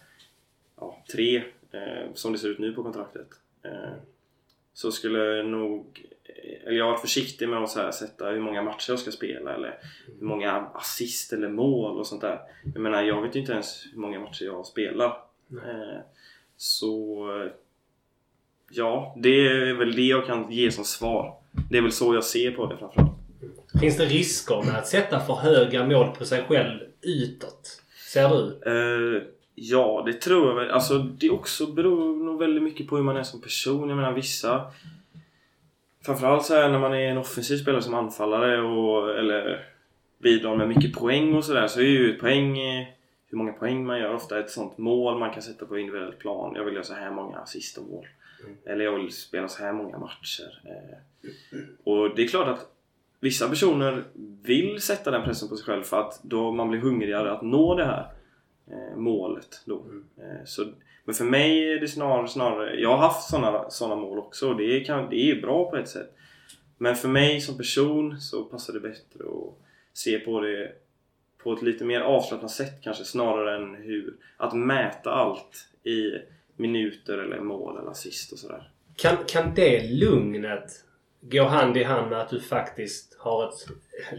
ja, 0.81 1.03
tre 1.13 1.37
eh, 1.73 2.13
som 2.15 2.33
det 2.33 2.39
ser 2.39 2.49
ut 2.49 2.59
nu 2.59 2.73
på 2.73 2.83
kontraktet. 2.83 3.29
Så 4.73 4.93
skulle 4.93 5.19
jag 5.19 5.47
nog, 5.47 6.07
eller 6.65 6.77
jag 6.79 6.85
har 6.85 6.91
varit 6.93 7.01
försiktig 7.01 7.49
med 7.49 7.63
att 7.63 7.71
så 7.71 7.81
här 7.81 7.91
sätta 7.91 8.31
hur 8.31 8.41
många 8.41 8.63
matcher 8.63 8.91
jag 8.93 8.99
ska 8.99 9.11
spela 9.11 9.55
eller 9.55 9.79
hur 10.19 10.27
många 10.27 10.53
assist 10.53 11.33
eller 11.33 11.49
mål 11.49 11.99
och 11.99 12.07
sånt 12.07 12.21
där. 12.21 12.41
Jag 12.75 12.83
menar, 12.83 13.03
jag 13.03 13.23
vet 13.23 13.37
ju 13.37 13.41
inte 13.41 13.53
ens 13.53 13.87
hur 13.93 13.99
många 14.01 14.21
matcher 14.21 14.45
jag 14.45 14.67
spelar. 14.67 15.21
Eh, 15.51 15.99
så 16.57 17.29
ja, 18.71 19.15
det 19.19 19.47
är 19.47 19.75
väl 19.75 19.97
det 19.97 20.03
jag 20.03 20.27
kan 20.27 20.53
ge 20.53 20.71
som 20.71 20.85
svar. 20.85 21.35
Det 21.71 21.79
är 21.79 21.83
väl 21.83 21.93
så 21.93 22.15
jag 22.15 22.25
ser 22.25 22.51
på 22.51 22.67
det 22.67 22.77
framförallt. 22.77 23.13
Finns 23.81 23.97
det 23.97 24.05
risker 24.05 24.63
med 24.67 24.79
att 24.79 24.87
sätta 24.87 25.21
för 25.21 25.35
höga 25.35 25.87
mål 25.87 26.07
på 26.19 26.25
sig 26.25 26.45
själv 26.49 26.81
utåt? 27.03 27.83
Ser 28.13 28.29
du? 28.29 28.61
Eh, 28.67 29.23
ja, 29.55 30.03
det 30.07 30.13
tror 30.13 30.49
jag 30.49 30.55
väl. 30.55 30.71
Alltså 30.71 30.99
det 30.99 31.31
också 31.31 31.67
beror 31.67 32.25
nog 32.25 32.39
väldigt 32.39 32.63
mycket 32.63 32.87
på 32.87 32.97
hur 32.97 33.03
man 33.03 33.17
är 33.17 33.23
som 33.23 33.41
person. 33.41 33.89
Jag 33.89 33.97
menar 33.97 34.13
vissa... 34.13 34.73
Framförallt 36.05 36.45
så 36.45 36.55
här 36.55 36.69
när 36.69 36.79
man 36.79 36.95
är 36.95 37.11
en 37.11 37.19
offensiv 37.19 37.57
spelare 37.57 37.83
som 37.83 37.95
anfallare 37.95 38.61
och 38.61 39.19
eller 39.19 39.67
bidrar 40.19 40.57
med 40.57 40.69
mycket 40.69 40.93
poäng 40.93 41.35
och 41.35 41.45
sådär 41.45 41.67
så 41.67 41.81
är 41.81 41.85
ju 41.85 42.15
poäng 42.15 42.59
eh, 42.59 42.87
hur 43.29 43.39
många 43.39 43.53
poäng 43.53 43.87
man 43.87 43.99
gör 43.99 44.15
ofta 44.15 44.39
ett 44.39 44.51
sånt 44.51 44.79
mål 44.79 45.19
man 45.19 45.31
kan 45.31 45.43
sätta 45.43 45.67
på 45.67 45.79
individuell 45.79 46.13
plan. 46.13 46.55
Jag 46.55 46.65
vill 46.65 46.75
göra 46.75 46.85
så 46.85 46.95
här 46.95 47.11
många 47.11 47.39
assist 47.39 47.79
och 47.79 47.85
mål. 47.85 48.07
Eller 48.65 48.85
jag 48.85 48.99
vill 48.99 49.13
spela 49.13 49.49
så 49.49 49.63
här 49.63 49.73
många 49.73 49.99
matcher. 49.99 50.61
Eh, 50.65 51.31
och 51.85 52.17
det 52.17 52.23
är 52.23 52.29
klart 52.29 52.49
att 52.49 52.73
vissa 53.21 53.49
personer 53.49 54.05
vill 54.43 54.81
sätta 54.81 55.11
den 55.11 55.25
pressen 55.25 55.49
på 55.49 55.57
sig 55.57 55.67
själv 55.67 55.83
för 55.83 56.01
att 56.01 56.21
då 56.23 56.53
man 56.53 56.69
blir 56.69 56.81
hungrigare 56.81 57.33
att 57.33 57.43
nå 57.43 57.75
det 57.75 57.85
här 57.85 58.13
eh, 58.71 58.97
målet. 58.97 59.63
Då. 59.65 59.85
Eh, 60.17 60.45
så, 60.45 60.67
men 61.05 61.15
för 61.15 61.25
mig 61.25 61.73
är 61.73 61.81
det 61.81 61.89
snarare, 61.89 62.29
snarare 62.29 62.81
jag 62.81 62.91
har 62.91 63.09
haft 63.09 63.31
sådana 63.31 63.71
såna 63.71 63.97
mål 63.97 64.19
också 64.19 64.49
och 64.49 64.57
det, 64.57 64.81
kan, 64.81 65.11
det 65.11 65.31
är 65.31 65.41
bra 65.41 65.71
på 65.71 65.77
ett 65.77 65.89
sätt. 65.89 66.13
Men 66.79 66.97
för 66.97 67.09
mig 67.09 67.41
som 67.41 67.57
person 67.57 68.21
så 68.21 68.45
passar 68.45 68.73
det 68.73 68.81
bättre 68.81 69.25
att 69.25 69.55
se 69.93 70.19
på 70.19 70.41
det 70.41 70.73
på 71.43 71.53
ett 71.53 71.63
lite 71.63 71.85
mer 71.85 72.01
avslappnat 72.01 72.51
sätt 72.51 72.83
kanske 72.83 73.05
snarare 73.05 73.57
än 73.57 73.75
hur 73.75 74.17
att 74.37 74.57
mäta 74.57 75.11
allt 75.11 75.69
i 75.83 76.11
minuter 76.57 77.19
eller 77.19 77.41
mål 77.41 77.79
eller 77.81 77.91
assist 77.91 78.33
och 78.33 78.39
sådär. 78.39 78.71
Kan, 78.97 79.17
kan 79.29 79.55
det 79.55 79.91
lugnet 79.91 80.71
gå 81.21 81.43
hand 81.45 81.77
i 81.77 81.83
hand 81.85 82.11
med 82.11 82.21
att 82.21 82.31
du 82.31 82.41
faktiskt 82.41 83.17
har 83.19 83.49
ett 83.49 83.67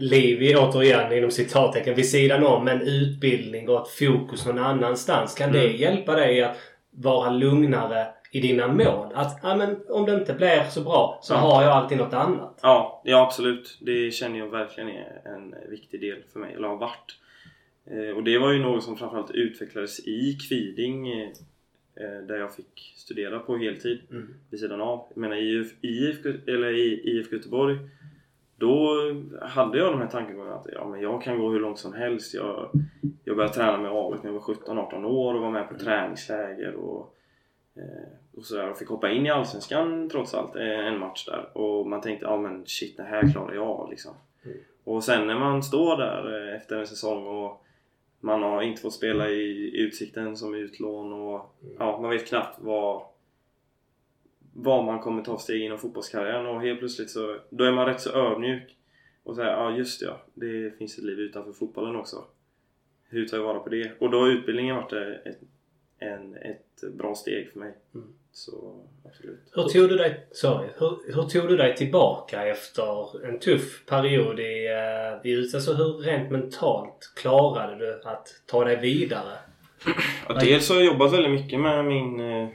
liv, 0.00 0.42
i- 0.42 0.56
återigen 0.56 1.12
inom 1.12 1.30
citattecken, 1.30 1.94
vid 1.94 2.08
sidan 2.10 2.44
om 2.46 2.68
en 2.68 2.82
utbildning 2.82 3.68
och 3.68 3.82
ett 3.82 3.88
fokus 3.88 4.46
någon 4.46 4.58
annanstans? 4.58 5.34
Kan 5.34 5.52
det 5.52 5.64
Mm. 5.64 5.76
hjälpa 5.76 6.14
dig 6.16 6.42
att 6.42 6.56
vara 6.90 7.30
lugnare 7.30 8.06
i 8.32 8.40
dina 8.40 8.68
mål? 8.68 9.12
Att 9.14 9.38
ja, 9.42 9.56
men, 9.56 9.76
om 9.88 10.04
det 10.06 10.14
inte 10.14 10.34
blir 10.34 10.64
så 10.70 10.80
bra 10.80 11.18
så 11.22 11.34
Ja. 11.34 11.38
har 11.38 11.62
jag 11.62 11.72
alltid 11.72 11.98
något 11.98 12.14
annat. 12.14 12.58
Ja, 12.62 13.02
ja 13.04 13.22
absolut. 13.26 13.78
Det 13.80 14.10
känner 14.10 14.38
jag 14.38 14.48
verkligen 14.48 14.88
är 14.88 15.22
en 15.24 15.54
viktig 15.70 16.00
del 16.00 16.18
för 16.32 16.40
mig, 16.40 16.54
eller 16.54 16.68
har 16.68 16.76
varit. 16.76 17.16
Eh, 17.90 18.16
och 18.16 18.24
det 18.24 18.38
var 18.38 18.52
ju 18.52 18.58
något 18.58 18.84
som 18.84 18.96
framförallt 18.96 19.30
utvecklades 19.30 20.00
i 20.00 20.38
Kviding 20.48 21.08
eh, 21.20 21.28
där 22.26 22.36
jag 22.38 22.54
fick 22.54 22.94
studera 22.96 23.38
på 23.38 23.56
heltid 23.56 23.98
Mm. 24.10 24.34
vid 24.50 24.60
sidan 24.60 24.80
av. 24.80 25.04
Jag 25.08 25.20
menar 25.20 25.36
IF, 25.36 25.72
IF, 25.80 26.26
eller 26.46 26.70
i 26.70 27.00
IF 27.04 27.32
Göteborg 27.32 27.78
då 28.56 28.94
hade 29.42 29.78
jag 29.78 29.92
de 29.92 30.00
här 30.00 30.08
tankegångarna 30.08 30.54
att 30.56 30.66
ja, 30.72 30.88
men 30.88 31.00
jag 31.00 31.22
kan 31.22 31.38
gå 31.38 31.50
hur 31.50 31.60
långt 31.60 31.78
som 31.78 31.92
helst. 31.92 32.34
Jag, 32.34 32.70
jag 33.24 33.36
började 33.36 33.54
träna 33.54 33.78
med 33.78 33.90
AIK 33.90 34.22
när 34.22 34.30
jag 34.30 34.40
var 34.40 34.54
17-18 34.54 35.04
år 35.04 35.34
och 35.34 35.40
var 35.40 35.50
med 35.50 35.68
på 35.68 35.78
träningsläger 35.78 36.74
och, 36.74 37.14
eh, 37.76 38.08
och 38.36 38.44
sådär. 38.44 38.70
Och 38.70 38.78
fick 38.78 38.88
hoppa 38.88 39.10
in 39.10 39.26
i 39.26 39.30
Allsvenskan 39.30 40.08
trots 40.10 40.34
allt 40.34 40.56
eh, 40.56 40.86
en 40.86 40.98
match 40.98 41.26
där. 41.26 41.48
Och 41.58 41.86
man 41.86 42.00
tänkte 42.00 42.26
ja 42.26 42.36
men 42.36 42.66
shit 42.66 42.96
det 42.96 43.02
här 43.02 43.32
klarar 43.32 43.54
jag 43.54 43.86
liksom. 43.90 44.14
Mm. 44.44 44.56
Och 44.84 45.04
sen 45.04 45.26
när 45.26 45.38
man 45.38 45.62
står 45.62 45.96
där 45.96 46.48
eh, 46.48 46.56
efter 46.56 46.76
en 46.76 46.86
säsong 46.86 47.26
och 47.26 47.64
man 48.20 48.42
har 48.42 48.62
inte 48.62 48.82
fått 48.82 48.94
spela 48.94 49.30
i 49.30 49.76
Utsikten 49.76 50.36
som 50.36 50.54
utlån 50.54 51.12
och 51.12 51.54
ja, 51.78 52.00
man 52.00 52.10
vet 52.10 52.28
knappt 52.28 52.58
vad 52.60 53.02
vad 54.60 54.84
man 54.84 55.00
kommer 55.00 55.22
ta 55.22 55.38
steg 55.38 55.62
inom 55.62 55.78
fotbollskarriären 55.78 56.46
och 56.46 56.62
helt 56.62 56.78
plötsligt 56.78 57.10
så 57.10 57.38
då 57.50 57.64
är 57.64 57.72
man 57.72 57.86
rätt 57.86 58.00
så 58.00 58.10
ödmjuk 58.10 58.76
och 59.22 59.36
säger 59.36 59.50
ja 59.50 59.76
just 59.76 60.00
det, 60.00 60.06
ja, 60.06 60.20
det 60.34 60.78
finns 60.78 60.98
ett 60.98 61.04
liv 61.04 61.18
utanför 61.18 61.52
fotbollen 61.52 61.96
också. 61.96 62.24
Hur 63.08 63.26
tar 63.26 63.36
jag 63.36 63.44
vara 63.44 63.60
på 63.60 63.68
det? 63.68 63.92
Och 63.98 64.10
då 64.10 64.20
har 64.20 64.28
utbildningen 64.28 64.76
varit 64.76 64.92
ett, 64.92 65.40
en, 65.98 66.34
ett 66.36 66.82
bra 66.92 67.14
steg 67.14 67.52
för 67.52 67.58
mig. 67.58 67.74
Mm. 67.94 68.08
Så 68.32 68.84
absolut. 69.04 69.40
Hur 69.52 69.62
tog 69.62 69.88
du 69.88 69.96
dig, 69.96 70.26
sorry, 70.32 70.68
hur, 70.78 71.14
hur 71.14 71.22
tog 71.22 71.48
du 71.48 71.56
dig 71.56 71.76
tillbaka 71.76 72.46
efter 72.46 73.24
en 73.26 73.38
tuff 73.38 73.86
period 73.86 74.40
i, 74.40 74.68
uh, 74.68 75.26
i 75.26 75.32
USA? 75.32 75.56
Alltså 75.56 75.72
hur 75.74 75.92
rent 75.92 76.30
mentalt 76.30 77.12
klarade 77.16 77.78
du 77.78 78.00
att 78.04 78.28
ta 78.46 78.64
dig 78.64 78.80
vidare? 78.80 79.38
Ja, 80.28 80.34
dels 80.34 80.68
har 80.68 80.76
jag 80.76 80.84
jobbat 80.84 81.12
väldigt 81.12 81.32
mycket 81.32 81.60
med 81.60 81.84
min... 81.84 82.20
eh, 82.20 82.48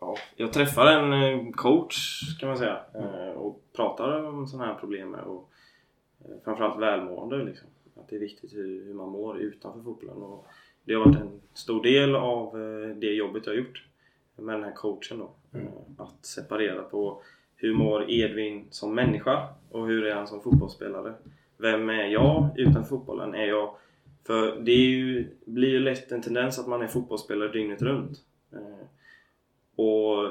Ja, 0.00 0.16
jag 0.36 0.52
träffar 0.52 0.86
en 0.86 1.12
eh, 1.12 1.50
coach 1.52 2.20
kan 2.40 2.48
man 2.48 2.58
säga 2.58 2.80
eh, 2.94 3.30
och 3.32 3.62
pratar 3.76 4.24
om 4.24 4.46
sådana 4.46 4.72
här 4.72 4.74
problem 4.80 5.10
med 5.10 5.20
och 5.24 5.50
eh, 6.24 6.30
framförallt 6.44 6.80
välmående 6.80 7.44
liksom. 7.44 7.68
Att 7.96 8.08
det 8.08 8.16
är 8.16 8.20
viktigt 8.20 8.54
hur, 8.54 8.84
hur 8.84 8.94
man 8.94 9.08
mår 9.08 9.38
utanför 9.40 9.82
fotbollen 9.82 10.16
och 10.22 10.46
det 10.84 10.94
har 10.94 11.04
varit 11.04 11.16
en 11.20 11.40
stor 11.54 11.82
del 11.82 12.16
av 12.16 12.46
eh, 12.46 12.96
det 12.96 13.06
jobbet 13.14 13.46
jag 13.46 13.52
har 13.52 13.58
gjort 13.58 13.84
med 14.40 14.54
den 14.54 14.64
här 14.64 14.72
coachen 14.72 15.18
då. 15.18 15.30
Mm. 15.54 15.66
Eh, 15.66 15.72
Att 15.96 16.26
separera 16.26 16.82
på 16.82 17.22
hur 17.56 17.74
mår 17.74 18.10
Edvin 18.10 18.66
som 18.70 18.94
människa 18.94 19.48
och 19.70 19.86
hur 19.86 20.04
är 20.06 20.14
han 20.14 20.26
som 20.26 20.40
fotbollsspelare? 20.40 21.14
Vem 21.56 21.88
är 21.88 22.06
jag 22.06 22.48
utanför 22.56 22.88
fotbollen? 22.88 23.34
Är 23.34 23.46
jag 23.46 23.74
för 24.26 24.60
det 24.60 24.72
ju, 24.72 25.28
blir 25.44 25.68
ju 25.68 25.80
lätt 25.80 26.12
en 26.12 26.22
tendens 26.22 26.58
att 26.58 26.68
man 26.68 26.82
är 26.82 26.86
fotbollsspelare 26.86 27.52
dygnet 27.52 27.82
runt. 27.82 28.18
Eh, 28.52 28.86
och 29.76 30.30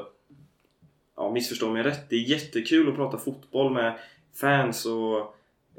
ja, 1.16 1.32
missförstå 1.32 1.70
mig 1.70 1.84
rätt, 1.84 2.10
det 2.10 2.16
är 2.16 2.20
jättekul 2.20 2.89
att 2.89 2.95
prata 2.95 3.18
fotboll 3.18 3.74
med 3.74 3.99
fans 4.34 4.86
och 4.86 5.18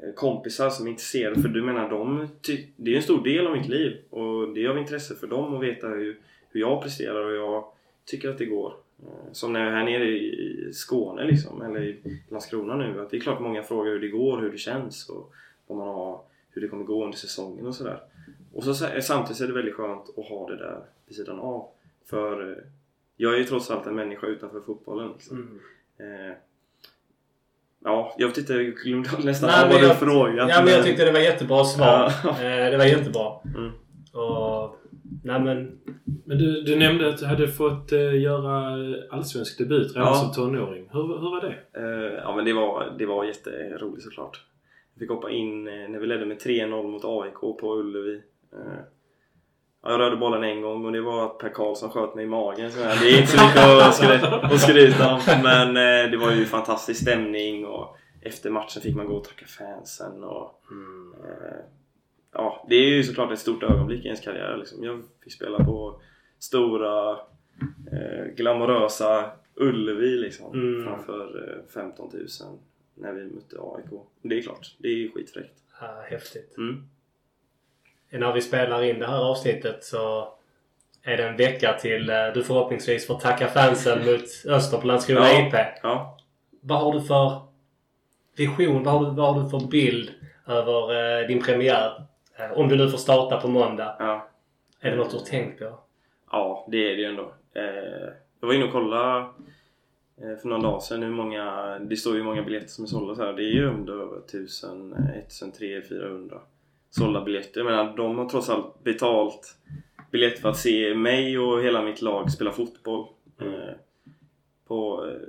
eh, 0.03 0.13
kompisar 0.15 0.69
som 0.69 0.85
är 0.85 0.89
intresserade 0.91 1.41
för 1.41 1.49
du 1.49 1.61
menar 1.61 1.89
de 1.89 2.27
det 2.75 2.89
är 2.89 2.93
ju 2.93 2.95
en 2.95 3.03
stor 3.03 3.23
del 3.23 3.47
av 3.47 3.53
mitt 3.57 3.69
liv 3.69 3.97
och 4.09 4.53
det 4.53 4.65
är 4.65 4.69
av 4.69 4.77
intresse 4.77 5.15
för 5.15 5.27
dem 5.27 5.55
att 5.55 5.63
veta 5.63 5.87
hur, 5.87 6.19
hur 6.49 6.59
jag 6.59 6.83
presterar 6.83 7.25
och 7.25 7.35
jag 7.35 7.65
tycker 8.05 8.29
att 8.29 8.37
det 8.37 8.45
går. 8.45 8.73
Eh, 9.03 9.31
Som 9.31 9.53
när 9.53 9.59
jag 9.59 9.69
är 9.69 9.75
här 9.75 9.83
nere 9.83 10.05
i 10.09 10.69
Skåne 10.73 11.23
liksom, 11.23 11.61
eller 11.61 11.81
i 11.83 12.21
Landskrona 12.29 12.75
nu. 12.75 13.01
Att 13.01 13.09
det 13.11 13.17
är 13.17 13.21
klart 13.21 13.41
många 13.41 13.63
frågar 13.63 13.91
hur 13.91 13.99
det 13.99 14.07
går, 14.07 14.41
hur 14.41 14.51
det 14.51 14.57
känns 14.57 15.09
och 15.09 15.33
vad 15.67 15.77
man 15.77 15.87
har, 15.87 16.21
hur 16.51 16.61
det 16.61 16.67
kommer 16.67 16.83
gå 16.83 17.03
under 17.05 17.17
säsongen 17.17 17.67
och 17.67 17.75
sådär. 17.75 17.99
Och 18.53 18.63
så, 18.63 18.73
samtidigt 19.01 19.41
är 19.41 19.47
det 19.47 19.53
väldigt 19.53 19.75
skönt 19.75 20.09
att 20.17 20.25
ha 20.25 20.49
det 20.49 20.57
där 20.57 20.81
vid 21.05 21.15
sidan 21.15 21.39
av. 21.39 21.67
För 22.05 22.51
eh, 22.51 22.57
jag 23.17 23.33
är 23.33 23.37
ju 23.37 23.43
trots 23.43 23.71
allt 23.71 23.87
en 23.87 23.95
människa 23.95 24.27
utanför 24.27 24.61
fotbollen. 24.61 25.11
Liksom. 25.13 25.59
Mm. 25.97 26.29
Eh, 26.29 26.35
ja, 27.83 28.15
jag 28.17 28.37
inte, 28.37 28.53
jag 28.53 28.75
glömde 28.75 29.09
nästan 29.23 29.49
Nej, 29.49 29.81
vad 29.81 29.89
du 29.89 29.95
frågat. 29.95 30.49
Ja 30.49 30.61
men 30.63 30.73
jag 30.73 30.85
tyckte 30.85 31.05
det 31.05 31.11
var 31.11 31.19
jättebra 31.19 31.65
svar. 31.65 32.11
Ja. 32.23 32.29
Eh, 32.29 32.71
det 32.71 32.77
var 32.77 32.85
jättebra. 32.85 33.33
Mm. 33.55 33.71
Och, 34.13 34.80
nej 35.23 35.39
men... 35.41 35.79
Men 36.25 36.37
du, 36.37 36.61
du 36.61 36.75
nämnde 36.75 37.09
att 37.09 37.17
du 37.17 37.25
hade 37.25 37.47
fått 37.47 37.91
eh, 37.91 38.21
göra 38.21 38.77
allsvensk 39.11 39.57
debut 39.57 39.95
redan 39.95 40.07
Ja. 40.07 40.13
som 40.13 40.31
tonåring. 40.31 40.89
Hur, 40.91 41.01
hur 41.07 41.31
var 41.31 41.41
det? 41.41 41.79
Eh, 41.79 42.13
ja 42.23 42.35
men 42.35 42.45
det 42.45 42.53
var, 42.53 42.95
det 42.97 43.05
var 43.05 43.23
jätteroligt 43.25 44.03
såklart. 44.03 44.41
Jag 44.93 44.99
fick 44.99 45.09
hoppa 45.09 45.29
in 45.31 45.67
eh, 45.67 45.73
när 45.89 45.99
vi 45.99 46.07
ledde 46.07 46.25
med 46.25 46.37
3-0 46.37 46.87
mot 46.87 47.05
AIK 47.05 47.33
på 47.59 47.75
Ullevi. 47.79 48.15
Eh, 48.53 48.79
ja, 49.83 49.91
jag 49.91 49.99
rörde 49.99 50.17
bollen 50.17 50.43
en 50.43 50.61
gång 50.61 50.85
och 50.85 50.91
det 50.91 51.01
var 51.01 51.25
att 51.25 51.37
Per 51.37 51.49
Karlsson 51.49 51.89
sköt 51.89 52.15
mig 52.15 52.25
i 52.25 52.27
magen. 52.27 52.71
Så 52.71 52.83
här. 52.83 52.99
Det 53.03 53.09
är 53.11 53.17
inte 53.21 53.31
så 53.31 53.45
mycket 53.45 53.87
att 53.87 53.95
skryta, 53.95 54.35
att 54.35 54.59
skryta 54.61 55.13
om. 55.13 55.19
Men 55.43 55.67
eh, 55.77 56.11
det 56.11 56.17
var 56.17 56.31
ju 56.31 56.45
fantastisk 56.45 57.01
stämning 57.01 57.65
och 57.65 57.97
efter 58.21 58.49
matchen 58.49 58.81
fick 58.81 58.95
man 58.95 59.07
gå 59.07 59.13
och 59.13 59.23
tacka 59.23 59.45
fansen. 59.45 60.23
Och, 60.23 60.61
Mm. 60.71 61.13
eh, 61.13 61.57
ja, 62.33 62.65
det 62.69 62.75
är 62.75 62.89
ju 62.89 63.03
såklart 63.03 63.31
ett 63.31 63.39
stort 63.39 63.63
ögonblick 63.63 64.03
i 64.03 64.07
ens 64.07 64.21
karriär. 64.21 64.57
Liksom. 64.57 64.83
Jag 64.83 65.01
fick 65.23 65.33
spela 65.33 65.63
på 65.63 66.01
stora, 66.39 67.11
eh, 67.91 68.25
glamorösa 68.35 69.31
Ullevi 69.55 70.17
liksom, 70.17 70.53
Mm. 70.53 70.83
framför 70.83 71.49
eh, 71.57 71.73
15 71.73 72.09
000 72.13 72.27
när 72.95 73.13
vi 73.13 73.23
mötte 73.23 73.55
AIK. 73.59 74.01
Det 74.21 74.37
är 74.37 74.41
klart, 74.41 74.75
det 74.77 74.87
är 74.87 74.95
ju 74.95 75.11
skitfräckt. 75.11 75.53
Ja, 75.81 76.03
häftigt. 76.09 76.57
Mm. 76.57 76.83
När 78.09 78.33
vi 78.33 78.41
spelar 78.41 78.83
in 78.83 78.99
det 78.99 79.07
här 79.07 79.23
avsnittet 79.31 79.83
så 79.83 80.33
är 81.03 81.17
det 81.17 81.27
en 81.27 81.37
vecka 81.37 81.73
till 81.81 82.09
eh, 82.09 82.15
du 82.33 82.43
förhoppningsvis 82.43 83.07
får 83.07 83.19
tacka 83.19 83.47
fansen 83.47 83.99
mot 84.05 84.21
Öster 84.47 84.77
på 84.77 84.87
Landskrona 84.87 85.27
Ja. 85.31 85.47
IP. 85.47 85.53
Ja. 85.83 86.17
Vad 86.61 86.79
har 86.79 86.93
du 86.93 87.01
för 87.01 87.41
vision? 88.35 88.83
Vad 88.83 88.93
har 88.93 89.05
du, 89.09 89.15
vad 89.15 89.33
har 89.35 89.43
du 89.43 89.49
för 89.49 89.67
bild 89.67 90.11
över 90.47 91.19
eh, 91.21 91.27
din 91.27 91.41
premiär? 91.43 92.05
Eh, 92.35 92.51
om 92.51 92.67
du 92.69 92.75
nu 92.77 92.89
får 92.89 92.97
starta 92.97 93.41
på 93.41 93.47
måndag. 93.47 93.95
Ja. 93.99 94.27
Är 94.79 94.91
det 94.91 94.97
något 94.97 95.11
du 95.11 95.17
har 95.17 95.23
tänkt 95.25 95.59
på? 95.59 95.79
ja, 96.31 96.67
det 96.71 96.77
är 96.91 96.95
det 96.95 97.01
ju 97.01 97.05
ändå. 97.05 97.33
Eh, 97.53 98.09
jag 98.39 98.47
var 98.47 98.53
inne 98.53 98.65
och 98.65 98.71
kollade 98.71 99.19
eh, 100.21 100.37
för 100.41 100.47
några 100.47 100.61
dagar 100.61 100.79
sedan 100.79 101.03
hur 101.03 101.09
många, 101.11 101.79
det 101.79 101.95
står 101.97 102.13
ju 102.13 102.19
hur 102.19 102.25
många 102.25 102.43
biljetter 102.43 102.67
som 102.67 102.83
är 102.83 102.87
sålda 102.87 103.15
så 103.15 103.23
här. 103.25 103.33
Det 103.33 103.43
är 103.43 103.53
ju 103.53 103.67
under 103.67 104.17
1000, 104.25 104.93
eh, 104.93 104.99
1300-400 105.29 106.39
sålda 106.89 107.23
biljetter. 107.23 107.59
Jag 107.61 107.65
menar, 107.65 107.97
de 107.97 108.17
har 108.17 108.29
trots 108.29 108.49
allt 108.49 108.83
betalt 108.83 109.57
biljett 110.11 110.39
för 110.39 110.49
att 110.49 110.57
se 110.57 110.95
mig 110.95 111.39
och 111.39 111.63
hela 111.63 111.81
mitt 111.81 112.01
lag 112.01 112.31
spela 112.31 112.51
fotboll 112.51 113.07
Mm. 113.41 113.53
eh, 113.53 113.73
på 114.67 115.05
eh, 115.07 115.27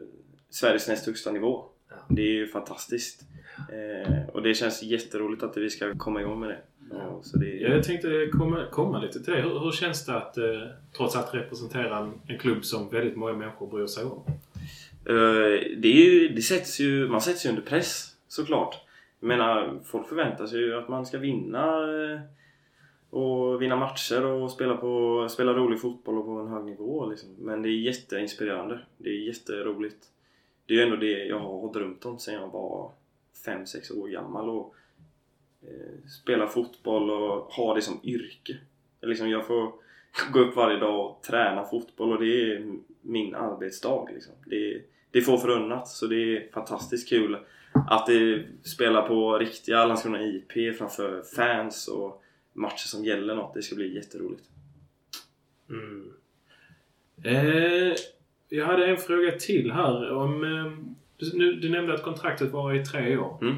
Sveriges 0.50 0.88
näst 0.88 1.07
högsta 1.07 1.30
nivå. 1.32 1.64
Ja. 1.88 1.96
Det 2.09 2.22
är 2.22 2.32
ju 2.32 2.46
fantastiskt. 2.46 3.22
Eh, 3.72 4.28
och 4.28 4.42
det 4.42 4.55
känns 4.55 4.82
jätteroligt 4.82 5.42
att 5.42 5.57
vi 5.57 5.70
ska 5.70 5.94
komma 5.94 6.20
igång 6.20 6.40
med 6.40 6.48
det. 6.48 6.59
Ja, 6.91 7.20
så 7.22 7.39
det 7.39 7.47
Ja, 7.47 7.68
jag 7.68 7.85
tänkte 7.85 8.28
komma, 8.33 8.66
komma 8.70 9.01
lite 9.01 9.24
till 9.24 9.33
det. 9.33 9.41
Hur, 9.41 9.59
hur 9.59 9.72
känns 9.72 10.07
det 10.07 10.16
att 10.16 10.39
eh, 10.39 10.66
trots 10.97 11.16
allt 11.16 11.35
representera 11.35 11.99
en, 11.99 12.12
en 12.26 12.39
klubb 12.39 12.64
som 12.64 12.89
väldigt 12.89 13.16
många 13.16 13.33
människor 13.33 13.66
bryr 13.66 13.87
sig 13.87 14.05
om? 14.05 14.22
Eh, 15.05 15.76
det 15.76 15.89
är 15.89 16.11
ju, 16.11 16.28
det 16.28 16.43
sätts 16.43 16.80
ju, 16.80 17.09
man 17.09 17.20
sätts 17.20 17.47
ju 17.47 17.51
under 17.51 17.62
press 17.62 18.16
såklart. 18.28 18.76
Jag 19.20 19.28
menar, 19.28 19.80
folk 19.85 20.09
förväntar 20.09 20.47
sig 20.47 20.61
ju 20.61 20.74
att 20.74 20.89
man 20.89 21.07
ska 21.07 21.18
vinna 21.18 21.66
eh, 21.68 22.20
och 23.11 23.62
vinna 23.62 23.76
matcher 23.76 24.24
och 24.24 24.51
spela, 24.51 24.76
på, 24.76 25.26
spela 25.30 25.53
rolig 25.53 25.80
fotboll 25.80 26.18
och 26.18 26.24
på 26.24 26.30
en 26.30 26.49
hög 26.49 26.64
nivå. 26.64 27.07
Liksom. 27.11 27.28
Men 27.39 27.62
det 27.62 27.68
är 27.68 27.80
jätteinspirerande. 27.80 28.80
Det 28.99 29.09
är 29.09 29.26
jätteroligt. 29.26 30.07
Det 30.66 30.74
är 30.74 30.78
ju 30.78 30.85
ändå 30.85 30.97
det 30.97 31.24
jag 31.24 31.39
har 31.39 31.72
drömt 31.72 32.07
om 32.07 32.18
sedan 32.18 32.35
jag 32.35 32.49
var 32.49 32.91
5-6 33.47 34.01
år 34.01 34.09
gammal. 34.09 34.51
Och, 34.51 34.74
spela 36.23 36.47
fotboll 36.47 37.11
och 37.11 37.53
ha 37.53 37.75
det 37.75 37.83
som 37.83 38.01
yrke. 38.05 38.57
Liksom 39.03 39.31
jag 39.31 39.47
får 39.47 39.73
gå 40.33 40.41
upp 40.41 40.57
varje 40.57 40.79
dag 40.79 41.07
och 41.07 41.23
träna 41.23 41.65
fotboll 41.65 42.13
och 42.13 42.21
det 42.21 42.53
är 42.53 42.77
min 43.01 43.35
arbetsdag. 43.35 44.09
Liksom. 44.13 44.33
Det, 44.47 44.83
det 45.11 45.19
är 45.19 45.23
få 45.23 45.39
förunnat 45.39 45.89
så 45.89 46.07
det 46.07 46.37
är 46.37 46.53
fantastiskt 46.53 47.09
kul 47.09 47.39
att 47.73 48.07
det 48.07 48.45
spelar 48.63 49.03
på 49.03 49.39
riktiga 49.39 49.85
Landskrona 49.85 50.23
IP 50.23 50.79
framför 50.79 51.23
fans 51.37 51.89
och 51.89 52.23
matcher 52.53 52.87
som 52.87 53.05
gäller 53.05 53.35
något. 53.35 53.55
Det 53.55 53.63
ska 53.63 53.75
bli 53.75 53.95
jätteroligt. 53.95 54.45
Mm. 55.71 56.13
Eh, 57.25 57.95
jag 58.49 58.67
hade 58.67 58.87
en 58.87 58.97
fråga 58.97 59.33
till 59.33 59.73
här. 59.73 60.13
Om, 60.13 60.45
eh, 60.45 60.73
du, 61.17 61.39
nu, 61.39 61.53
du 61.53 61.69
nämnde 61.69 61.95
att 61.95 62.03
kontraktet 62.03 62.51
var 62.51 62.75
i 62.75 62.85
tre 62.85 63.17
år. 63.17 63.39
Mm. 63.41 63.57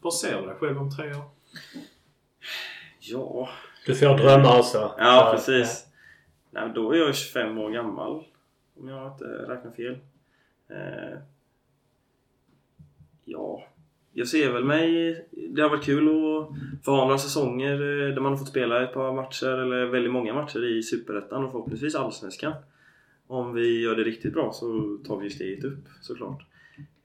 Vad 0.00 0.14
ser 0.14 0.40
du 0.40 0.46
dig 0.46 0.56
själv 0.56 0.78
om 0.78 0.90
tre 0.96 1.14
år? 1.14 1.33
Ja, 3.00 3.48
Du 3.86 3.94
får 3.94 4.18
drömma 4.18 4.58
också. 4.58 4.94
ja 4.98 5.30
precis. 5.34 5.86
Nej, 6.50 6.64
men 6.64 6.74
då 6.74 6.92
är 6.92 6.96
jag 6.96 7.14
25 7.14 7.58
år 7.58 7.70
gammal. 7.70 8.24
Om 8.80 8.88
jag 8.88 9.12
inte 9.12 9.24
räknar 9.24 9.70
fel. 9.70 9.98
Eh, 10.68 11.18
ja, 13.24 13.64
jag 14.12 14.28
ser 14.28 14.52
väl 14.52 14.64
mig... 14.64 15.26
Det 15.30 15.62
har 15.62 15.68
varit 15.68 15.84
kul 15.84 16.08
att 16.08 16.48
få 16.84 16.90
ha 16.90 17.04
några 17.04 17.18
säsonger 17.18 17.72
eh, 17.72 18.14
där 18.14 18.20
man 18.20 18.32
har 18.32 18.38
fått 18.38 18.48
spela 18.48 18.82
ett 18.84 18.94
par 18.94 19.12
matcher 19.12 19.46
eller 19.46 19.84
väldigt 19.86 20.12
många 20.12 20.34
matcher 20.34 20.64
i 20.64 20.82
Superettan 20.82 21.44
och 21.44 21.50
förhoppningsvis 21.52 21.94
Allsvenskan. 21.94 22.52
Om 23.26 23.54
vi 23.54 23.80
gör 23.80 23.96
det 23.96 24.04
riktigt 24.04 24.32
bra 24.32 24.52
så 24.52 24.98
tar 25.06 25.16
vi 25.18 25.24
ju 25.24 25.30
steget 25.30 25.64
upp 25.64 25.84
såklart. 26.00 26.46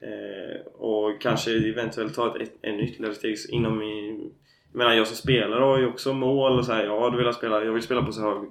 Eh, 0.00 0.66
och 0.66 1.20
kanske 1.20 1.68
eventuellt 1.70 2.14
ta 2.14 2.36
ett, 2.36 2.42
ett 2.42 2.58
ännu 2.62 2.82
ytterligare 2.82 3.14
steg 3.14 3.36
inom 3.48 3.82
i... 3.82 4.30
Jag 4.72 4.78
menar 4.78 4.94
jag 4.94 5.06
som 5.06 5.16
spelare 5.16 5.64
har 5.64 5.78
ju 5.78 5.86
också 5.86 6.14
mål 6.14 6.58
och 6.58 6.64
så 6.64 6.72
här, 6.72 6.84
ja, 6.84 7.10
du 7.10 7.16
vill 7.16 7.26
jag 7.26 7.34
spela, 7.34 7.64
jag 7.64 7.72
vill 7.72 7.82
spela 7.82 8.02
på 8.02 8.12
så 8.12 8.20
hög, 8.20 8.48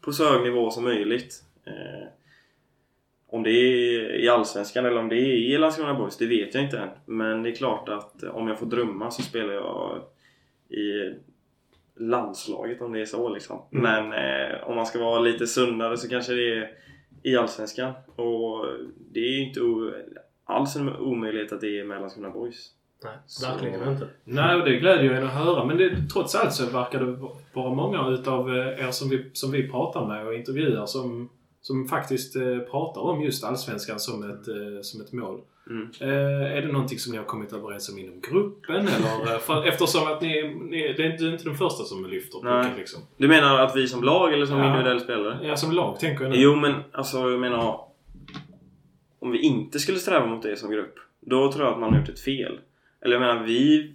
på 0.00 0.12
så 0.12 0.32
hög 0.32 0.42
nivå 0.42 0.70
som 0.70 0.84
möjligt. 0.84 1.44
Eh, 1.64 2.08
om 3.26 3.42
det 3.42 3.50
är 3.50 4.14
i 4.20 4.28
Allsvenskan 4.28 4.86
eller 4.86 4.98
om 4.98 5.08
det 5.08 5.16
är 5.16 5.54
i 5.54 5.58
Landskrona 5.58 5.94
Boys, 5.94 6.16
det 6.16 6.26
vet 6.26 6.54
jag 6.54 6.64
inte 6.64 6.78
än. 6.78 6.88
Men 7.06 7.42
det 7.42 7.50
är 7.50 7.54
klart 7.54 7.88
att 7.88 8.22
om 8.22 8.48
jag 8.48 8.58
får 8.58 8.66
drömma 8.66 9.10
så 9.10 9.22
spelar 9.22 9.54
jag 9.54 10.02
i 10.68 11.14
landslaget 11.96 12.80
om 12.80 12.92
det 12.92 13.00
är 13.00 13.04
så 13.04 13.28
liksom. 13.28 13.62
Mm. 13.72 13.82
Men 13.82 14.12
eh, 14.12 14.68
om 14.68 14.76
man 14.76 14.86
ska 14.86 14.98
vara 14.98 15.20
lite 15.20 15.46
sundare 15.46 15.96
så 15.96 16.08
kanske 16.08 16.32
det 16.32 16.58
är 16.58 16.70
i 17.22 17.36
Allsvenskan. 17.36 17.92
Och 18.16 18.66
det 19.12 19.20
är 19.20 19.30
ju 19.30 19.48
inte 19.48 19.60
alls 20.50 20.76
en 20.76 20.96
omöjlighet 20.96 21.52
att 21.52 21.60
det 21.60 21.80
är 21.80 21.84
med 21.84 22.00
Landskrona 22.00 22.30
Boys. 22.30 22.70
Nej, 23.04 23.12
Så- 23.26 23.46
verkligen 23.50 23.92
inte. 23.92 24.08
Nej, 24.24 24.56
och 24.56 24.64
det 24.64 24.76
glädjer 24.76 25.10
en 25.12 25.26
att 25.26 25.32
höra. 25.34 25.64
Men 25.64 25.76
det, 25.76 25.96
trots 26.12 26.34
allt 26.34 26.52
så 26.52 26.66
verkar 26.70 27.00
det 27.04 27.16
vara 27.54 27.74
många 27.74 28.08
utav 28.08 28.56
eh, 28.56 28.86
er 28.86 28.90
som 28.90 29.08
vi, 29.08 29.30
som 29.32 29.50
vi 29.52 29.70
pratar 29.70 30.06
med 30.06 30.26
och 30.26 30.34
intervjuar 30.34 30.86
som, 30.86 31.28
som 31.60 31.88
faktiskt 31.88 32.36
eh, 32.36 32.58
pratar 32.58 33.00
om 33.00 33.22
just 33.22 33.44
Allsvenskan 33.44 34.00
som 34.00 34.22
ett, 34.30 34.48
eh, 34.48 34.80
som 34.82 35.00
ett 35.00 35.12
mål. 35.12 35.40
Mm. 35.70 35.88
Eh, 36.00 36.56
är 36.56 36.62
det 36.62 36.72
någonting 36.72 36.98
som 36.98 37.12
ni 37.12 37.18
har 37.18 37.24
kommit 37.24 37.52
överens 37.52 37.88
om 37.92 37.98
inom 37.98 38.20
gruppen? 38.20 38.76
Eller, 38.88 39.38
för, 39.38 39.64
eftersom 39.68 40.06
att 40.12 40.20
ni, 40.22 40.54
ni, 40.70 40.92
det 40.92 41.02
är 41.02 41.12
inte, 41.12 41.24
inte 41.24 41.44
den 41.44 41.54
första 41.54 41.84
som 41.84 42.06
lyfter 42.06 42.40
Nej. 42.44 42.62
pucken 42.62 42.78
liksom. 42.78 43.00
Du 43.16 43.28
menar 43.28 43.58
att 43.58 43.76
vi 43.76 43.86
som 43.86 44.02
lag 44.04 44.32
eller 44.34 44.46
som 44.46 44.58
Ja. 44.58 44.66
individuell 44.66 45.00
spelare? 45.00 45.38
Ja, 45.42 45.56
som 45.56 45.72
lag 45.72 45.98
tänker 46.00 46.24
jag 46.24 46.30
nu. 46.30 46.36
Jo 46.38 46.56
men 46.56 46.74
alltså 46.92 47.18
jag 47.30 47.40
menar 47.40 47.80
om 49.20 49.30
vi 49.30 49.38
inte 49.38 49.78
skulle 49.78 49.98
sträva 49.98 50.26
mot 50.26 50.42
det 50.42 50.56
som 50.56 50.70
grupp 50.70 50.98
Då 51.20 51.52
tror 51.52 51.64
jag 51.64 51.72
att 51.72 51.80
man 51.80 51.92
har 51.92 52.00
gjort 52.00 52.08
ett 52.08 52.20
fel 52.20 52.60
Eller 53.00 53.14
jag 53.14 53.20
menar 53.20 53.44
vi 53.44 53.94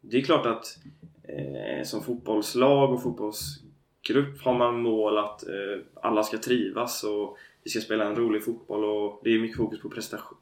Det 0.00 0.16
är 0.16 0.22
klart 0.22 0.46
att 0.46 0.78
eh, 1.22 1.84
Som 1.84 2.02
fotbollslag 2.02 2.92
och 2.92 3.02
fotbollsgrupp 3.02 4.42
har 4.42 4.54
man 4.54 4.82
mål 4.82 5.18
att 5.18 5.48
eh, 5.48 5.80
alla 5.94 6.22
ska 6.22 6.38
trivas 6.38 7.04
och 7.04 7.36
vi 7.64 7.70
ska 7.70 7.80
spela 7.80 8.04
en 8.04 8.16
rolig 8.16 8.44
fotboll 8.44 8.84
och 8.84 9.20
det 9.24 9.30
är 9.30 9.38
mycket 9.38 9.56
fokus 9.56 9.80
på 9.80 9.90
prestation 9.90 10.38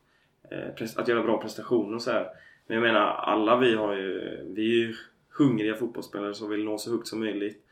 eh, 0.50 0.86
Att 0.96 1.08
göra 1.08 1.22
bra 1.22 1.40
prestationer 1.40 1.94
och 1.94 2.02
så 2.02 2.10
här. 2.10 2.26
Men 2.66 2.74
jag 2.74 2.82
menar 2.82 3.06
alla 3.06 3.56
vi 3.56 3.74
har 3.74 3.94
ju 3.94 4.44
Vi 4.48 4.62
är 4.62 4.86
ju 4.86 4.94
hungriga 5.38 5.74
fotbollsspelare 5.74 6.34
som 6.34 6.50
vill 6.50 6.64
nå 6.64 6.78
så 6.78 6.90
högt 6.90 7.06
som 7.06 7.20
möjligt 7.20 7.64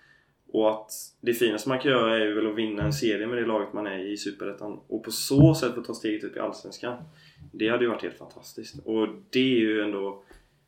och 0.56 0.70
att 0.70 0.90
det 1.20 1.34
finaste 1.34 1.68
man 1.68 1.78
kan 1.78 1.90
göra 1.90 2.18
är 2.18 2.34
väl 2.34 2.46
att 2.46 2.54
vinna 2.54 2.82
en 2.82 2.92
serie 2.92 3.26
med 3.26 3.38
det 3.38 3.46
laget 3.46 3.72
man 3.72 3.86
är 3.86 3.98
i 3.98 4.16
Superettan 4.16 4.80
och 4.88 5.04
på 5.04 5.10
så 5.10 5.54
sätt 5.54 5.74
få 5.74 5.82
ta 5.82 5.94
steget 5.94 6.24
upp 6.24 6.36
i 6.36 6.40
Allsvenskan. 6.40 6.96
Det 7.52 7.68
hade 7.68 7.84
ju 7.84 7.90
varit 7.90 8.02
helt 8.02 8.18
fantastiskt. 8.18 8.78
Och 8.84 9.08
det 9.30 9.38
är 9.38 9.58
ju 9.60 9.82
ändå 9.82 10.22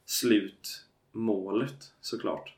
slutmålet 0.05 1.93
såklart. 2.01 2.55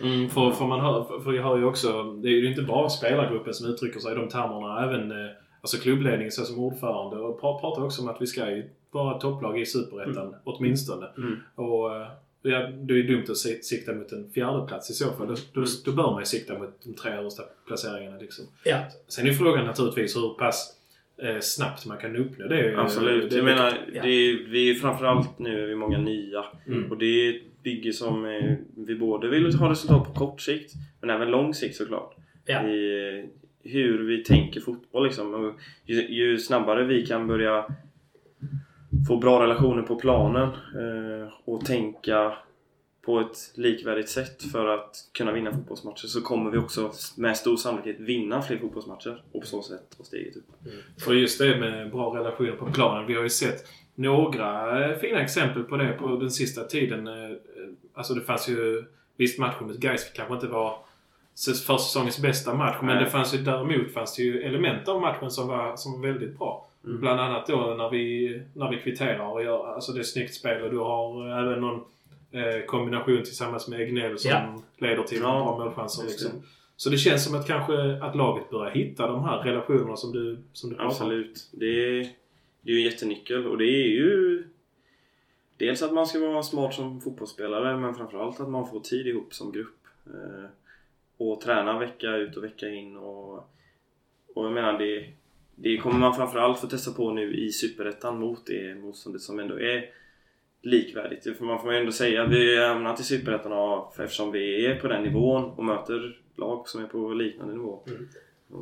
Mm, 0.00 0.28
för, 0.30 0.50
för, 0.50 0.66
man 0.66 0.80
hör, 0.80 1.20
för- 1.20 1.32
jag 1.32 1.42
hör 1.42 1.58
ju 1.58 1.64
också, 1.64 2.02
det 2.02 2.28
är 2.28 2.32
ju 2.32 2.48
inte 2.48 2.62
bara 2.62 2.88
spelargruppen 2.88 3.54
som 3.54 3.70
uttrycker 3.70 4.00
sig 4.00 4.12
i 4.12 4.14
de 4.14 4.28
termerna. 4.28 4.84
Även 4.84 5.10
eh, 5.10 5.30
alltså 5.60 5.76
klubbledningen 5.76 6.32
så 6.32 6.44
som 6.44 6.58
ordförande 6.58 7.16
och 7.16 7.40
pra- 7.40 7.60
pratar 7.60 7.84
också 7.84 8.02
om 8.02 8.08
att 8.08 8.22
vi 8.22 8.26
ska 8.26 8.50
ju 8.50 8.70
vara 8.90 9.18
topplag 9.18 9.60
i 9.60 9.66
Superettan 9.66 10.34
åtminstone. 10.44 11.06
Mm. 11.16 11.36
Och 11.54 11.96
eh, 11.96 12.08
ja, 12.42 12.58
det 12.66 12.92
är 12.94 12.96
ju 12.96 13.02
dumt 13.02 13.24
att 13.28 13.36
si- 13.36 13.62
sikta 13.62 13.92
mot 13.92 14.12
en 14.12 14.30
fjärde 14.30 14.66
plats 14.66 14.90
i 14.90 14.94
så 14.94 15.12
fall. 15.12 15.26
Då, 15.26 15.34
då, 15.52 15.64
då 15.84 15.92
bör 15.92 16.10
man 16.10 16.20
ju 16.20 16.24
sikta 16.26 16.58
mot 16.58 16.82
de 16.84 16.94
tre 16.94 17.12
översta 17.12 17.42
placeringarna. 17.66 18.18
Liksom. 18.18 18.44
Ja. 18.64 18.84
Sen 19.08 19.24
är 19.26 19.28
ju 19.30 19.34
frågan 19.36 19.66
naturligtvis 19.66 20.16
hur 20.16 20.34
pass 20.38 20.76
eh, 21.22 21.40
snabbt 21.40 21.86
man 21.86 21.98
kan 21.98 22.16
uppnå 22.16 22.48
det. 22.48 22.76
Absolut. 22.76 23.30
Det, 23.30 23.36
Jag 23.36 23.44
menar, 23.44 23.78
ja. 23.94 24.02
det 24.02 24.10
är, 24.10 24.48
vi 24.48 24.70
är 24.70 24.74
framförallt 24.74 25.38
nu 25.38 25.62
är 25.62 25.66
vi 25.66 25.74
många 25.74 25.98
nya. 25.98 26.44
Mm. 26.66 26.90
Och 26.90 26.98
det 26.98 27.06
är 27.06 27.34
ett 27.36 27.62
bygge 27.62 27.92
som 27.92 28.24
eh, 28.24 28.54
vi 28.76 28.94
både 28.94 29.28
vill 29.28 29.54
ha 29.54 29.70
resultat 29.70 30.06
på 30.06 30.12
kort 30.12 30.40
sikt 30.40 30.72
men 31.00 31.10
även 31.10 31.30
lång 31.30 31.54
sikt 31.54 31.76
såklart. 31.76 32.14
Ja. 32.46 32.68
I 32.68 33.08
eh, 33.18 33.24
hur 33.62 34.04
vi 34.06 34.24
tänker 34.24 34.60
fotboll 34.60 35.04
liksom. 35.04 35.58
Ju, 35.86 36.08
ju 36.08 36.38
snabbare 36.38 36.84
vi 36.84 37.06
kan 37.06 37.26
börja 37.26 37.64
få 39.08 39.16
bra 39.16 39.42
relationer 39.42 39.82
på 39.82 39.96
planen 39.96 40.48
eh, 40.48 41.32
och 41.44 41.64
tänka 41.64 42.32
på 43.04 43.20
ett 43.20 43.52
likvärdigt 43.54 44.08
sätt 44.08 44.42
för 44.52 44.66
att 44.66 44.96
kunna 45.12 45.32
vinna 45.32 45.52
fotbollsmatcher 45.52 46.06
så 46.06 46.20
kommer 46.20 46.50
vi 46.50 46.58
också 46.58 46.92
med 47.16 47.36
stor 47.36 47.56
sannolikhet 47.56 48.00
vinna 48.00 48.42
fler 48.42 48.58
fotbollsmatcher 48.58 49.22
och 49.32 49.40
på 49.40 49.46
så 49.46 49.62
sätt 49.62 49.96
ta 49.98 50.04
steget 50.04 50.36
upp. 50.36 50.44
För 51.04 51.14
just 51.14 51.38
det 51.38 51.56
med 51.60 51.90
bra 51.90 52.16
relationer 52.18 52.52
på 52.52 52.72
planen. 52.72 53.06
Vi 53.06 53.14
har 53.14 53.22
ju 53.22 53.28
sett 53.28 53.66
några 53.94 54.84
eh, 54.90 54.98
fina 54.98 55.20
exempel 55.20 55.64
på 55.64 55.76
det 55.76 55.92
på 55.92 56.16
den 56.16 56.30
sista 56.30 56.64
tiden. 56.64 57.06
Eh, 57.06 57.36
Alltså 57.98 58.14
det 58.14 58.20
fanns 58.20 58.48
ju... 58.48 58.84
Visst, 59.16 59.38
matchen 59.38 59.66
mot 59.66 59.76
Gais 59.76 60.12
kanske 60.14 60.34
inte 60.34 60.46
var 60.46 60.78
försäsongens 61.66 62.18
bästa 62.18 62.54
match. 62.54 62.76
Men 62.80 62.94
Nej. 62.96 63.04
det 63.04 63.10
fanns 63.10 63.34
ju 63.34 63.38
däremot 63.38 63.92
fanns 63.92 64.16
det 64.16 64.22
ju 64.22 64.42
element 64.42 64.88
av 64.88 65.00
matchen 65.00 65.30
som 65.30 65.48
var, 65.48 65.76
som 65.76 65.92
var 65.92 66.08
väldigt 66.08 66.38
bra. 66.38 66.67
Mm. 66.84 67.00
Bland 67.00 67.20
annat 67.20 67.46
då 67.46 67.74
när 67.78 67.90
vi, 67.90 68.42
när 68.54 68.70
vi 68.70 68.76
kvitterar 68.76 69.32
och 69.32 69.42
gör... 69.42 69.74
Alltså 69.74 69.92
det 69.92 70.00
är 70.00 70.04
snyggt 70.04 70.34
spel 70.34 70.62
och 70.62 70.70
du 70.70 70.78
har 70.78 71.28
eh, 71.28 71.38
även 71.38 71.60
någon 71.60 71.80
eh, 72.32 72.64
kombination 72.66 73.16
tillsammans 73.22 73.68
med 73.68 73.80
Egnell 73.80 74.18
som 74.18 74.30
Ja. 74.30 74.62
leder 74.76 75.02
till 75.02 75.18
Ja, 75.18 75.54
bra 75.56 75.64
målchanser. 75.64 76.04
Liksom. 76.06 76.30
Så 76.76 76.90
det 76.90 76.98
känns 76.98 77.24
som 77.24 77.34
att 77.40 77.46
kanske 77.46 78.02
att 78.02 78.16
laget 78.16 78.50
börjar 78.50 78.70
hitta 78.70 79.06
de 79.06 79.24
här 79.24 79.38
relationerna 79.38 79.96
som 79.96 80.12
du, 80.12 80.38
som 80.52 80.70
du 80.70 80.76
pratar 80.76 80.84
om. 80.86 80.90
Absolut. 80.90 81.48
Det 81.52 81.66
är, 81.66 82.08
det 82.60 82.70
är 82.72 82.74
ju 82.74 82.78
en 82.78 82.84
jättenyckel 82.90 83.46
och 83.46 83.58
det 83.58 83.64
är 83.64 83.88
ju 83.88 84.44
Dels 85.58 85.82
att 85.82 85.92
man 85.92 86.06
ska 86.06 86.18
vara 86.18 86.42
smart 86.42 86.74
som 86.74 87.00
fotbollsspelare 87.00 87.76
men 87.76 87.94
framförallt 87.94 88.40
att 88.40 88.48
man 88.48 88.66
får 88.68 88.80
tid 88.80 89.06
ihop 89.06 89.34
som 89.34 89.52
grupp. 89.52 89.78
Eh, 90.06 90.50
och 91.16 91.40
träna 91.40 91.78
vecka 91.78 92.16
ut 92.16 92.36
och 92.36 92.44
vecka 92.44 92.68
in 92.68 92.96
och, 92.96 93.34
och 94.34 94.44
jag 94.44 94.52
menar 94.52 94.78
det, 94.78 95.06
det 95.62 95.76
kommer 95.76 95.98
man 95.98 96.14
framförallt 96.14 96.58
få 96.58 96.66
testa 96.66 96.90
på 96.92 97.12
nu 97.12 97.34
i 97.36 97.52
Superettan 97.52 98.20
mot 98.20 98.46
det 98.46 98.74
motståndet 98.74 99.22
som 99.22 99.38
ändå 99.38 99.60
är 99.60 99.84
likvärdigt. 100.62 101.36
För 101.38 101.44
man 101.44 101.60
får 101.60 101.72
ändå 101.72 101.92
säga 101.92 102.22
att 102.22 102.30
vi 102.30 102.56
har 102.56 102.68
hamnat 102.68 103.00
i 103.00 103.02
Superettan 103.02 103.82
eftersom 103.98 104.32
vi 104.32 104.66
är 104.66 104.74
på 104.80 104.88
den 104.88 105.02
nivån 105.02 105.44
och 105.44 105.64
möter 105.64 106.18
lag 106.36 106.68
som 106.68 106.82
är 106.84 106.86
på 106.86 107.12
liknande 107.12 107.52
nivå. 107.54 107.80
Mm. 107.86 108.08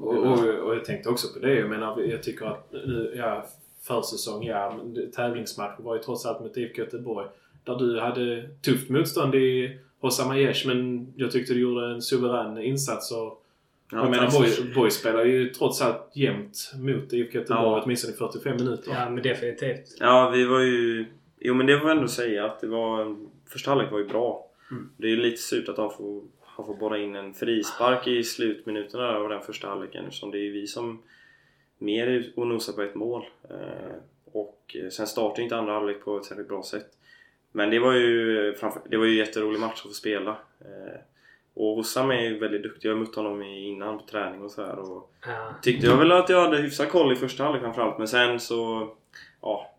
Och, 0.02 0.16
och, 0.16 0.48
och 0.48 0.74
jag 0.74 0.84
tänkte 0.84 1.08
också 1.08 1.28
på 1.34 1.46
det. 1.46 1.54
Jag 1.54 1.70
menar, 1.70 2.00
jag 2.00 2.22
tycker 2.22 2.46
att 2.46 2.72
nu, 2.72 3.14
ja, 3.16 3.46
försäsong, 3.82 4.46
ja, 4.46 4.80
det- 4.94 5.12
tävlingsmatch 5.12 5.80
var 5.80 5.96
ju 5.96 6.02
trots 6.02 6.26
allt 6.26 6.40
mot 6.40 6.56
IFK 6.56 6.78
Göteborg. 6.82 7.26
Där 7.64 7.76
du 7.76 8.00
hade 8.00 8.48
tufft 8.64 8.90
motstånd 8.90 9.34
i 9.34 9.78
Hossam 10.00 10.30
Aiesh, 10.30 10.66
men 10.66 11.12
jag 11.16 11.30
tyckte 11.30 11.54
du 11.54 11.60
gjorde 11.60 11.86
en 11.86 12.02
suverän 12.02 12.58
insats. 12.58 13.12
Och, 13.12 13.42
Ja, 13.92 13.98
jag 13.98 14.10
menar, 14.10 14.26
tack. 14.30 14.58
Boy, 14.58 14.74
Boy 14.74 14.90
spelar 14.90 15.24
ju 15.24 15.48
trots 15.48 15.82
allt 15.82 16.10
jämnt 16.14 16.72
mot 16.78 17.12
IFK 17.12 17.38
Göteborg, 17.38 17.66
Ja. 17.66 17.82
åtminstone 17.84 18.14
i 18.14 18.16
45 18.16 18.56
minuter. 18.56 18.92
Ja, 18.92 19.10
men 19.10 19.22
definitivt. 19.22 19.96
Ja, 20.00 20.30
vi 20.34 20.44
var 20.44 20.60
ju... 20.60 21.06
Jo 21.40 21.54
men 21.54 21.66
det 21.66 21.78
får 21.80 21.88
jag 21.88 21.96
ändå 21.96 22.08
säga 22.08 22.44
att 22.46 22.60
det 22.60 22.66
var... 22.66 23.16
Första 23.48 23.70
halvlek 23.70 23.90
var 23.92 23.98
ju 23.98 24.04
bra. 24.04 24.50
Mm. 24.70 24.90
Det 24.96 25.06
är 25.06 25.10
ju 25.10 25.16
lite 25.16 25.42
surt 25.42 25.68
att 25.68 25.76
de 25.76 25.90
får, 25.90 26.22
han 26.44 26.66
får 26.66 26.74
borra 26.74 26.98
in 26.98 27.16
en 27.16 27.34
frispark 27.34 28.06
i 28.06 28.24
slutminuterna 28.24 29.08
av 29.08 29.28
den 29.28 29.42
första 29.42 29.68
halvleken 29.68 30.04
eftersom 30.04 30.30
det 30.30 30.38
är 30.38 30.50
vi 30.52 30.66
som 30.66 31.02
mer 31.78 32.32
och 32.36 32.46
nosar 32.46 32.72
på 32.72 32.82
ett 32.82 32.94
mål. 32.94 33.24
Eh, 33.50 33.96
och 34.32 34.76
eh, 34.82 34.88
sen 34.88 35.06
startar 35.06 35.42
inte 35.42 35.56
andra 35.56 35.72
halvlek 35.72 36.04
på 36.04 36.16
ett 36.16 36.24
särskilt 36.24 36.48
bra 36.48 36.62
sätt. 36.62 36.86
Men 37.52 37.70
det 37.70 37.78
var 37.78 37.92
ju, 37.92 38.54
framför, 38.54 38.82
det 38.90 38.96
var 38.96 39.04
ju 39.04 39.10
en 39.10 39.16
jätterolig 39.26 39.60
match 39.60 39.72
att 39.74 39.88
få 39.88 39.94
spela. 39.94 40.36
Och 41.56 41.74
Hossam 41.76 42.10
är 42.10 42.20
ju 42.20 42.38
väldigt 42.38 42.62
duktig. 42.62 42.88
Jag 42.88 42.94
har 42.94 43.00
mött 43.00 43.14
honom 43.14 43.42
i- 43.42 43.68
innan 43.68 43.98
på 43.98 44.04
träning 44.06 44.42
och 44.42 44.50
så 44.50 44.66
här. 44.66 44.78
Och 44.78 45.10
Ja. 45.26 45.54
tyckte 45.62 45.86
jag 45.86 45.96
väl 45.96 46.12
att 46.12 46.28
jag 46.28 46.40
hade 46.40 46.56
hyfsad 46.56 46.88
koll 46.90 47.12
i 47.12 47.16
första 47.16 47.42
halvlek 47.44 47.62
framförallt 47.62 47.98
men 47.98 48.08
sen 48.08 48.40
så 48.40 48.88
ja, 49.42 49.74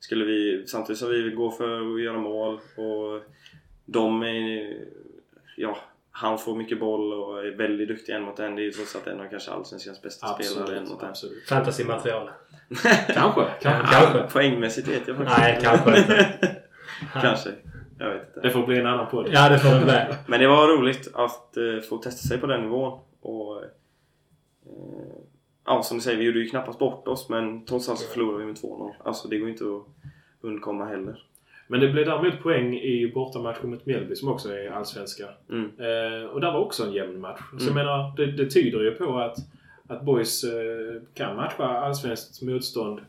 skulle 0.00 0.24
vi 0.24 0.64
samtidigt 0.66 0.98
som 0.98 1.08
vi 1.10 1.22
vill 1.22 1.34
gå 1.34 1.50
för 1.50 1.94
att 1.96 2.02
göra 2.02 2.18
mål 2.18 2.54
och 2.76 3.22
de 3.86 4.22
är 4.22 4.76
ja, 5.56 5.76
han 6.10 6.38
får 6.38 6.56
mycket 6.56 6.80
boll 6.80 7.12
och 7.12 7.46
är 7.46 7.50
väldigt 7.50 7.88
duktig 7.88 8.12
en 8.12 8.22
mot 8.22 8.38
en. 8.38 8.56
Det 8.56 8.62
är 8.62 8.64
ju 8.64 8.70
trots 8.70 8.96
allt 8.96 9.06
en 9.06 9.20
av 9.20 9.28
kanske 9.30 9.50
allsvenskans 9.50 10.02
bästa 10.02 10.26
spelare 10.26 10.62
en 10.76 10.82
Absolut. 10.82 10.90
mot 10.92 11.02
en. 11.02 11.08
absolut. 11.08 11.48
Fantasymaterial. 11.48 12.30
Kanske. 13.14 13.46
kanske. 13.60 13.94
Kanske. 13.94 14.22
Poängmässigt 14.32 14.88
vet 14.88 15.08
jag 15.08 15.16
faktiskt 15.16 15.38
Nej, 15.38 15.58
kanske 15.62 15.98
inte. 15.98 16.26
kanske. 17.22 17.50
Jag 18.02 18.10
vet 18.14 18.28
inte. 18.28 18.40
Det 18.40 18.50
får 18.50 18.66
bli 18.66 18.78
en 18.78 18.86
annan 18.86 19.06
podd. 19.10 19.28
Ja, 19.32 19.48
det 19.48 19.58
får 19.58 19.86
med. 19.86 20.16
Men 20.26 20.40
det 20.40 20.48
var 20.48 20.68
roligt 20.68 21.10
att 21.14 21.56
eh, 21.56 21.80
få 21.88 21.98
testa 21.98 22.28
sig 22.28 22.38
på 22.38 22.46
den 22.46 22.60
nivån. 22.60 22.98
Och, 23.20 23.62
eh, 23.62 23.68
ja, 25.66 25.82
som 25.82 25.96
du 25.96 26.02
säger, 26.02 26.18
vi 26.18 26.24
gjorde 26.24 26.38
ju 26.38 26.48
knappast 26.48 26.78
bort 26.78 27.08
oss 27.08 27.28
men 27.28 27.64
trots 27.64 27.88
allt 27.88 27.98
så 27.98 28.08
förlorade 28.12 28.38
vi 28.38 28.46
med 28.46 28.56
2-0. 28.56 28.90
Alltså 29.04 29.28
det 29.28 29.38
går 29.38 29.48
inte 29.48 29.64
att 29.64 29.82
undkomma 30.40 30.84
heller. 30.84 31.22
Men 31.68 31.80
det 31.80 31.88
blev 31.88 32.06
däremot 32.06 32.42
poäng 32.42 32.74
i 32.74 33.12
bortamatchen 33.14 33.70
mot 33.70 33.86
Mjällby 33.86 34.16
som 34.16 34.28
också 34.28 34.48
är 34.52 34.70
allsvenska. 34.70 35.24
Mm. 35.50 35.64
Eh, 35.64 36.26
och 36.26 36.40
där 36.40 36.52
var 36.52 36.60
också 36.60 36.84
en 36.86 36.92
jämn 36.92 37.20
match. 37.20 37.40
Så 37.58 37.64
jag 37.64 37.72
Mm. 37.72 37.74
menar, 37.74 38.16
det, 38.16 38.26
det 38.26 38.50
tyder 38.50 38.80
ju 38.80 38.90
på 38.90 39.18
att, 39.18 39.36
att 39.88 40.02
boys 40.02 40.44
eh, 40.44 41.02
kan 41.14 41.36
matcha 41.36 41.64
allsvenskt 41.64 42.42
motstånd. 42.42 43.00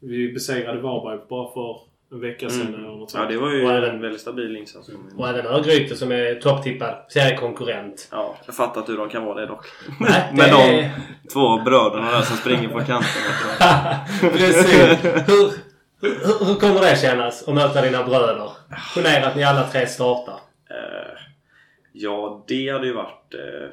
Vi 0.00 0.32
besegrade 0.32 0.80
Varberg 0.80 1.18
bara 1.28 1.52
för 1.52 1.80
en 2.12 2.20
vecka 2.20 2.48
sedan 2.50 2.60
Mm. 2.60 2.74
eller 2.74 2.88
något 2.88 3.00
Ja, 3.14 3.18
sånt. 3.20 3.30
det 3.30 3.36
var 3.36 3.50
ju 3.50 3.64
Och 3.64 3.72
även- 3.72 3.90
en 3.94 4.00
väldigt 4.00 4.20
stabil 4.20 4.56
insats. 4.56 4.90
Och 5.16 5.28
även 5.28 5.46
Örgryte 5.46 5.96
som 5.96 6.12
är 6.12 6.34
topptippad 6.34 6.94
seriekonkurrent. 7.08 8.08
Ja, 8.10 8.36
jag 8.46 8.54
fattar 8.54 8.80
inte 8.80 8.92
hur 8.92 8.98
de 8.98 9.08
kan 9.08 9.24
vara 9.24 9.40
det 9.40 9.46
dock. 9.46 9.66
Nej, 10.00 10.28
det 10.30 10.36
Med 10.36 10.50
de 10.50 10.90
två 11.32 11.62
bröderna 11.64 12.10
där 12.10 12.20
som 12.22 12.36
springer 12.36 12.68
på 12.68 12.78
kanten. 12.80 13.22
Precis. 14.20 14.74
Hur, 15.28 15.50
hur, 16.00 16.44
hur 16.46 16.54
kommer 16.60 16.80
det 16.80 16.96
kännas 17.00 17.48
att 17.48 17.54
möta 17.54 17.82
dina 17.82 18.04
bröder? 18.04 18.50
Ponera 18.94 19.26
att 19.26 19.36
ni 19.36 19.42
alla 19.44 19.62
tre 19.68 19.86
startar. 19.86 20.34
Eh, 20.70 21.18
ja, 21.92 22.44
det 22.48 22.68
hade 22.68 22.86
ju 22.86 22.92
varit 22.92 23.34
eh, 23.34 23.68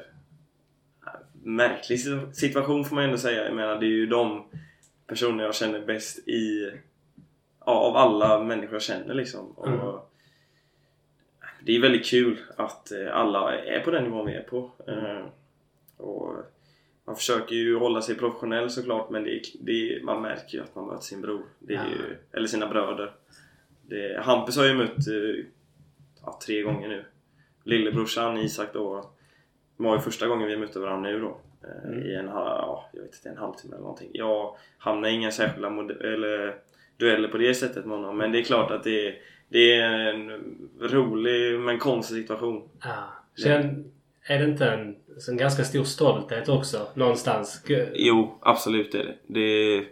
märklig 1.44 2.00
situ- 2.00 2.32
situation 2.32 2.84
får 2.84 2.94
man 2.94 3.04
ändå 3.04 3.18
säga. 3.18 3.44
Jag 3.44 3.54
menar, 3.54 3.74
det 3.80 3.86
är 3.86 3.88
ju 3.90 4.06
de 4.06 4.44
personer 5.08 5.44
jag 5.44 5.54
känner 5.54 5.80
bäst 5.86 6.28
i 6.28 6.70
ja, 6.72 6.78
av 7.60 7.96
alla 7.96 8.42
människor 8.44 8.72
jag 8.74 8.82
känner 8.82 9.14
liksom. 9.14 9.50
Och, 9.50 9.66
Mm. 9.68 9.80
Det 11.62 11.76
är 11.76 11.80
väldigt 11.80 12.06
kul 12.06 12.38
att 12.56 12.92
eh, 12.92 13.16
alla 13.16 13.54
är 13.58 13.80
på 13.80 13.90
den 13.90 14.04
nivån 14.04 14.26
vi 14.26 14.34
är 14.34 14.42
på. 14.42 14.70
Eh, 14.86 15.24
och 15.96 16.34
man 17.04 17.16
försöker 17.16 17.54
ju 17.54 17.76
hålla 17.78 18.02
sig 18.02 18.14
professionell 18.14 18.70
såklart 18.70 19.10
men 19.10 19.24
det, 19.24 19.30
är- 19.36 19.42
det, 19.60 19.72
är- 19.72 20.02
man 20.02 20.22
märker 20.22 20.58
ju 20.58 20.64
att 20.64 20.74
man 20.74 20.86
möter 20.86 21.00
sin 21.04 21.20
bror. 21.20 21.42
Det 21.58 21.74
Ja. 21.74 21.80
ju, 21.90 22.16
eller 22.32 22.46
sina 22.48 22.66
bröder. 22.68 23.12
Det, 23.82 24.20
Hampus 24.22 24.56
har 24.56 24.64
ju 24.64 24.74
mött 24.74 25.08
eh, 25.08 25.44
ja, 26.22 26.38
tre 26.46 26.62
gånger 26.62 26.88
nu. 26.88 27.04
Lillebrorsan 27.64 28.38
Isak 28.38 28.68
då 28.72 29.10
var 29.76 29.94
ju 29.94 30.00
första 30.00 30.26
gången 30.26 30.48
vi 30.48 30.56
mötte 30.56 30.78
varandra 30.78 31.10
nu 31.10 31.20
då. 31.20 31.36
Mm. 31.84 32.02
I 32.06 32.14
en, 32.14 32.26
ja, 32.26 32.84
jag 32.92 33.02
vet 33.02 33.14
inte, 33.14 33.28
en 33.28 33.36
halvtimme 33.36 33.74
eller 33.74 33.82
någonting. 33.82 34.10
Jag 34.14 34.56
hamnar 34.78 35.08
i 35.08 35.12
inga 35.12 35.30
särskilda 35.30 35.70
mode- 35.70 36.12
eller 36.14 36.56
dueller 37.00 37.28
på 37.28 37.38
det 37.38 37.54
sättet 37.54 37.86
med 37.86 37.96
honom. 37.98 38.16
Men 38.16 38.32
det 38.32 38.38
är 38.38 38.42
klart 38.42 38.70
att 38.70 38.84
det 38.84 39.08
är, 39.08 39.14
det 39.48 39.74
är 39.74 40.14
en 40.14 40.30
rolig 40.80 41.60
men 41.60 41.78
konstig 41.78 42.16
situation. 42.16 42.68
Ja. 42.84 43.04
Sen 43.42 43.84
är 44.26 44.38
det 44.38 44.44
inte 44.44 44.66
en, 44.66 44.96
en 45.28 45.36
ganska 45.36 45.64
stor 45.64 45.84
stolthet 45.84 46.48
också 46.48 46.86
någonstans? 46.94 47.64
Jo, 47.94 48.38
absolut 48.40 48.94
är 48.94 49.04
det. 49.04 49.14
det 49.26 49.84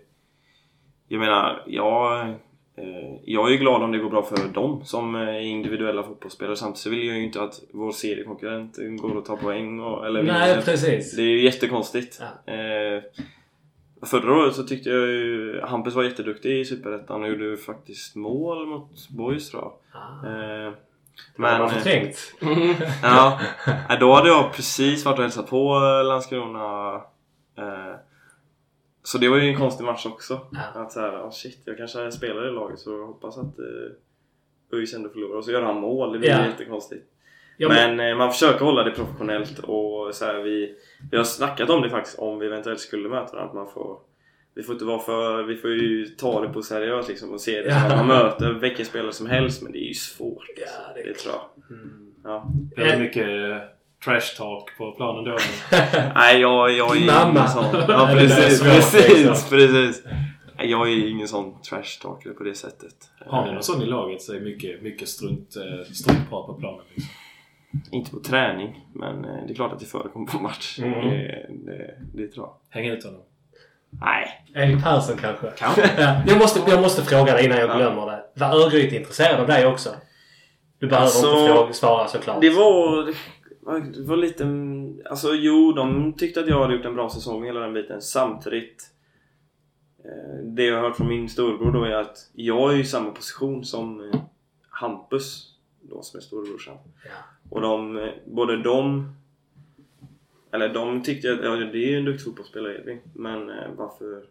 jag 1.08 1.20
menar, 1.20 1.62
jag, 1.66 2.28
eh, 2.76 3.14
jag 3.24 3.48
är 3.48 3.52
ju 3.52 3.58
glad 3.58 3.82
om 3.82 3.92
det 3.92 3.98
går 3.98 4.10
bra 4.10 4.22
för 4.22 4.48
dem 4.54 4.84
som 4.84 5.14
eh, 5.14 5.20
är 5.20 5.40
individuella 5.40 6.02
fotbollsspelare. 6.02 6.56
Samtidigt 6.56 6.98
vill 6.98 7.06
jag 7.06 7.16
ju 7.16 7.24
inte 7.24 7.42
att 7.42 7.60
vår 7.72 7.92
seriekonkurrent 7.92 8.76
går 9.00 9.16
och 9.16 9.24
tar 9.24 9.36
poäng 9.36 9.80
och, 9.80 10.06
eller 10.06 10.22
Nej, 10.22 10.48
vinner. 10.50 10.62
precis. 10.62 11.16
Det 11.16 11.22
är 11.22 11.26
ju 11.26 11.44
jättekonstigt. 11.44 12.20
Ja. 12.20 12.52
Förra 14.02 14.36
året 14.36 14.54
så 14.54 14.62
tyckte 14.62 14.90
jag 14.90 15.06
ju 15.08 15.60
Hampus 15.60 15.94
var 15.94 16.02
jätteduktig 16.02 16.60
i 16.60 16.64
Superettan 16.64 17.22
och 17.22 17.28
gjorde 17.28 17.56
faktiskt 17.56 18.16
mål 18.16 18.66
mot 18.66 19.08
Boys 19.08 19.50
tror 19.50 19.62
jag. 19.62 19.72
Ah. 20.02 20.26
Eh, 20.26 20.72
Men, 21.36 21.58
man 21.58 21.62
eh, 21.62 21.68
förträngt. 21.68 22.34
ja, 23.02 23.40
då 24.00 24.14
hade 24.14 24.28
jag 24.28 24.52
precis 24.52 25.04
varit 25.04 25.18
och 25.18 25.22
hälsat 25.24 25.50
på 25.50 25.78
Landskrona. 26.04 26.94
Eh, 27.58 27.94
så 29.02 29.18
det 29.18 29.28
var 29.28 29.36
ju 29.36 29.48
en 29.48 29.58
konstig 29.58 29.84
match 29.84 30.06
också. 30.06 30.40
Ja. 30.52 30.80
Att 30.80 30.92
såhär, 30.92 31.22
oh 31.22 31.30
shit, 31.30 31.62
jag 31.64 31.76
kanske 31.76 32.12
spelar 32.12 32.48
i 32.48 32.50
laget 32.50 32.78
så 32.78 32.92
jag 32.92 33.06
hoppas 33.06 33.38
att 33.38 33.58
eh, 33.58 34.78
ÖIS 34.78 34.94
ändå 34.94 35.08
förlorar. 35.08 35.36
Och 35.36 35.44
så 35.44 35.50
gör 35.52 35.62
han 35.62 35.80
mål, 35.80 36.12
det 36.12 36.18
blir 36.18 36.28
Ja. 36.30 36.46
jättekonstigt. 36.46 37.06
Ja, 37.60 37.68
men, 37.68 37.96
Men 37.96 38.10
eh, 38.10 38.16
man 38.16 38.32
försöker 38.32 38.64
hålla 38.64 38.82
det 38.84 38.90
professionellt 38.90 39.58
och 39.58 40.14
så 40.14 40.24
här, 40.24 40.34
vi, 40.38 40.74
vi 41.10 41.16
har 41.16 41.24
snackat 41.24 41.70
om 41.70 41.82
det 41.82 41.90
faktiskt 41.90 42.18
om 42.18 42.38
vi 42.38 42.46
eventuellt 42.46 42.80
skulle 42.80 43.08
möta 43.08 43.32
varandra. 43.32 43.44
Att 43.48 43.54
man 43.54 43.70
får, 43.74 43.98
vi 44.54 44.62
får 44.62 44.72
inte 44.72 44.84
vara 44.84 44.98
för... 44.98 45.42
Vi 45.42 45.56
får 45.56 45.70
ju 45.70 46.04
ta 46.06 46.40
det 46.40 46.48
på 46.48 46.62
seriöst 46.62 47.08
liksom 47.08 47.32
och 47.32 47.40
se 47.40 47.62
det 47.62 47.70
som 47.72 47.80
Ja. 47.82 47.86
att 47.86 47.96
man 47.96 48.06
möter 48.06 48.52
vilken 48.52 48.86
spelare 48.86 49.12
som 49.12 49.26
helst. 49.26 49.62
Men 49.62 49.72
det 49.72 49.78
är 49.78 49.88
ju 49.88 49.94
svårt. 49.94 50.44
Ja, 50.56 50.92
det 50.94 51.02
det, 51.02 51.10
är 51.10 51.14
tror 51.14 51.34
jag. 51.34 51.76
Mm. 51.78 52.12
Ja. 52.24 52.50
Det 52.76 52.82
är 52.82 52.98
mycket 53.00 53.26
eh, 53.28 53.56
trash 54.04 54.36
talk 54.36 54.78
på 54.78 54.92
planen 54.92 55.24
då. 55.24 55.36
Nej, 56.14 56.40
jag, 56.40 56.72
jag 56.72 56.96
är 56.96 57.06
Mamma. 57.06 57.30
ingen 57.30 57.48
sån. 57.48 57.64
Ja, 57.88 58.08
precis. 58.12 58.62
precis, 58.62 59.08
liksom. 59.24 59.58
precis. 59.58 60.02
Jag 60.60 60.88
är 60.92 61.08
ingen 61.08 61.28
sån 61.28 61.62
trash 61.62 62.00
talker 62.02 62.30
på 62.30 62.44
det 62.44 62.54
sättet. 62.54 62.94
Har 63.26 63.46
ni 63.46 63.52
någon 63.52 63.62
sån 63.62 63.82
i 63.82 63.86
laget 63.86 64.22
så 64.22 64.34
är 64.34 64.40
mycket, 64.40 64.82
mycket 64.82 65.08
strunt, 65.08 65.56
eh, 65.56 65.92
struntprat 65.92 66.46
på 66.46 66.54
planen. 66.54 66.80
Liksom. 66.94 67.12
Inte 67.90 68.10
på 68.10 68.20
träning, 68.20 68.86
men 68.94 69.24
eh, 69.24 69.46
det 69.46 69.52
är 69.52 69.54
klart 69.54 69.72
att 69.72 69.80
det 69.80 69.86
förekommer 69.86 70.26
på 70.26 70.38
match. 70.38 70.78
Mm. 70.78 71.08
Det, 71.08 71.46
det, 71.50 71.94
det 72.14 72.28
tror 72.28 72.46
jag. 72.46 72.54
Häng 72.80 72.88
ut 72.90 73.04
honom. 73.04 73.20
Nej. 73.90 74.44
Erik 74.54 74.84
Persson 74.84 75.16
kanske? 75.16 75.50
Kanske. 75.58 75.90
Ja, 76.02 76.22
jag, 76.26 76.38
måste, 76.38 76.70
jag 76.70 76.82
måste 76.82 77.02
fråga 77.02 77.32
dig 77.32 77.44
innan 77.44 77.58
jag 77.58 77.70
Ja. 77.70 77.76
glömmer 77.76 78.06
det. 78.06 78.22
Var 78.34 78.64
Örgryte 78.64 78.96
intresserad 78.96 79.40
av 79.40 79.46
dig 79.46 79.66
också? 79.66 79.90
Du 80.78 80.86
behöver 80.86 81.04
Alltså, 81.06 81.26
inte 81.40 81.52
fråga, 81.54 81.72
svara 81.72 82.08
såklart. 82.08 82.40
Det 82.40 82.50
var, 82.50 83.04
det 83.92 84.02
var 84.08 84.16
lite... 84.16 84.44
Alltså 85.10 85.34
jo, 85.34 85.72
de 85.72 86.12
tyckte 86.12 86.40
att 86.40 86.48
jag 86.48 86.60
hade 86.62 86.74
gjort 86.74 86.84
en 86.84 86.94
bra 86.94 87.10
säsong 87.10 87.44
hela 87.44 87.60
den 87.60 87.72
biten. 87.74 88.02
Samtidigt 88.02 88.84
eh, 90.04 90.44
Det 90.44 90.64
jag 90.64 90.76
har 90.76 90.82
hört 90.82 90.96
från 90.96 91.08
min 91.08 91.28
storbror 91.28 91.72
då 91.72 91.84
är 91.84 91.94
att 91.94 92.16
jag 92.34 92.72
är 92.72 92.76
i 92.78 92.84
samma 92.84 93.10
position 93.10 93.64
som 93.64 94.00
eh, 94.12 94.20
Hampus 94.70 95.54
då 95.90 96.02
som 96.02 96.18
är 96.18 96.22
storebrorsan. 96.22 96.76
Ja. 97.04 97.10
Och 97.50 97.60
de, 97.60 97.98
eh, 97.98 98.08
både 98.26 98.62
de 98.62 99.12
Eller 100.52 100.74
de 100.74 101.02
tyckte 101.02 101.32
att 101.32 101.44
ja, 101.44 101.50
det 101.56 101.78
är 101.78 101.90
ju 101.90 101.96
en 101.96 102.04
duktig 102.04 102.24
fotbollsspelare 102.24 102.78
Edvin 102.78 103.00
Men 103.14 103.50
eh, 103.50 103.70
varför 103.76 104.24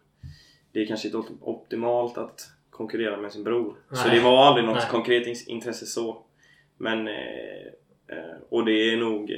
Det 0.72 0.82
är 0.82 0.86
kanske 0.86 1.08
inte 1.08 1.18
op- 1.18 1.38
optimalt 1.40 2.18
att 2.18 2.50
konkurrera 2.70 3.16
med 3.16 3.32
sin 3.32 3.44
bror. 3.44 3.74
Så 3.90 4.06
Nej. 4.08 4.16
det 4.18 4.24
var 4.24 4.46
aldrig 4.46 4.66
något 4.66 4.76
Nej. 4.76 4.86
konkret 4.90 5.26
in- 5.26 5.54
intresse 5.54 5.86
så. 5.86 6.22
Men 6.76 7.08
eh, 7.08 8.36
Och 8.48 8.64
det 8.64 8.72
är 8.92 8.96
nog 8.96 9.32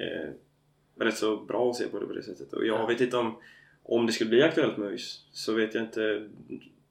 rätt 0.98 1.16
så 1.16 1.36
bra 1.36 1.70
att 1.70 1.76
se 1.76 1.86
på 1.88 2.00
det 2.00 2.06
på 2.06 2.12
det 2.12 2.22
sättet. 2.22 2.52
Och 2.52 2.66
jag 2.66 2.80
Ja. 2.80 2.86
vet 2.86 3.00
inte 3.00 3.16
om 3.16 3.36
Om 3.82 4.06
det 4.06 4.12
skulle 4.12 4.30
bli 4.30 4.42
aktuellt 4.42 4.76
med 4.76 4.88
ÖIS 4.88 5.24
så 5.32 5.52
vet 5.54 5.74
jag 5.74 5.84
inte 5.84 6.28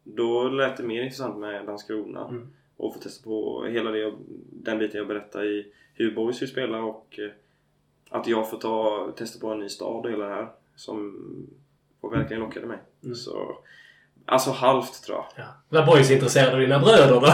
Då 0.04 0.50
lät 0.50 0.78
det 0.78 0.84
mer 0.84 1.02
intressant 1.04 1.38
med 1.38 1.66
Landskrona. 1.66 2.28
Mm. 2.28 2.48
Och 2.80 2.94
få 2.94 3.00
testa 3.00 3.24
på 3.24 3.66
hela 3.66 3.92
det, 3.92 4.14
den 4.52 4.80
biten 4.80 4.98
jag 4.98 5.08
berättade 5.08 5.46
i 5.46 5.72
hur 5.94 6.16
Boys 6.16 6.42
vill 6.42 6.50
spela 6.50 6.84
och 6.84 7.20
eh, 7.20 7.32
att 8.10 8.28
jag 8.28 8.50
får 8.50 8.58
ta, 8.58 9.12
testa 9.18 9.40
på 9.40 9.48
en 9.48 9.60
ny 9.60 9.70
stad 9.70 10.06
och 10.06 10.12
hela 10.12 10.26
det 10.26 10.36
här 10.36 10.50
som 10.76 11.16
verkligen 12.02 12.42
lockade 12.42 12.68
mig. 12.68 12.78
Mm. 13.04 13.16
Så, 13.16 13.58
alltså 14.30 14.52
halvt 14.52 15.04
tror 15.06 15.18
jag. 15.18 15.26
Ja. 15.46 15.80
Var 15.80 15.86
boys 15.86 16.12
intresserade 16.12 16.54
av 16.54 16.60
dina 16.60 16.80
bröder 16.80 17.22
då? 17.22 17.28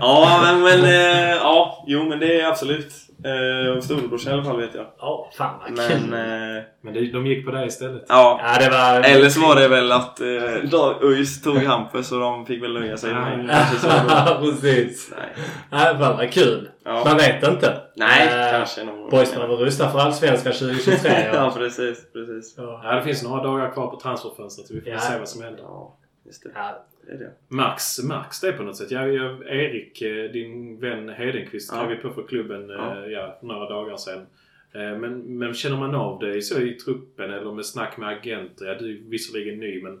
Ja 0.00 0.40
men, 0.42 0.60
men 0.62 0.84
eh, 0.84 1.30
ja, 1.30 1.84
jo 1.86 2.04
men 2.04 2.18
det 2.18 2.40
är 2.40 2.46
absolut. 2.48 2.92
Eh, 3.24 3.76
och 3.76 3.84
storebrorsan 3.84 4.30
i 4.32 4.34
alla 4.34 4.44
fall 4.44 4.60
vet 4.60 4.74
jag. 4.74 4.86
Ja, 4.98 5.30
fan 5.38 5.54
vad 5.62 5.70
Men 5.72 5.88
kul. 5.88 6.12
eh, 6.12 6.62
Men 6.82 6.94
det, 6.94 7.12
de 7.12 7.26
gick 7.26 7.46
på 7.46 7.50
det 7.52 7.66
istället. 7.66 8.04
ja. 8.08 8.40
Ja, 8.44 8.58
det 8.64 8.70
var... 8.70 9.10
Eller 9.16 9.28
så 9.28 9.40
var 9.40 9.56
det 9.56 9.68
väl 9.68 9.92
att 9.92 10.20
eh, 10.20 11.02
ÖIS 11.02 11.42
tog 11.42 11.56
Hampus 11.56 12.12
och 12.12 12.20
de 12.20 12.46
fick 12.46 12.62
väl 12.62 12.72
nöja 12.72 12.96
sig 12.96 13.14
med 13.14 13.38
då. 13.82 14.40
Precis. 14.40 15.12
Nej. 15.16 15.28
Ja, 15.70 15.78
fan 15.98 16.16
vad 16.16 16.32
kul. 16.32 16.68
Ja. 16.84 17.02
Man 17.04 17.16
vet 17.16 17.42
inte. 17.48 17.80
Nej, 17.96 18.28
Eh, 18.28 18.50
kanske 18.58 18.84
någon. 18.84 19.10
Boys 19.10 19.34
behöver 19.34 19.56
rusta 19.56 19.90
för 19.90 19.98
Allsvenskan 19.98 20.52
2023. 20.52 21.10
Ja 21.32 21.34
ja. 21.34 21.52
precis, 21.56 22.12
precis. 22.12 22.54
Ja. 22.56 22.80
Ja, 22.84 22.94
det 22.94 23.02
finns 23.02 23.22
några 23.22 23.42
dagar 23.42 23.70
kvar 23.72 23.86
på 23.86 24.00
transferfönstret. 24.00 24.70
Vi 24.70 24.80
får 24.80 24.92
Ja. 24.92 24.98
se 24.98 25.18
vad 25.18 25.28
som 25.28 25.42
händer. 25.42 25.62
Ja, 25.62 25.96
just 26.24 26.42
det. 26.42 26.50
Ja. 26.54 26.84
Det 27.06 27.12
är 27.12 27.18
det. 27.18 27.32
Max, 27.48 28.02
Max 28.02 28.40
det 28.40 28.52
på 28.52 28.62
något 28.62 28.76
sätt. 28.76 28.90
Jag, 28.90 29.14
jag, 29.14 29.42
Erik, 29.46 30.02
eh, 30.02 30.30
din 30.30 30.80
vän 30.80 31.08
Hedenqvist, 31.08 31.72
Ja. 31.72 31.78
skrev 31.78 31.90
ju 31.90 31.96
på 32.02 32.10
för 32.10 32.22
klubben 32.28 32.68
Ja. 32.68 32.96
ja. 32.96 33.06
Ja, 33.08 33.36
för 33.40 33.46
några 33.46 33.68
dagar 33.68 33.96
sedan. 33.96 34.26
Eh, 34.72 34.98
Men, 34.98 35.18
men 35.38 35.54
känner 35.54 35.76
man 35.76 35.94
av 35.94 36.18
det 36.18 36.42
så 36.42 36.60
i 36.60 36.74
truppen 36.74 37.30
eller 37.32 37.52
med 37.52 37.66
snack 37.66 37.96
med 37.96 38.08
agenter? 38.08 38.66
Ja, 38.66 38.74
du 38.74 38.90
är 38.96 39.00
visserligen 39.10 39.60
ny 39.60 39.82
men 39.82 40.00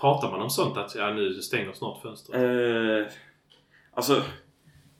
pratar 0.00 0.30
man 0.30 0.40
om 0.42 0.50
sånt 0.50 0.76
att 0.78 0.94
ja, 0.94 1.10
nu 1.14 1.34
stänger 1.34 1.72
snart 1.72 2.02
fönstret? 2.02 2.42
Eh, 2.42 3.12
alltså, 3.92 4.22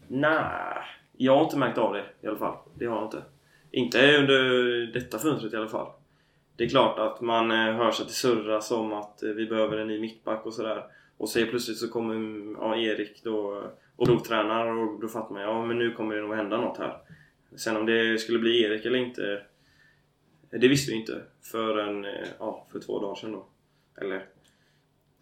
nej. 0.09 0.79
Jag 1.17 1.37
har 1.37 1.45
inte 1.45 1.59
märkt 1.59 1.79
av 1.79 1.93
det 1.95 2.05
i 2.23 2.27
alla 2.27 2.39
fall. 2.39 2.57
Det 2.75 2.87
har 2.87 2.97
jag 2.97 3.05
inte. 3.07 3.23
Inte 3.71 4.17
under 4.19 4.43
detta 4.93 5.19
fönstret 5.19 5.53
i 5.53 5.57
alla 5.57 5.69
fall. 5.69 5.87
Det 6.57 6.65
är 6.65 6.69
klart 6.69 6.99
att 6.99 7.21
man 7.21 7.51
eh, 7.51 7.75
hör 7.75 7.91
sig 7.91 8.03
att 8.03 8.09
det 8.09 8.15
surras 8.15 8.71
om 8.71 8.93
att 8.93 9.23
eh, 9.23 9.31
vi 9.31 9.47
behöver 9.47 9.77
en 9.79 9.87
ny 9.87 10.01
mittback 10.01 10.47
och 10.47 10.55
sådär. 10.55 10.85
Och 11.17 11.29
så 11.29 11.47
plötsligt 11.47 11.79
så 11.79 11.89
kommer 11.89 12.15
ja, 12.61 12.77
Erik 12.77 13.25
då 13.25 13.65
och 13.97 14.07
provtränar 14.07 14.67
och 14.67 15.01
då 15.01 15.09
fattar 15.09 15.35
man 15.35 15.43
ja 15.43 15.65
men 15.67 15.79
nu 15.79 15.93
kommer 15.93 16.15
det 16.15 16.23
nog 16.23 16.35
hända 16.35 16.61
något 16.61 16.79
här. 16.79 16.97
Sen 17.57 17.77
om 17.77 17.87
det 17.87 18.21
skulle 18.21 18.39
bli 18.39 18.63
Erik 18.63 18.85
eller 18.87 18.99
inte 18.99 19.43
det 20.51 20.69
visste 20.69 20.93
vi 20.93 20.99
inte 20.99 21.23
förrän 21.53 22.05
eh, 22.05 22.29
ja, 22.39 22.67
för 22.73 22.81
två 22.81 23.01
dagar 23.01 23.15
sedan 23.15 23.33
då. 23.33 23.47
Eller 24.01 24.25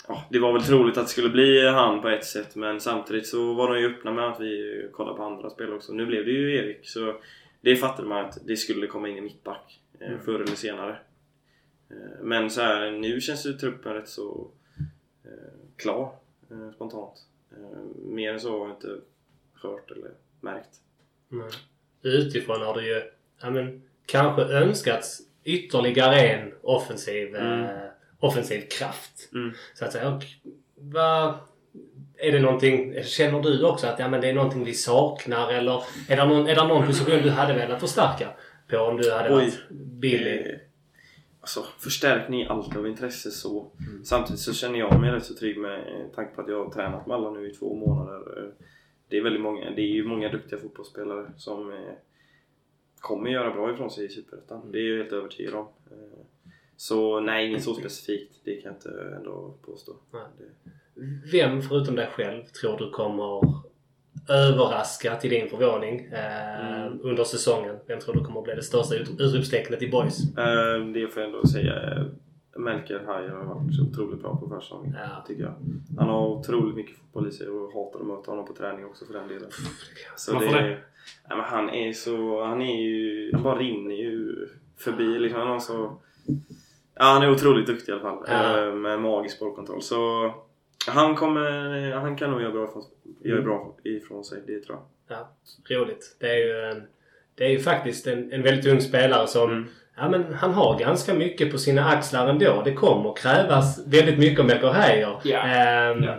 ja, 0.09 0.24
det 0.31 0.39
var 0.39 0.53
väl 0.53 0.62
troligt 0.62 0.97
att 0.99 1.05
det 1.05 1.11
skulle 1.11 1.28
bli 1.28 1.68
han 1.68 2.03
på 2.03 2.09
ett 2.09 2.24
sätt 2.24 2.57
men 2.57 2.81
samtidigt 2.81 3.26
så 3.26 3.55
var 3.55 3.74
de 3.74 3.81
ju 3.81 3.87
öppna 3.87 4.12
med 4.12 4.28
att 4.28 4.41
vi 4.41 4.89
kollade 4.93 5.16
på 5.16 5.22
andra 5.22 5.51
spel 5.51 5.72
också. 5.72 5.93
Nu 5.93 6.07
blev 6.07 6.24
det 6.24 6.31
ju 6.31 6.57
Erik 6.57 6.89
så 6.89 7.14
det 7.61 7.76
fattade 7.76 8.09
man 8.09 8.24
att 8.24 8.39
det 8.47 8.57
skulle 8.57 8.87
komma 8.87 9.09
in 9.09 9.16
en 9.18 9.24
mittback 9.24 9.81
eh, 10.01 10.07
Mm. 10.09 10.20
förr 10.20 10.35
eller 10.35 10.57
senare. 10.57 10.99
Eh, 11.91 11.97
Men 12.22 12.51
så 12.51 12.61
här, 12.61 12.91
nu 12.91 13.20
känns 13.20 13.47
ju 13.47 13.53
truppen 13.53 13.95
rätt 13.95 14.09
så 14.09 14.51
eh, 15.24 15.30
klar 15.76 16.12
eh, 16.51 16.70
spontant. 16.74 17.26
Mer 18.05 18.32
än 18.32 18.41
så 18.41 18.59
har 18.59 18.66
jag 18.68 18.76
inte 18.76 18.97
hört 19.55 19.91
eller 19.91 20.11
märkt. 20.41 20.80
Nej. 21.28 21.51
Utifrån 22.03 22.61
har 22.62 22.74
det 22.74 22.86
ju 22.86 23.03
ja, 23.41 23.51
men, 23.51 23.82
kanske 24.07 24.43
önskats 24.43 25.20
ytterligare 25.45 26.20
en 26.20 26.53
offensiv, 26.62 27.36
Mm. 27.36 27.64
eh, 27.64 27.70
offensiv 28.18 28.61
kraft. 28.78 29.28
Mm. 29.32 29.53
Så 29.74 29.84
att 29.84 29.93
säga. 29.93 30.09
Och, 30.14 30.22
vad, 30.74 31.34
är 32.16 32.32
det 32.32 32.41
någonting, 32.41 33.03
känner 33.05 33.43
du 33.43 33.64
också 33.64 33.86
att 33.86 33.99
ja, 33.99 34.09
men 34.09 34.20
det 34.20 34.28
är 34.28 34.34
någonting 34.34 34.64
vi 34.64 34.74
saknar 34.74 35.53
eller 35.53 35.82
är 36.09 36.16
det 36.16 36.24
någon, 36.24 36.49
är 36.49 36.55
det 36.55 36.64
någon 36.68 36.86
position 36.86 37.22
du 37.22 37.30
hade 37.30 37.55
velat 37.55 37.80
förstärka 37.80 38.28
på 38.68 38.78
om 38.78 38.97
du 38.97 39.12
hade 39.12 39.28
Oj. 39.34 39.34
varit 39.34 39.59
billig? 40.01 40.61
Alltså 41.41 41.64
förstärkning 41.78 42.41
är 42.41 42.49
alltid 42.49 42.76
av 42.78 42.86
intresse 42.86 43.30
så. 43.30 43.70
Mm. 43.88 44.05
Samtidigt 44.05 44.41
så 44.41 44.53
känner 44.53 44.78
jag 44.78 45.01
mig 45.01 45.11
rätt 45.11 45.24
så 45.24 45.34
trygg 45.34 45.59
med 45.59 45.78
eh, 45.78 46.07
tanke 46.14 46.34
på 46.34 46.41
att 46.43 46.49
jag 46.49 46.64
har 46.64 46.70
tränat 46.70 47.07
med 47.07 47.16
alla 47.16 47.30
nu 47.30 47.51
i 47.51 47.55
två 47.55 47.74
månader. 47.74 48.38
Eh, 48.38 48.64
Det 49.09 49.18
är 49.18 49.22
väldigt 49.22 49.43
många, 49.43 49.70
det 49.70 49.82
är 49.82 49.86
ju 49.95 50.05
många 50.05 50.28
duktiga 50.28 50.59
fotbollsspelare 50.59 51.32
som 51.36 51.72
eh, 51.72 51.78
kommer 53.01 53.30
göra 53.30 53.51
bra 53.55 53.72
ifrån 53.74 53.91
sig 53.91 54.05
i 54.05 54.09
Superettan. 54.09 54.61
Mm. 54.61 54.72
Det 54.72 54.78
är 54.78 54.91
jag 54.91 54.97
helt 54.99 55.12
övertygad 55.12 55.55
om. 55.55 55.66
Eh, 55.91 56.18
Så 56.76 57.20
nej, 57.20 57.49
inget 57.49 57.62
så 57.64 57.74
specifikt. 57.74 58.41
Det 58.45 58.55
kan 58.62 58.72
jag 58.72 58.76
inte 58.76 59.14
ändå 59.16 59.55
påstå. 59.62 59.93
Det, 60.38 60.70
Vem 61.32 61.62
förutom 61.62 61.95
dig 61.97 62.07
själv 62.07 62.45
tror 62.45 62.78
du 62.78 62.91
kommer 62.91 63.61
överraska 64.29 65.17
till 65.17 65.31
din 65.31 65.49
förvåning 65.51 66.09
eh, 66.13 66.61
Mm. 66.87 66.99
under 67.03 67.25
säsongen? 67.25 67.77
Vem 67.87 68.01
tror 68.01 68.15
du 68.15 68.25
kommer 68.25 68.43
bli 68.43 68.55
det 68.55 68.63
största 68.63 68.95
ut- 68.95 69.21
utropstecknet 69.21 69.83
i 69.83 69.91
boys? 69.91 70.37
Eh, 70.39 70.87
det 70.95 71.09
får 71.09 71.23
jag 71.23 71.27
ändå 71.33 71.47
säga. 71.47 72.05
Melker 72.57 72.99
Hajer 73.07 73.29
har 73.29 73.45
varit 73.45 73.81
otroligt 73.91 74.23
bra 74.23 74.37
på 74.37 74.49
försäsongen. 74.49 74.95
Ja. 74.99 75.25
Tycker 75.27 75.43
jag. 75.43 75.55
Han 75.99 76.09
har 76.09 76.27
otroligt 76.29 76.77
mycket 76.77 76.97
fotboll 76.99 77.29
i 77.29 77.33
sig 77.33 77.49
och 77.49 77.73
hatar 77.73 78.01
att 78.01 78.07
möta 78.07 78.31
honom 78.31 78.47
på 78.47 78.53
träning 78.55 78.85
också 78.85 79.05
för 79.07 79.13
den 79.15 79.29
delen. 79.29 79.51
Så 80.17 80.35
Varför 80.35 80.47
det? 80.55 80.63
det? 80.69 80.69
Nej, 81.29 81.37
men 81.39 81.41
han 81.41 81.71
är 81.71 81.93
så... 81.93 82.45
Han 82.45 82.63
är 82.63 82.83
ju... 82.83 83.31
Han 83.33 83.43
bara 83.43 83.59
rinner 83.59 83.95
ju 83.95 84.47
förbi 84.79 85.19
liksom. 85.19 85.41
Han 85.41 85.49
har 85.51 85.59
så... 85.61 85.97
Ja, 86.95 87.05
han 87.05 87.23
är 87.23 87.31
otroligt 87.31 87.67
duktig 87.67 87.93
i 87.93 87.95
alla 87.95 88.03
fall. 88.03 88.25
Ja. 88.29 88.67
eh, 88.69 88.75
Med 88.75 89.01
magisk 89.01 89.39
bollkontroll. 89.41 89.83
Så... 89.83 90.35
Han 90.89 91.14
kommer... 91.16 91.93
Han 91.93 92.16
kan 92.16 92.31
nog 92.31 92.43
göra 92.43 92.53
bra 92.53 92.64
ifrån, 92.64 92.83
göra 93.24 93.43
bra 93.43 93.76
ifrån 93.85 94.24
sig. 94.24 94.43
Det 94.47 94.61
tror 94.61 94.78
jag. 95.09 95.18
Ja, 95.18 95.76
roligt. 95.76 96.16
Det 96.20 96.26
är 96.26 96.37
ju, 96.37 96.70
en, 96.70 96.83
det 97.35 97.45
är 97.45 97.49
ju 97.51 97.59
faktiskt 97.59 98.07
en, 98.07 98.33
en 98.33 98.43
väldigt 98.43 98.66
ung 98.66 98.81
spelare 98.81 99.26
som 99.26 99.51
Mm. 99.51 99.66
Ja, 99.97 100.09
men 100.09 100.35
han 100.35 100.53
har 100.53 100.78
ganska 100.78 101.14
mycket 101.14 101.53
på 101.53 101.59
sina 101.59 101.85
axlar 101.89 102.28
ändå. 102.28 102.62
Det 102.64 102.72
kommer 102.74 103.14
krävas 103.16 103.87
väldigt 103.87 104.18
mycket 104.18 104.41
om 104.41 104.47
Melker. 104.47 105.20
Ja. 105.24 105.39
Ehm, 105.43 106.03
Ja. 106.05 106.14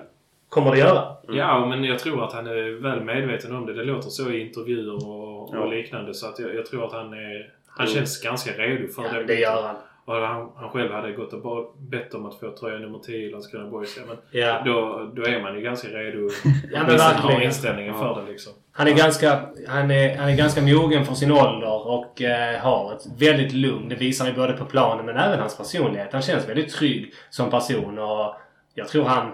Kommer 0.49 0.72
det 0.72 0.78
göra? 0.78 1.16
Mm. 1.24 1.38
Ja, 1.38 1.66
men 1.66 1.84
jag 1.84 1.99
tror 1.99 2.24
att 2.24 2.34
han 2.34 2.47
är 2.47 2.82
väl 2.82 3.01
medveten 3.03 3.55
om 3.55 3.66
det. 3.66 3.74
Det 3.74 3.84
låter 3.84 4.09
så 4.09 4.32
i 4.32 4.39
intervjuer 4.47 4.93
och, 4.95 5.49
Ja. 5.53 5.59
och 5.59 5.70
liknande. 5.70 6.14
Så 6.14 6.28
att 6.28 6.39
jag, 6.39 6.55
jag 6.55 6.66
tror 6.66 6.86
att 6.86 6.91
han 6.93 7.14
är... 7.14 7.53
Han 7.68 7.86
Mm. 7.86 7.95
känns 7.97 8.22
ganska 8.24 8.51
redo 8.51 8.88
för 8.88 9.03
Ja, 9.03 9.14
det. 9.14 9.24
det 9.24 9.39
gör 9.39 9.62
han. 9.62 9.76
Och 10.06 10.16
han, 10.16 10.52
han 10.56 10.70
själv 10.70 10.91
hade 10.91 11.12
gått 11.12 11.34
och 11.34 11.76
bett 11.78 12.14
om 12.14 12.26
att 12.26 12.39
få 12.39 12.52
tröja 12.56 12.80
nummer 12.80 12.99
10 12.99 13.18
i 13.18 13.30
Landskrona 13.30 13.70
Boys. 13.70 13.97
Ja, 13.97 14.04
men 14.08 14.18
Ja. 14.41 14.62
då, 14.66 15.12
då 15.16 15.24
är 15.26 15.41
man 15.41 15.56
ju 15.56 15.62
ganska 15.62 15.88
redo. 15.88 16.30
Ja, 16.72 16.84
men 16.88 16.99
har 16.99 17.41
inställningen 17.41 17.93
Ja. 17.95 18.16
för 18.16 18.22
det 18.22 18.32
liksom. 18.32 18.54
Han 18.72 18.88
är, 18.88 18.93
ganska, 18.93 19.41
han, 19.68 19.91
är, 19.91 20.18
han 20.18 20.30
är 20.30 20.36
ganska 20.38 20.62
mogen 20.62 21.06
för 21.06 21.14
sin 21.14 21.32
ålder 21.32 21.88
och 21.88 22.22
eh, 22.22 22.60
har 22.60 22.93
ett 22.93 23.22
väldigt 23.22 23.54
lugn. 23.54 23.89
Det 23.89 23.95
visar 23.95 24.28
ju 24.28 24.34
både 24.34 24.54
på 24.54 24.66
planen 24.66 25.06
men 25.06 25.18
även 25.18 25.39
hans 25.39 25.58
personlighet. 25.58 26.14
Han 26.14 26.22
känns 26.22 26.49
väldigt 26.49 26.74
trygg 26.74 27.14
som 27.30 27.49
person 27.49 27.99
och 27.99 28.36
jag 28.74 28.88
tror 28.88 29.04
han... 29.06 29.32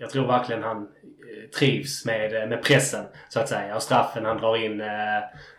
Jag 0.00 0.10
tror 0.10 0.26
verkligen 0.26 0.62
han 0.62 0.76
eh, 0.82 1.50
trivs 1.58 2.06
med, 2.06 2.42
eh, 2.42 2.48
med 2.48 2.62
pressen 2.62 3.04
så 3.28 3.40
att 3.40 3.48
säga. 3.48 3.76
Och 3.76 3.82
straffen 3.82 4.24
han 4.24 4.38
drar 4.38 4.64
in 4.64 4.80
eh, 4.80 4.86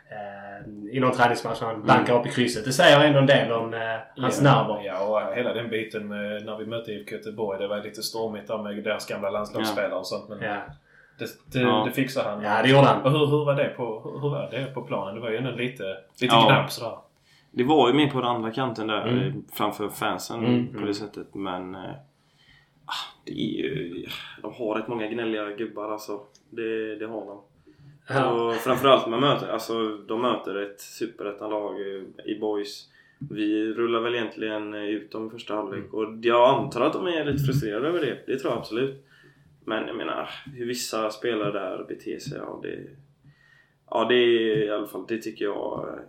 eh, 0.09 0.95
i 0.95 0.99
någon 0.99 1.11
träningsmatch 1.11 1.61
när 1.61 1.67
han 1.67 1.85
bankar 1.85 2.19
upp 2.19 2.25
i 2.25 2.29
krysset. 2.29 2.65
Det 2.65 2.73
säger 2.73 3.05
ändå 3.05 3.19
en 3.19 3.25
del 3.25 3.51
om 3.51 3.73
eh, 3.73 3.79
hans 4.17 4.41
nerver. 4.41 4.81
Ja, 4.85 5.05
och 5.29 5.35
hela 5.35 5.53
den 5.53 5.69
biten 5.69 6.07
med, 6.07 6.45
när 6.45 6.57
vi 6.57 6.65
mötte 6.65 6.91
IFK 6.91 7.15
Göteborg. 7.15 7.59
Det 7.59 7.67
var 7.67 7.83
lite 7.83 8.03
stormigt 8.03 8.47
där 8.47 8.57
med 8.63 8.83
deras 8.83 9.07
gamla 9.07 9.29
landslagsspelare 9.29 9.99
och 9.99 10.07
sånt. 10.07 10.29
Men 10.29 10.41
Ja. 10.41 10.55
det, 11.19 11.25
det, 11.53 11.59
Ja. 11.59 11.83
det 11.85 11.91
fixade 11.91 12.29
han. 12.29 12.41
ja, 12.43 12.61
det 12.61 12.69
gjorde 12.69 12.87
han. 12.87 13.01
Och 13.01 13.11
hur, 13.11 13.25
hur, 13.27 13.45
var 13.45 13.55
det 13.55 13.69
på, 13.69 14.01
hur, 14.21 14.29
var 14.29 14.49
det 14.51 14.65
på 14.73 14.81
planen? 14.81 15.15
Det 15.15 15.21
var 15.21 15.29
ju 15.29 15.37
ändå 15.37 15.51
lite, 15.51 15.83
lite 16.21 16.35
Ja. 16.35 16.45
gnabb 16.47 16.71
sådär. 16.71 16.97
Det 17.51 17.63
var 17.63 17.87
ju 17.87 17.93
mer 17.93 18.07
på 18.09 18.21
den 18.21 18.29
andra 18.29 18.51
kanten 18.51 18.87
där 18.87 19.07
Mm. 19.07 19.27
eh, 19.27 19.33
framför 19.53 19.89
fansen 19.89 20.39
Mm, 20.45 20.67
på 20.67 20.73
mm. 20.77 20.85
det 20.87 20.93
sättet. 20.93 21.35
Men 21.35 21.75
eh, 21.75 21.81
ah, 22.85 23.05
det 23.25 23.31
är 23.31 23.57
ju... 23.63 24.05
De 24.41 24.53
har 24.53 24.75
rätt 24.75 24.87
många 24.87 25.07
gnälliga 25.07 25.45
gubbar 25.49 25.91
alltså. 25.91 26.19
Det, 26.49 26.95
det 26.95 27.05
har 27.07 27.25
de. 27.25 27.41
Ja. 28.09 28.31
Och 28.31 28.55
framförallt 28.55 29.07
man 29.07 29.19
möter, 29.19 29.47
alltså 29.47 29.97
de 29.97 30.21
möter 30.21 30.55
ett 30.55 30.81
superettanlag 30.81 31.79
i 32.25 32.39
boys. 32.39 32.89
Vi 33.29 33.73
rullar 33.73 33.99
väl 33.99 34.15
egentligen 34.15 34.73
ut 34.73 35.11
dem 35.11 35.27
i 35.27 35.29
första 35.29 35.55
halvlek 35.55 35.93
och 35.93 36.05
jag 36.21 36.49
antar 36.49 36.81
att 36.81 36.93
de 36.93 37.07
är 37.07 37.25
lite 37.25 37.43
frustrerade 37.43 37.87
över 37.87 37.99
det. 37.99 38.17
Det 38.27 38.39
tror 38.39 38.51
jag 38.51 38.59
absolut. 38.59 39.05
Men 39.65 39.87
jag 39.87 39.95
menar, 39.95 40.29
hur 40.55 40.65
vissa 40.65 41.09
spelare 41.09 41.51
där 41.51 41.85
beter 41.87 42.19
sig, 42.19 42.37
ja 42.37 42.59
det... 42.63 42.79
Ja 43.91 44.05
det 44.09 44.15
är 44.15 44.63
i 44.63 44.69
alla 44.69 44.87
fall, 44.87 45.05
det 45.07 45.17
tycker 45.17 45.45
jag 45.45 45.99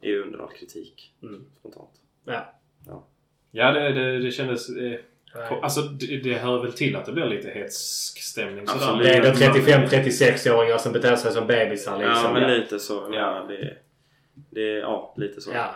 är 0.00 0.20
under 0.20 0.38
all 0.38 0.52
kritik. 0.52 1.12
Mm. 1.22 1.44
Spontant. 1.58 1.90
Ja. 2.24 2.54
Ja, 3.50 3.72
det, 3.72 3.92
det, 3.92 4.18
det 4.18 4.30
kändes... 4.30 4.70
Eh. 4.70 5.00
På, 5.48 5.60
alltså 5.62 5.80
det, 5.80 6.16
det 6.16 6.34
hör 6.34 6.62
väl 6.62 6.72
till 6.72 6.96
att 6.96 7.06
det 7.06 7.12
blir 7.12 7.24
lite 7.26 7.50
hetsk 7.50 8.18
stämning 8.22 8.66
sådär. 8.66 9.02
Det 9.02 9.14
är 9.14 9.22
då 9.22 9.28
35-36-åringar 9.30 10.78
som 10.78 10.92
beter 10.92 11.16
sig 11.16 11.32
som 11.32 11.46
bebisar 11.46 11.98
liksom. 11.98 12.22
Ja 12.24 12.32
men 12.32 12.50
lite 12.50 12.78
så. 12.78 13.08
Ja. 13.12 13.44
det, 13.48 13.76
det, 14.50 14.60
ja 14.78 15.14
lite 15.16 15.40
så. 15.40 15.50
Ja. 15.54 15.74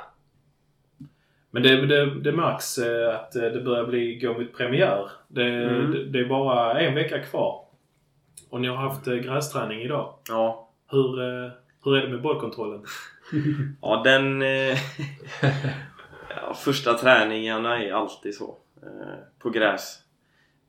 Men 1.50 1.62
det, 1.62 1.86
det, 1.86 2.20
det 2.20 2.32
märks 2.32 2.78
eh, 2.78 3.14
att 3.14 3.36
eh, 3.36 3.42
det 3.42 3.60
börjar 3.60 3.84
bli 3.86 4.18
gå 4.18 4.32
mot 4.32 4.56
premiär. 4.56 5.10
Det, 5.28 5.42
Mm. 5.44 5.90
det, 5.92 6.04
det 6.04 6.18
är 6.18 6.24
bara 6.28 6.80
en 6.80 6.94
vecka 6.94 7.18
kvar. 7.22 7.64
Och 8.50 8.60
ni 8.60 8.68
har 8.68 8.76
haft 8.76 9.06
eh, 9.06 9.14
grästräning 9.14 9.80
idag. 9.82 10.14
ja. 10.28 10.64
Hur, 10.90 11.16
hur 11.84 11.96
är 11.96 12.02
det 12.02 12.08
med 12.08 12.22
bollkontrollen? 12.22 12.84
Ja, 13.82 14.02
den... 14.04 14.42
Ja, 16.30 16.54
första 16.54 16.94
träningarna 16.94 17.84
är 17.84 17.92
alltid 17.92 18.34
så. 18.34 18.56
Eh, 18.82 19.18
på 19.38 19.50
gräs. 19.50 19.98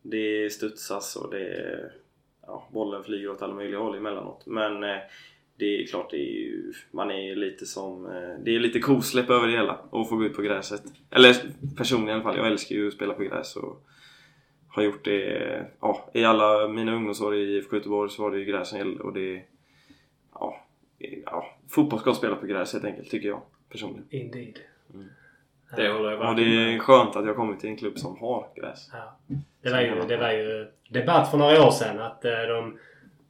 Det 0.02 0.54
studsas 0.54 1.16
och 1.16 1.32
det... 1.32 1.92
Ja, 2.42 2.68
bollen 2.72 3.04
flyger 3.04 3.32
åt 3.32 3.42
alla 3.42 3.54
möjliga 3.54 3.80
håll 3.80 3.98
emellanåt. 3.98 4.46
Men 4.46 4.84
eh, 4.84 4.98
det 5.58 5.82
är 5.82 5.88
klart, 5.88 6.12
det 6.12 6.18
är 6.18 6.34
ju, 6.34 6.74
man 6.92 7.12
är 7.12 7.36
lite 7.36 7.66
som... 7.66 8.06
Eh, 8.06 8.44
det 8.44 8.56
är 8.56 8.60
lite 8.60 8.80
kosläpp 8.80 9.30
över 9.30 9.48
det 9.48 9.54
hela 9.54 9.74
att 9.74 10.10
få 10.10 10.16
gå 10.16 10.26
ut 10.26 10.36
på 10.36 10.42
gräset. 10.42 10.84
Eller 11.10 11.36
personligen 11.78 12.10
i 12.10 12.14
alla 12.14 12.24
fall. 12.24 12.38
Jag 12.38 12.48
älskar 12.48 12.76
ju 12.76 12.88
att 12.88 12.94
spela 12.94 13.14
på 13.14 13.24
gräs 13.24 13.56
och 13.56 13.86
har 14.68 14.84
gjort 14.84 15.06
det... 15.06 15.66
Ja, 15.80 16.10
i 16.14 16.24
alla 16.24 16.68
mina 16.68 16.96
ungdomsår 16.96 17.36
i 17.36 17.58
IFK 17.58 17.76
Göteborg 17.76 18.10
så 18.12 18.24
var 18.24 18.32
det 18.32 18.40
ju 18.40 18.46
gräs 18.46 18.70
som 18.70 18.78
gällde 18.78 19.04
och 19.04 19.14
det... 19.14 19.44
Ja, 20.34 20.66
ja, 21.26 21.58
fotboll 21.70 22.00
ska 22.00 22.14
spela 22.14 22.36
på 22.36 22.46
gräs 22.46 22.74
helt 22.74 22.86
enkelt, 22.86 23.10
tycker 23.10 23.28
jag 23.28 23.42
personligen. 23.70 24.06
Indeed. 24.10 24.60
Det 25.76 25.90
håller 25.90 26.12
jag 26.12 26.30
Och 26.30 26.36
det 26.36 26.42
är 26.42 26.80
skönt 26.80 27.16
att 27.16 27.26
jag 27.26 27.36
kommit 27.36 27.60
till 27.60 27.70
en 27.70 27.78
klubb 27.78 27.98
som 27.98 28.20
har 28.20 28.48
gräs. 28.56 28.90
Ja. 28.94 29.18
Det, 29.64 29.72
var 29.72 29.80
ju, 29.82 30.02
det 30.08 30.18
var 30.18 30.32
ju 30.32 30.72
debatt 30.90 31.32
för 31.32 31.38
några 31.38 31.68
år 31.68 31.72
sedan 31.72 32.02
att 32.02 32.26
eh, 32.26 32.32
de 32.32 32.80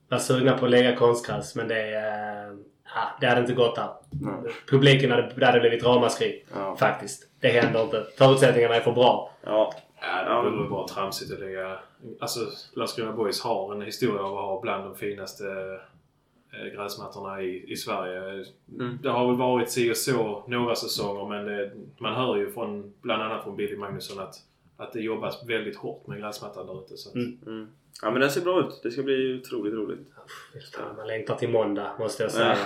var 0.09 0.17
sugna 0.17 0.57
på 0.57 0.65
att 0.65 0.71
lägga 0.71 0.95
konstgräs 0.95 1.55
men 1.55 1.67
det, 1.67 1.95
eh, 1.95 2.57
ja, 2.95 3.17
det 3.21 3.27
hade 3.27 3.41
inte 3.41 3.53
gått 3.53 3.75
där. 3.75 3.89
Nej. 4.09 4.53
Publiken 4.69 5.11
hade, 5.11 5.33
det 5.35 5.45
hade 5.45 5.59
blivit 5.59 5.83
ramaskri. 5.83 6.45
Ja. 6.55 6.75
Faktiskt. 6.75 7.23
Det 7.39 7.49
händer 7.49 7.83
inte. 7.83 8.05
Förutsättningarna 8.17 8.75
är 8.75 8.81
för 8.81 8.91
bra. 8.91 9.31
Ja. 9.45 9.73
Ja, 10.01 10.41
det 10.41 10.51
borde 10.51 10.69
vara 10.69 10.87
tramsigt 10.87 11.33
att 11.33 11.39
lägga... 11.39 11.79
Alltså, 12.19 12.39
Landskrona 12.75 13.11
Boys 13.11 13.43
har 13.43 13.73
en 13.73 13.81
historia 13.81 14.21
av 14.21 14.37
att 14.37 14.45
ha 14.45 14.61
bland 14.61 14.83
de 14.83 14.95
finaste 14.95 15.43
gräsmattorna 16.75 17.41
i, 17.41 17.71
i 17.71 17.75
Sverige. 17.75 18.45
Mm. 18.79 18.99
Det 19.03 19.09
har 19.09 19.27
väl 19.27 19.35
varit 19.35 19.69
si 19.71 19.91
och 19.91 19.97
så 19.97 20.43
några 20.47 20.75
säsonger 20.75 21.29
men 21.29 21.45
det, 21.45 21.71
man 21.97 22.15
hör 22.15 22.35
ju 22.37 22.51
från 22.51 22.93
bland 23.01 23.21
annat 23.21 23.43
från 23.43 23.55
Billy 23.55 23.75
Magnusson 23.77 24.19
att, 24.23 24.35
att 24.77 24.93
det 24.93 24.99
jobbas 24.99 25.43
väldigt 25.47 25.77
hårt 25.77 26.07
med 26.07 26.19
gräsmattan 26.19 26.67
där 26.67 26.83
ute. 26.85 26.97
Så 26.97 27.09
att, 27.09 27.15
Mm. 27.15 27.37
Mm. 27.47 27.67
Ja 28.01 28.11
men 28.11 28.21
den 28.21 28.31
ser 28.31 28.41
bra 28.41 28.59
ut. 28.59 28.79
Det 28.83 28.91
ska 28.91 29.03
bli 29.03 29.39
otroligt 29.43 29.73
roligt. 29.73 29.99
Fan, 30.75 30.95
man 30.97 31.07
längtar 31.07 31.35
till 31.35 31.49
måndag 31.49 31.91
måste 31.99 32.23
jag 32.23 32.31
säga. 32.31 32.57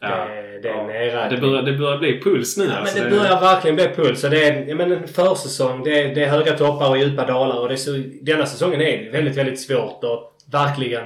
Ja. 0.00 0.08
Det, 0.28 0.60
det 0.62 0.68
är 0.68 0.86
nedräkning. 0.86 1.40
Det 1.40 1.46
börjar, 1.46 1.62
det 1.62 1.72
börjar 1.72 1.98
bli 1.98 2.20
puls 2.20 2.56
nu 2.56 2.64
Ja, 2.64 2.72
alltså. 2.76 2.98
men 2.98 3.10
det 3.10 3.16
börjar 3.18 3.40
verkligen 3.40 3.76
bli 3.76 3.88
puls. 3.88 4.24
Och 4.24 4.30
det 4.30 4.44
är, 4.48 4.74
menar, 4.74 4.96
en 4.96 5.08
försäsong. 5.08 5.84
Det 5.84 6.02
är, 6.02 6.14
det 6.14 6.24
är 6.24 6.28
höga 6.28 6.58
toppar 6.58 6.90
och 6.90 6.98
djupa 6.98 7.26
dalar. 7.26 7.60
Och 7.60 7.68
det 7.68 7.74
är 7.74 7.76
så, 7.76 8.02
denna 8.20 8.46
säsongen 8.46 8.80
är 8.80 9.04
det 9.04 9.10
väldigt, 9.10 9.36
väldigt 9.36 9.60
svårt 9.60 10.04
och 10.04 10.36
verkligen 10.50 11.04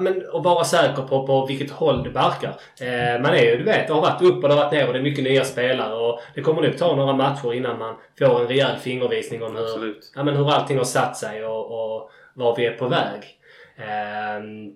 men, 0.00 0.24
att 0.32 0.44
vara 0.44 0.64
säker 0.64 1.02
på, 1.02 1.26
på 1.26 1.46
vilket 1.46 1.70
håll 1.70 2.02
det 2.02 2.10
barkar. 2.10 2.56
Eh, 2.80 3.22
man 3.22 3.34
är 3.34 3.42
ju, 3.42 3.56
du 3.56 3.64
vet, 3.64 3.86
det 3.86 3.92
har 3.92 4.00
varit 4.00 4.22
upp 4.22 4.42
och 4.42 4.48
det 4.48 4.54
har 4.54 4.62
varit 4.62 4.72
ner 4.72 4.86
och 4.86 4.92
det 4.92 4.98
är 4.98 5.02
mycket 5.02 5.24
nya 5.24 5.44
spelare. 5.44 5.94
Och 5.94 6.20
det 6.34 6.40
kommer 6.42 6.62
nog 6.62 6.78
ta 6.78 6.96
några 6.96 7.12
matcher 7.12 7.52
innan 7.52 7.78
man 7.78 7.94
får 8.18 8.40
en 8.40 8.48
rejäl 8.48 8.76
fingervisning 8.76 9.42
om 9.42 9.56
hur, 9.56 9.64
Absolut. 9.64 10.12
ja, 10.14 10.22
men 10.22 10.36
hur 10.36 10.50
allting 10.50 10.76
har 10.76 10.84
satt 10.84 11.16
sig 11.16 11.44
och, 11.44 11.66
och 11.66 12.10
var 12.34 12.56
vi 12.56 12.66
är 12.66 12.72
på 12.72 12.88
väg. 12.88 13.38
Ehm, 13.76 14.72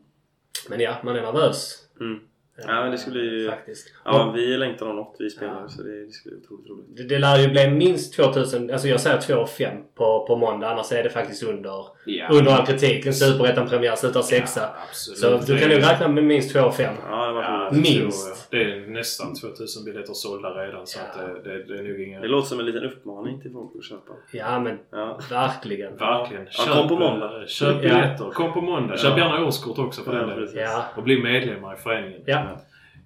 men 0.69 0.81
ja, 0.81 0.95
man 1.03 1.17
är 1.17 1.23
nervös. 1.23 1.79
Mm. 2.01 2.21
Ja, 2.67 2.83
men 2.83 2.91
det 2.91 3.11
bli- 3.11 3.45
Eh, 3.47 3.51
Faktiskt. 3.51 3.95
Ja, 4.05 4.33
vi 4.37 4.57
längtar 4.57 4.87
nog 4.87 4.95
något, 4.95 5.17
vi 5.19 5.31
spelare. 5.31 5.59
Ja. 5.63 5.69
Så 5.69 5.83
det, 5.83 6.05
det 6.05 6.11
ska 6.13 6.29
bli 6.31 6.39
otroligt 6.39 6.71
roligt. 6.71 6.97
Det, 6.97 7.03
det 7.03 7.19
lär 7.19 7.37
ju 7.39 7.49
bli 7.49 7.71
minst 7.71 8.17
2000, 8.17 8.71
alltså 8.71 8.89
jag 8.89 9.01
säger 9.01 9.21
2 9.21 9.47
5 9.47 9.77
på, 9.95 10.25
på 10.27 10.37
måndag. 10.37 10.71
Annars 10.71 10.93
är 10.93 11.03
det 11.03 11.11
faktiskt 11.11 11.43
under, 11.43 11.87
Ja. 12.07 12.29
under 12.33 12.53
all 12.53 12.67
kritik. 12.67 13.07
En 13.07 13.15
superettan-premiär 13.15 13.97
slutar 13.97 14.23
sexa. 14.23 14.61
Ja, 14.61 14.69
absolut. 14.89 15.43
så 15.45 15.53
du 15.53 15.59
kan 15.59 15.69
nog 15.69 15.79
räkna 15.79 16.09
med 16.09 16.25
minst 16.25 16.53
2 16.53 16.71
5 16.71 16.95
Ja, 17.11 17.71
Minst. 17.73 18.51
Det 18.51 18.63
är 18.63 18.87
nästan 18.91 19.35
2000 19.35 19.85
biljetter 19.85 20.13
sålda 20.13 20.49
redan 20.49 20.87
så 20.87 20.99
Ja. 20.99 21.23
att 21.29 21.45
det, 21.45 21.51
det, 21.51 21.65
det 21.65 21.79
är 21.79 21.83
nog 21.83 22.01
inga... 22.01 22.21
Det 22.21 22.29
låter 22.29 22.49
som 22.49 22.61
en 22.61 22.67
liten 22.67 22.85
uppmaning 22.85 23.41
till 23.41 23.53
folk 23.53 23.71
att 23.79 23.85
köpa. 23.85 24.13
Ja 24.33 24.61
men 24.61 24.79
Ja. 24.93 25.19
verkligen. 25.31 25.97
Verkligen. 25.97 26.47
Ja, 26.67 26.73
kom 26.75 26.89
på 26.89 26.97
måndag. 26.99 27.41
eh, 27.41 27.47
Köp 27.47 27.69
Ja. 27.75 27.81
biljetter. 27.81 28.31
Kom 28.31 28.53
på 28.53 28.61
måndag. 28.61 28.97
Köp 28.99 29.19
gärna 29.19 29.45
årskort 29.47 29.79
också 29.79 30.03
för 30.03 30.13
Ja, 30.17 30.27
den 30.27 30.47
delen. 30.47 30.71
Och 30.97 31.03
bli 31.03 31.23
medlemmar 31.23 31.75
i 31.75 31.77
föreningen. 31.77 32.21
Ja. 32.27 32.50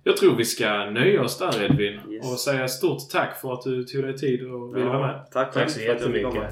Jag 0.07 0.17
tror 0.17 0.37
vi 0.37 0.45
ska 0.45 0.91
nöja 0.91 1.23
oss 1.23 1.39
där 1.39 1.65
Edvin. 1.65 2.01
Yes. 2.11 2.33
Och 2.33 2.39
säga 2.39 2.69
stort 2.69 3.11
tack 3.13 3.41
för 3.41 3.53
att 3.53 3.63
du 3.63 3.85
tog 3.85 4.03
dig 4.03 4.17
tid 4.17 4.43
och 4.43 4.77
ville 4.77 4.87
vara 4.89 5.07
med. 5.07 5.27
Tack, 5.33 5.53
Tack 5.55 5.71
så 5.71 5.81
jättemycket. 5.81 6.43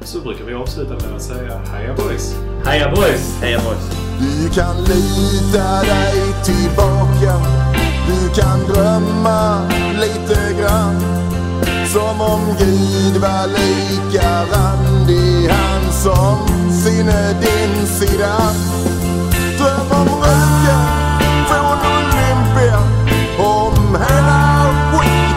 Så 0.00 0.20
brukar 0.20 0.44
vi 0.44 0.54
avsluta 0.54 0.94
med 1.06 1.16
att 1.16 1.22
säga 1.22 1.58
Heja 1.58 1.94
boys! 1.94 2.36
Heja 2.64 2.90
boys! 2.94 3.40
Heja 3.40 3.58
boys! 3.58 3.90
Du 4.20 4.60
kan 4.60 4.76
lita 4.76 5.82
dig 5.82 6.18
tillbaka 6.44 7.34
Du 8.08 8.40
kan 8.40 8.58
drömma 8.68 9.68
lite 10.00 10.60
grann 10.60 11.00
Som 11.86 12.20
om 12.20 12.40
Gud 12.58 13.22
var 13.22 13.46
lika 13.46 14.28
randig 14.52 15.48
Han 15.50 15.92
som 15.92 16.70
sinne 16.72 17.40
din 17.40 17.86
sida 17.86 18.36
Dröm 19.58 20.00
om 20.00 20.08
röken 20.22 20.87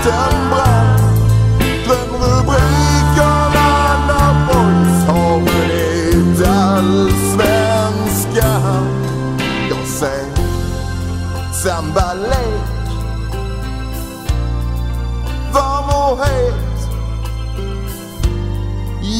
skiten 0.01 0.49
brann 0.49 0.97
Drömrubrikerna 1.85 3.69
när 4.07 4.33
boys 4.47 4.99
har 5.07 5.35
vunnit 5.39 6.39
allsvenskan 6.47 8.85
Jag 9.69 9.85
ser 9.87 10.25
sambalek 11.63 12.61
Varm 15.53 15.89
och 15.89 16.17
het. 16.25 16.55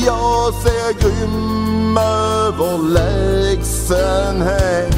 Jag 0.06 0.54
ser 0.54 0.94
grym 1.00 1.98
överlägsenhet 1.98 4.96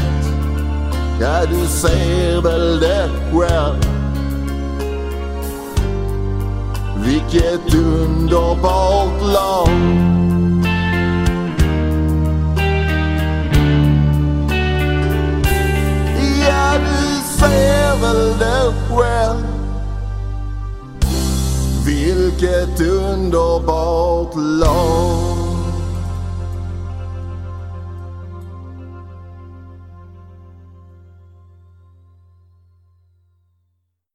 Ja, 1.22 1.46
du 1.46 1.68
ser 1.68 2.42
väl 2.42 2.80
det 2.80 3.10
själv? 3.32 3.93
Vilket 7.06 7.74
underbart 7.76 9.22
lag 9.22 9.70
Ja, 16.47 16.74
du 16.80 17.39
ser 17.39 18.01
väl 18.01 18.38
det 18.39 18.74
själv. 18.89 19.43
Vilket 21.86 22.82
underbart 22.82 24.36
lag 24.36 25.33